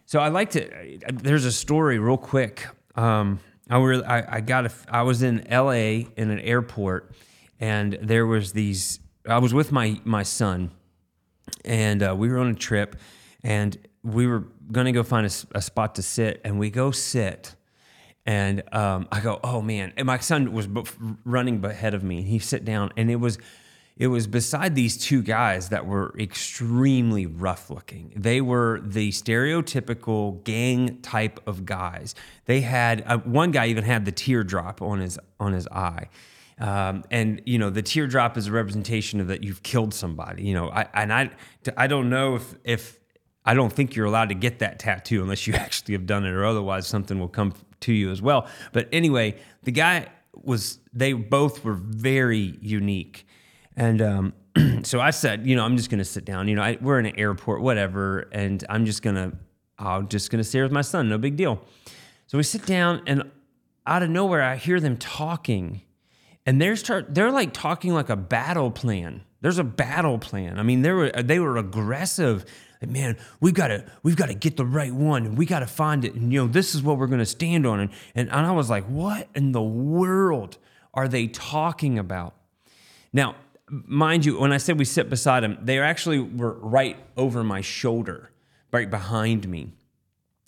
So 0.06 0.18
I 0.20 0.28
like 0.28 0.50
to. 0.50 0.98
There's 1.12 1.44
a 1.44 1.52
story 1.52 1.98
real 1.98 2.16
quick. 2.18 2.66
Um, 2.96 3.40
I, 3.70 3.78
were, 3.78 4.04
I 4.06 4.36
I 4.36 4.40
got 4.40 4.66
a, 4.66 4.72
I 4.90 5.02
was 5.02 5.22
in 5.22 5.46
L.A. 5.46 6.06
in 6.16 6.30
an 6.30 6.40
airport, 6.40 7.12
and 7.60 7.98
there 8.02 8.26
was 8.26 8.52
these. 8.52 8.98
I 9.26 9.38
was 9.38 9.54
with 9.54 9.72
my 9.72 10.00
my 10.04 10.22
son, 10.22 10.70
and 11.64 12.02
uh, 12.02 12.14
we 12.16 12.28
were 12.28 12.38
on 12.38 12.48
a 12.48 12.54
trip, 12.54 12.96
and 13.42 13.78
we 14.02 14.26
were 14.26 14.44
gonna 14.70 14.92
go 14.92 15.02
find 15.02 15.24
a 15.54 15.62
spot 15.62 15.94
to 15.94 16.02
sit, 16.02 16.40
and 16.44 16.58
we 16.58 16.68
go 16.70 16.90
sit, 16.90 17.54
and 18.26 18.62
um, 18.74 19.08
I 19.10 19.20
go, 19.20 19.40
oh 19.42 19.62
man, 19.62 19.92
and 19.96 20.06
my 20.06 20.18
son 20.18 20.52
was 20.52 20.66
b- 20.66 20.82
running 21.24 21.64
ahead 21.64 21.94
of 21.94 22.02
me, 22.02 22.18
and 22.18 22.26
he 22.26 22.38
sit 22.38 22.64
down, 22.64 22.92
and 22.96 23.10
it 23.10 23.16
was. 23.16 23.38
It 23.96 24.06
was 24.06 24.26
beside 24.26 24.74
these 24.74 24.96
two 24.96 25.22
guys 25.22 25.68
that 25.68 25.86
were 25.86 26.14
extremely 26.18 27.26
rough 27.26 27.70
looking. 27.70 28.12
They 28.16 28.40
were 28.40 28.80
the 28.82 29.10
stereotypical 29.10 30.42
gang 30.44 31.00
type 31.02 31.40
of 31.46 31.66
guys. 31.66 32.14
They 32.46 32.62
had 32.62 33.04
uh, 33.06 33.18
one 33.18 33.50
guy 33.50 33.66
even 33.66 33.84
had 33.84 34.04
the 34.04 34.12
teardrop 34.12 34.80
on 34.80 35.00
his 35.00 35.18
on 35.38 35.52
his 35.52 35.68
eye, 35.68 36.08
um, 36.58 37.04
and 37.10 37.42
you 37.44 37.58
know 37.58 37.70
the 37.70 37.82
teardrop 37.82 38.36
is 38.38 38.46
a 38.46 38.52
representation 38.52 39.20
of 39.20 39.28
that 39.28 39.44
you've 39.44 39.62
killed 39.62 39.92
somebody. 39.92 40.44
You 40.44 40.54
know, 40.54 40.70
I, 40.70 40.88
and 40.94 41.12
I 41.12 41.30
I 41.76 41.86
don't 41.86 42.08
know 42.08 42.36
if 42.36 42.54
if 42.64 42.98
I 43.44 43.54
don't 43.54 43.72
think 43.72 43.94
you're 43.94 44.06
allowed 44.06 44.30
to 44.30 44.34
get 44.34 44.60
that 44.60 44.78
tattoo 44.78 45.22
unless 45.22 45.46
you 45.46 45.54
actually 45.54 45.94
have 45.94 46.06
done 46.06 46.24
it, 46.24 46.30
or 46.30 46.44
otherwise 46.44 46.86
something 46.86 47.18
will 47.18 47.28
come 47.28 47.52
to 47.80 47.92
you 47.92 48.10
as 48.10 48.22
well. 48.22 48.48
But 48.72 48.88
anyway, 48.90 49.36
the 49.64 49.72
guy 49.72 50.06
was 50.34 50.78
they 50.92 51.12
both 51.12 51.64
were 51.64 51.74
very 51.74 52.58
unique, 52.60 53.26
and 53.76 54.02
um, 54.02 54.32
so 54.82 55.00
I 55.00 55.10
said, 55.10 55.46
you 55.46 55.56
know, 55.56 55.64
I'm 55.64 55.76
just 55.76 55.90
gonna 55.90 56.04
sit 56.04 56.24
down. 56.24 56.48
You 56.48 56.56
know, 56.56 56.62
I, 56.62 56.78
we're 56.80 56.98
in 56.98 57.06
an 57.06 57.18
airport, 57.18 57.62
whatever, 57.62 58.28
and 58.32 58.64
I'm 58.68 58.84
just 58.84 59.02
gonna 59.02 59.32
I'm 59.78 60.08
just 60.08 60.30
gonna 60.30 60.44
stay 60.44 60.62
with 60.62 60.72
my 60.72 60.82
son, 60.82 61.08
no 61.08 61.18
big 61.18 61.36
deal. 61.36 61.62
So 62.26 62.38
we 62.38 62.44
sit 62.44 62.64
down, 62.66 63.02
and 63.06 63.30
out 63.86 64.02
of 64.02 64.10
nowhere, 64.10 64.42
I 64.42 64.56
hear 64.56 64.80
them 64.80 64.96
talking 64.96 65.82
and 66.46 66.60
they're 66.60 66.76
start 66.76 67.14
they're 67.14 67.30
like 67.30 67.52
talking 67.52 67.92
like 67.92 68.10
a 68.10 68.16
battle 68.16 68.70
plan. 68.70 69.22
There's 69.40 69.58
a 69.58 69.64
battle 69.64 70.18
plan. 70.18 70.58
I 70.58 70.62
mean, 70.62 70.82
they 70.82 70.92
were 70.92 71.10
they 71.10 71.38
were 71.38 71.56
aggressive. 71.56 72.44
Like, 72.80 72.90
man, 72.90 73.16
we've 73.40 73.54
got 73.54 73.68
to 73.68 73.84
we've 74.02 74.16
got 74.16 74.26
to 74.26 74.34
get 74.34 74.56
the 74.56 74.66
right 74.66 74.92
one, 74.92 75.24
and 75.24 75.38
we 75.38 75.46
got 75.46 75.60
to 75.60 75.66
find 75.66 76.04
it. 76.04 76.14
And 76.14 76.32
you 76.32 76.40
know, 76.40 76.46
this 76.48 76.74
is 76.74 76.82
what 76.82 76.98
we're 76.98 77.06
going 77.06 77.20
to 77.20 77.26
stand 77.26 77.66
on. 77.66 77.80
And, 77.80 77.90
and 78.14 78.28
and 78.30 78.46
I 78.46 78.52
was 78.52 78.70
like, 78.70 78.84
what 78.86 79.28
in 79.34 79.52
the 79.52 79.62
world 79.62 80.58
are 80.94 81.08
they 81.08 81.28
talking 81.28 81.98
about? 81.98 82.34
Now, 83.12 83.36
mind 83.70 84.24
you, 84.24 84.38
when 84.40 84.52
I 84.52 84.58
said 84.58 84.78
we 84.78 84.84
sit 84.84 85.08
beside 85.08 85.42
them, 85.42 85.58
they 85.62 85.78
actually 85.78 86.20
were 86.20 86.58
right 86.60 86.96
over 87.16 87.42
my 87.42 87.60
shoulder, 87.60 88.30
right 88.72 88.90
behind 88.90 89.48
me. 89.48 89.72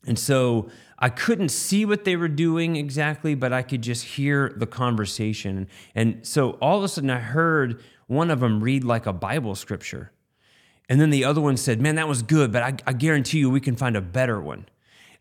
And 0.06 0.18
so 0.18 0.68
I 0.98 1.08
couldn't 1.08 1.48
see 1.48 1.84
what 1.84 2.04
they 2.04 2.16
were 2.16 2.28
doing 2.28 2.76
exactly, 2.76 3.34
but 3.34 3.52
I 3.52 3.62
could 3.62 3.82
just 3.82 4.04
hear 4.04 4.52
the 4.56 4.66
conversation. 4.66 5.68
And 5.94 6.26
so 6.26 6.52
all 6.60 6.78
of 6.78 6.84
a 6.84 6.88
sudden 6.88 7.10
I 7.10 7.18
heard 7.18 7.82
one 8.06 8.30
of 8.30 8.40
them 8.40 8.62
read 8.62 8.84
like 8.84 9.06
a 9.06 9.12
Bible 9.12 9.54
scripture. 9.54 10.12
And 10.88 11.00
then 11.00 11.10
the 11.10 11.24
other 11.24 11.40
one 11.40 11.56
said, 11.56 11.80
Man, 11.80 11.94
that 11.94 12.08
was 12.08 12.22
good, 12.22 12.52
but 12.52 12.62
I, 12.62 12.74
I 12.86 12.92
guarantee 12.92 13.38
you 13.38 13.48
we 13.48 13.60
can 13.60 13.76
find 13.76 13.96
a 13.96 14.02
better 14.02 14.40
one. 14.40 14.66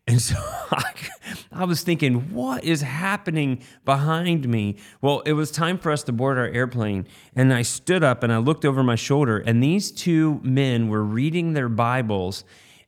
And 0.06 0.20
so 0.20 0.36
I, 0.70 0.92
I, 1.52 1.64
was 1.64 1.82
thinking, 1.82 2.32
what 2.34 2.64
is 2.64 2.82
happening 2.82 3.62
behind 3.84 4.48
me? 4.48 4.76
Well, 5.00 5.20
it 5.20 5.32
was 5.32 5.50
time 5.50 5.78
for 5.78 5.90
us 5.90 6.02
to 6.04 6.12
board 6.12 6.38
our 6.38 6.48
airplane. 6.48 7.06
And 7.34 7.52
I 7.52 7.62
stood 7.62 8.04
up 8.04 8.22
and 8.22 8.32
I 8.32 8.38
looked 8.38 8.64
over 8.64 8.82
my 8.82 8.96
shoulder, 8.96 9.38
and 9.38 9.62
these 9.62 9.90
two 9.90 10.40
men 10.42 10.88
were 10.88 11.02
reading 11.02 11.54
their 11.54 11.68
Bibles. 11.68 12.44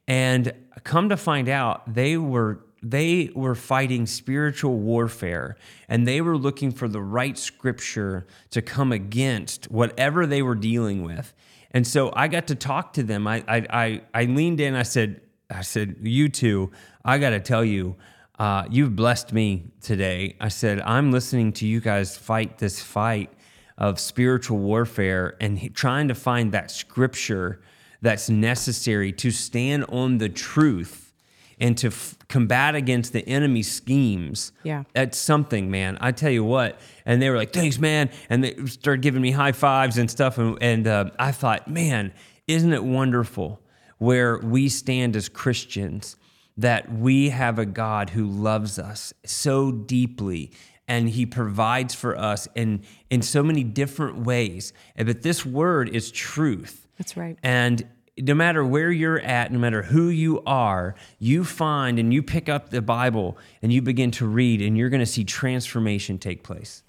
And 0.07 0.53
come 0.85 1.09
to 1.09 1.17
find 1.17 1.49
out, 1.49 1.93
they 1.93 2.17
were 2.17 2.61
they 2.83 3.31
were 3.35 3.55
fighting 3.55 4.07
spiritual 4.07 4.79
warfare 4.79 5.57
and 5.89 6.07
they 6.07 6.21
were 6.21 6.37
looking 6.37 6.71
for 6.71 6.87
the 6.87 7.01
right 7.01 7.37
scripture 7.37 8.27
to 8.51 8.63
come 8.63 8.93
against 8.93 9.69
whatever 9.71 10.25
they 10.25 10.43
were 10.43 10.55
dealing 10.55 11.03
with. 11.03 11.33
And 11.73 11.85
so 11.85 12.13
I 12.15 12.29
got 12.29 12.47
to 12.49 12.55
talk 12.55 12.93
to 12.93 13.03
them. 13.03 13.27
I 13.27 13.43
I 13.49 13.67
I, 13.71 14.03
I 14.15 14.25
leaned 14.27 14.61
in. 14.61 14.75
I 14.75 14.85
said, 14.85 15.21
I 15.51 15.63
said, 15.63 15.97
you 16.03 16.29
two, 16.29 16.71
I 17.07 17.19
got 17.19 17.31
to 17.31 17.41
tell 17.41 17.65
you, 17.65 17.95
uh, 18.37 18.65
you've 18.69 18.97
blessed 18.97 19.33
me 19.33 19.71
today. 19.81 20.37
I 20.41 20.49
said, 20.49 20.81
I'm 20.81 21.13
listening 21.13 21.53
to 21.55 21.67
you 21.67 21.81
guys 21.81 22.17
fight 22.17 22.59
this 22.59 22.83
fight 22.83 23.33
of 23.79 24.01
spiritual 24.01 24.59
warfare 24.59 25.37
and 25.41 25.73
trying 25.73 26.09
to 26.09 26.15
find 26.17 26.51
that 26.51 26.71
scripture 26.71 27.63
that's 28.03 28.29
necessary 28.29 29.13
to 29.13 29.31
stand 29.31 29.85
on 29.89 30.19
the 30.19 30.29
truth 30.29 31.15
and 31.61 31.79
to 31.79 31.87
f- 31.87 32.17
combat 32.29 32.75
against 32.75 33.13
the 33.13 33.27
enemy 33.27 33.63
schemes. 33.63 34.51
Yeah. 34.65 34.83
That's 34.93 35.17
something, 35.17 35.71
man. 35.71 35.99
I 36.01 36.11
tell 36.11 36.31
you 36.31 36.45
what. 36.45 36.81
And 37.07 37.23
they 37.23 37.31
were 37.31 37.37
like, 37.37 37.53
thanks, 37.53 37.79
man. 37.79 38.11
And 38.29 38.43
they 38.43 38.67
started 38.67 39.01
giving 39.01 39.23
me 39.23 39.31
high 39.31 39.53
fives 39.53 39.97
and 39.97 40.11
stuff. 40.11 40.39
And, 40.39 40.59
and 40.61 40.87
uh, 40.89 41.11
I 41.21 41.31
thought, 41.31 41.69
man, 41.69 42.13
isn't 42.49 42.73
it 42.73 42.83
wonderful 42.83 43.61
where 43.99 44.39
we 44.39 44.69
stand 44.69 45.15
as 45.15 45.29
Christians 45.29 46.17
that 46.57 46.93
we 46.93 47.31
have 47.31 47.59
a 47.59 47.67
God 47.67 48.11
who 48.11 48.27
loves 48.27 48.79
us 48.79 49.13
so 49.25 49.71
deeply 49.71 50.51
and 50.89 51.11
he 51.11 51.27
provides 51.27 51.95
for 51.95 52.17
us 52.17 52.47
in 52.55 52.83
in 53.11 53.23
so 53.23 53.43
many 53.43 53.65
different 53.65 54.19
ways. 54.19 54.73
But 54.97 55.23
this 55.23 55.45
word 55.45 55.89
is 55.89 56.11
truth. 56.11 56.87
That's 56.99 57.17
right. 57.17 57.37
And 57.43 57.87
no 58.19 58.35
matter 58.35 58.65
where 58.65 58.91
you're 58.91 59.21
at, 59.21 59.53
no 59.53 59.59
matter 59.59 59.83
who 59.83 60.09
you 60.09 60.43
are, 60.47 60.95
you 61.19 61.45
find 61.45 61.99
and 61.99 62.15
you 62.15 62.23
pick 62.23 62.49
up 62.49 62.71
the 62.71 62.81
Bible 62.81 63.37
and 63.61 63.73
you 63.73 63.83
begin 63.83 64.11
to 64.13 64.27
read, 64.27 64.63
and 64.63 64.77
you're 64.79 64.89
going 64.89 65.01
to 65.01 65.07
see 65.07 65.25
transformation 65.25 66.19
take 66.19 66.43
place. 66.43 66.83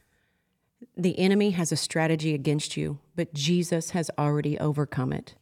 The 0.95 1.17
enemy 1.19 1.51
has 1.51 1.71
a 1.71 1.75
strategy 1.75 2.33
against 2.33 2.77
you, 2.77 2.99
but 3.15 3.33
Jesus 3.33 3.89
has 3.89 4.09
already 4.17 4.57
overcome 4.59 5.11
it. 5.11 5.35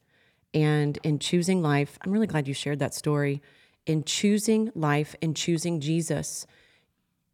And 0.53 0.97
in 1.03 1.19
choosing 1.19 1.61
life, 1.61 1.99
I'm 2.01 2.11
really 2.11 2.27
glad 2.27 2.47
you 2.47 2.53
shared 2.53 2.79
that 2.79 2.93
story. 2.93 3.41
In 3.85 4.03
choosing 4.03 4.71
life 4.75 5.15
and 5.21 5.35
choosing 5.35 5.79
Jesus, 5.79 6.47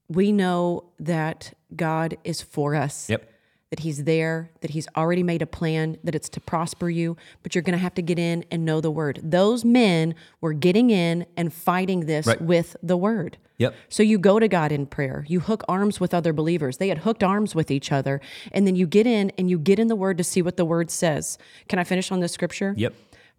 we 0.09 0.31
know 0.31 0.85
that 0.99 1.53
God 1.75 2.17
is 2.23 2.41
for 2.41 2.75
us. 2.75 3.09
Yep 3.09 3.31
that 3.71 3.79
he's 3.79 4.03
there, 4.03 4.51
that 4.59 4.71
he's 4.71 4.87
already 4.97 5.23
made 5.23 5.41
a 5.41 5.47
plan, 5.47 5.97
that 6.03 6.13
it's 6.13 6.27
to 6.27 6.41
prosper 6.41 6.89
you, 6.89 7.15
but 7.41 7.55
you're 7.55 7.61
going 7.61 7.71
to 7.71 7.81
have 7.81 7.93
to 7.93 8.01
get 8.01 8.19
in 8.19 8.43
and 8.51 8.65
know 8.65 8.81
the 8.81 8.91
word. 8.91 9.19
Those 9.23 9.63
men 9.63 10.13
were 10.41 10.51
getting 10.51 10.89
in 10.89 11.25
and 11.37 11.53
fighting 11.53 12.01
this 12.01 12.27
right. 12.27 12.41
with 12.41 12.75
the 12.83 12.97
word. 12.97 13.37
Yep. 13.59 13.73
So 13.87 14.03
you 14.03 14.19
go 14.19 14.39
to 14.39 14.49
God 14.49 14.73
in 14.73 14.87
prayer. 14.87 15.25
You 15.29 15.39
hook 15.39 15.63
arms 15.69 16.01
with 16.01 16.13
other 16.13 16.33
believers. 16.33 16.77
They 16.77 16.89
had 16.89 16.99
hooked 16.99 17.23
arms 17.23 17.55
with 17.55 17.71
each 17.71 17.93
other. 17.93 18.19
And 18.51 18.67
then 18.67 18.75
you 18.75 18.85
get 18.87 19.07
in 19.07 19.31
and 19.37 19.49
you 19.49 19.57
get 19.57 19.79
in 19.79 19.87
the 19.87 19.95
word 19.95 20.17
to 20.17 20.23
see 20.23 20.41
what 20.41 20.57
the 20.57 20.65
word 20.65 20.91
says. 20.91 21.37
Can 21.69 21.79
I 21.79 21.85
finish 21.85 22.11
on 22.11 22.19
this 22.19 22.33
scripture? 22.33 22.73
Yep. 22.75 22.93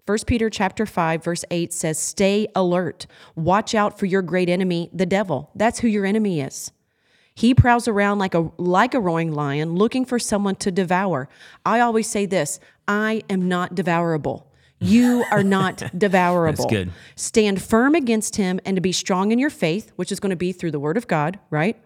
1 0.04 0.18
Peter 0.26 0.50
chapter 0.50 0.84
5 0.84 1.22
verse 1.22 1.44
8 1.50 1.72
says 1.72 1.98
stay 1.98 2.48
alert. 2.56 3.06
Watch 3.36 3.74
out 3.74 3.98
for 3.98 4.06
your 4.06 4.22
great 4.22 4.48
enemy, 4.48 4.90
the 4.92 5.06
devil. 5.06 5.50
That's 5.54 5.78
who 5.78 5.88
your 5.88 6.04
enemy 6.04 6.40
is. 6.40 6.72
He 7.34 7.54
prowls 7.54 7.86
around 7.86 8.18
like 8.18 8.34
a 8.34 8.50
like 8.58 8.94
a 8.94 9.00
roaring 9.00 9.32
lion 9.32 9.74
looking 9.74 10.04
for 10.04 10.18
someone 10.18 10.56
to 10.56 10.72
devour. 10.72 11.28
I 11.64 11.80
always 11.80 12.10
say 12.10 12.26
this, 12.26 12.58
I 12.88 13.22
am 13.30 13.46
not 13.48 13.76
devourable. 13.76 14.50
You 14.80 15.24
are 15.30 15.44
not 15.44 15.84
devourable. 15.96 16.64
That's 16.64 16.72
good. 16.72 16.90
Stand 17.14 17.62
firm 17.62 17.94
against 17.94 18.36
him 18.36 18.58
and 18.64 18.76
to 18.76 18.80
be 18.80 18.92
strong 18.92 19.30
in 19.30 19.38
your 19.38 19.50
faith, 19.50 19.92
which 19.94 20.10
is 20.10 20.18
going 20.18 20.30
to 20.30 20.36
be 20.36 20.50
through 20.52 20.72
the 20.72 20.80
word 20.80 20.96
of 20.96 21.06
God, 21.06 21.38
right? 21.48 21.80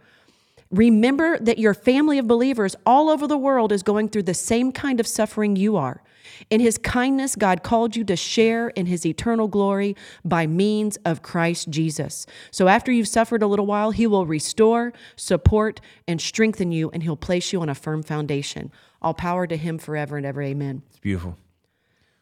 Remember 0.71 1.39
that 1.39 1.59
your 1.59 1.75
family 1.75 2.19
of 2.19 2.27
believers 2.27 2.75
all 2.87 3.11
over 3.11 3.27
the 3.27 3.39
world 3.39 3.71
is 3.71 3.83
going 3.83 4.09
through 4.09 4.25
the 4.25 4.35
same 4.35 4.73
kind 4.73 4.99
of 4.99 5.07
suffering 5.07 5.55
you 5.55 5.77
are. 5.77 6.03
In 6.51 6.61
his 6.61 6.79
kindness, 6.79 7.37
God 7.37 7.63
called 7.63 7.97
you 7.97 8.05
to 8.05 8.17
share 8.17 8.69
in 8.71 8.87
his 8.87 9.05
eternal 9.05 9.49
glory 9.49 9.97
by 10.25 10.47
means 10.47 10.97
of 11.05 11.23
Christ 11.23 11.71
Jesus. 11.71 12.27
So 12.51 12.69
after 12.69 12.93
you've 12.93 13.09
suffered 13.09 13.43
a 13.43 13.47
little 13.47 13.67
while, 13.67 13.91
he 13.91 14.07
will 14.07 14.27
restore, 14.27 14.93
support, 15.17 15.81
and 16.07 16.21
strengthen 16.21 16.73
you, 16.73 16.91
and 16.91 17.03
he'll 17.03 17.17
place 17.17 17.53
you 17.53 17.61
on 17.61 17.69
a 17.69 17.75
firm 17.75 18.03
foundation. 18.03 18.71
All 19.03 19.15
power 19.15 19.47
to 19.47 19.57
him 19.57 19.79
forever 19.79 20.17
and 20.17 20.27
ever. 20.27 20.43
Amen. 20.43 20.83
It's 20.91 20.99
beautiful. 20.99 21.37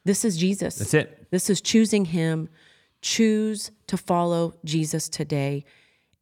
This 0.05 0.25
is 0.25 0.37
Jesus. 0.37 0.77
That's 0.77 0.95
it. 0.95 1.31
This 1.31 1.49
is 1.49 1.61
choosing 1.61 2.07
him. 2.07 2.49
Choose 3.01 3.71
to 3.87 3.97
follow 3.97 4.55
Jesus 4.65 5.09
today. 5.09 5.65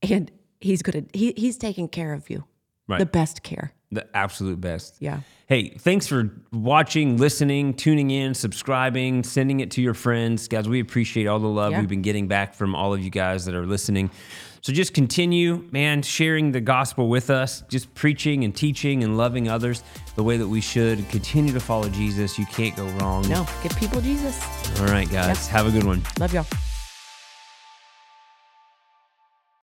And 0.03 0.30
he's 0.61 0.83
gonna 0.83 1.05
he, 1.12 1.33
he's 1.37 1.57
taking 1.57 1.89
care 1.89 2.12
of 2.12 2.30
you. 2.30 2.45
Right. 2.89 2.99
The 2.99 3.07
best 3.07 3.43
care. 3.43 3.72
The 3.93 4.07
absolute 4.16 4.61
best. 4.61 4.97
Yeah. 5.01 5.20
Hey, 5.47 5.68
thanks 5.68 6.07
for 6.07 6.30
watching, 6.51 7.18
listening, 7.18 7.74
tuning 7.74 8.11
in, 8.11 8.32
subscribing, 8.32 9.22
sending 9.22 9.61
it 9.61 9.70
to 9.72 9.82
your 9.82 9.93
friends. 9.93 10.49
Guys, 10.49 10.66
we 10.66 10.80
appreciate 10.80 11.26
all 11.26 11.38
the 11.38 11.47
love 11.47 11.72
yeah. 11.72 11.80
we've 11.80 11.88
been 11.88 12.01
getting 12.01 12.26
back 12.26 12.55
from 12.55 12.74
all 12.74 12.95
of 12.95 13.01
you 13.01 13.11
guys 13.11 13.45
that 13.45 13.55
are 13.55 13.66
listening. 13.66 14.11
So 14.62 14.72
just 14.72 14.95
continue, 14.95 15.68
man, 15.70 16.03
sharing 16.03 16.53
the 16.53 16.61
gospel 16.61 17.09
with 17.09 17.28
us, 17.28 17.64
just 17.68 17.93
preaching 17.95 18.45
and 18.45 18.55
teaching 18.55 19.05
and 19.05 19.18
loving 19.18 19.49
others 19.49 19.82
the 20.14 20.22
way 20.22 20.38
that 20.38 20.49
we 20.49 20.61
should. 20.61 21.07
Continue 21.11 21.53
to 21.53 21.61
follow 21.61 21.88
Jesus. 21.90 22.38
You 22.38 22.47
can't 22.47 22.74
go 22.74 22.86
wrong. 23.01 23.28
No, 23.28 23.47
give 23.62 23.76
people 23.76 24.01
Jesus. 24.01 24.40
All 24.80 24.86
right, 24.86 25.11
guys. 25.11 25.49
Have 25.49 25.66
a 25.66 25.70
good 25.70 25.84
one. 25.84 26.03
Love 26.18 26.32
y'all. 26.32 26.47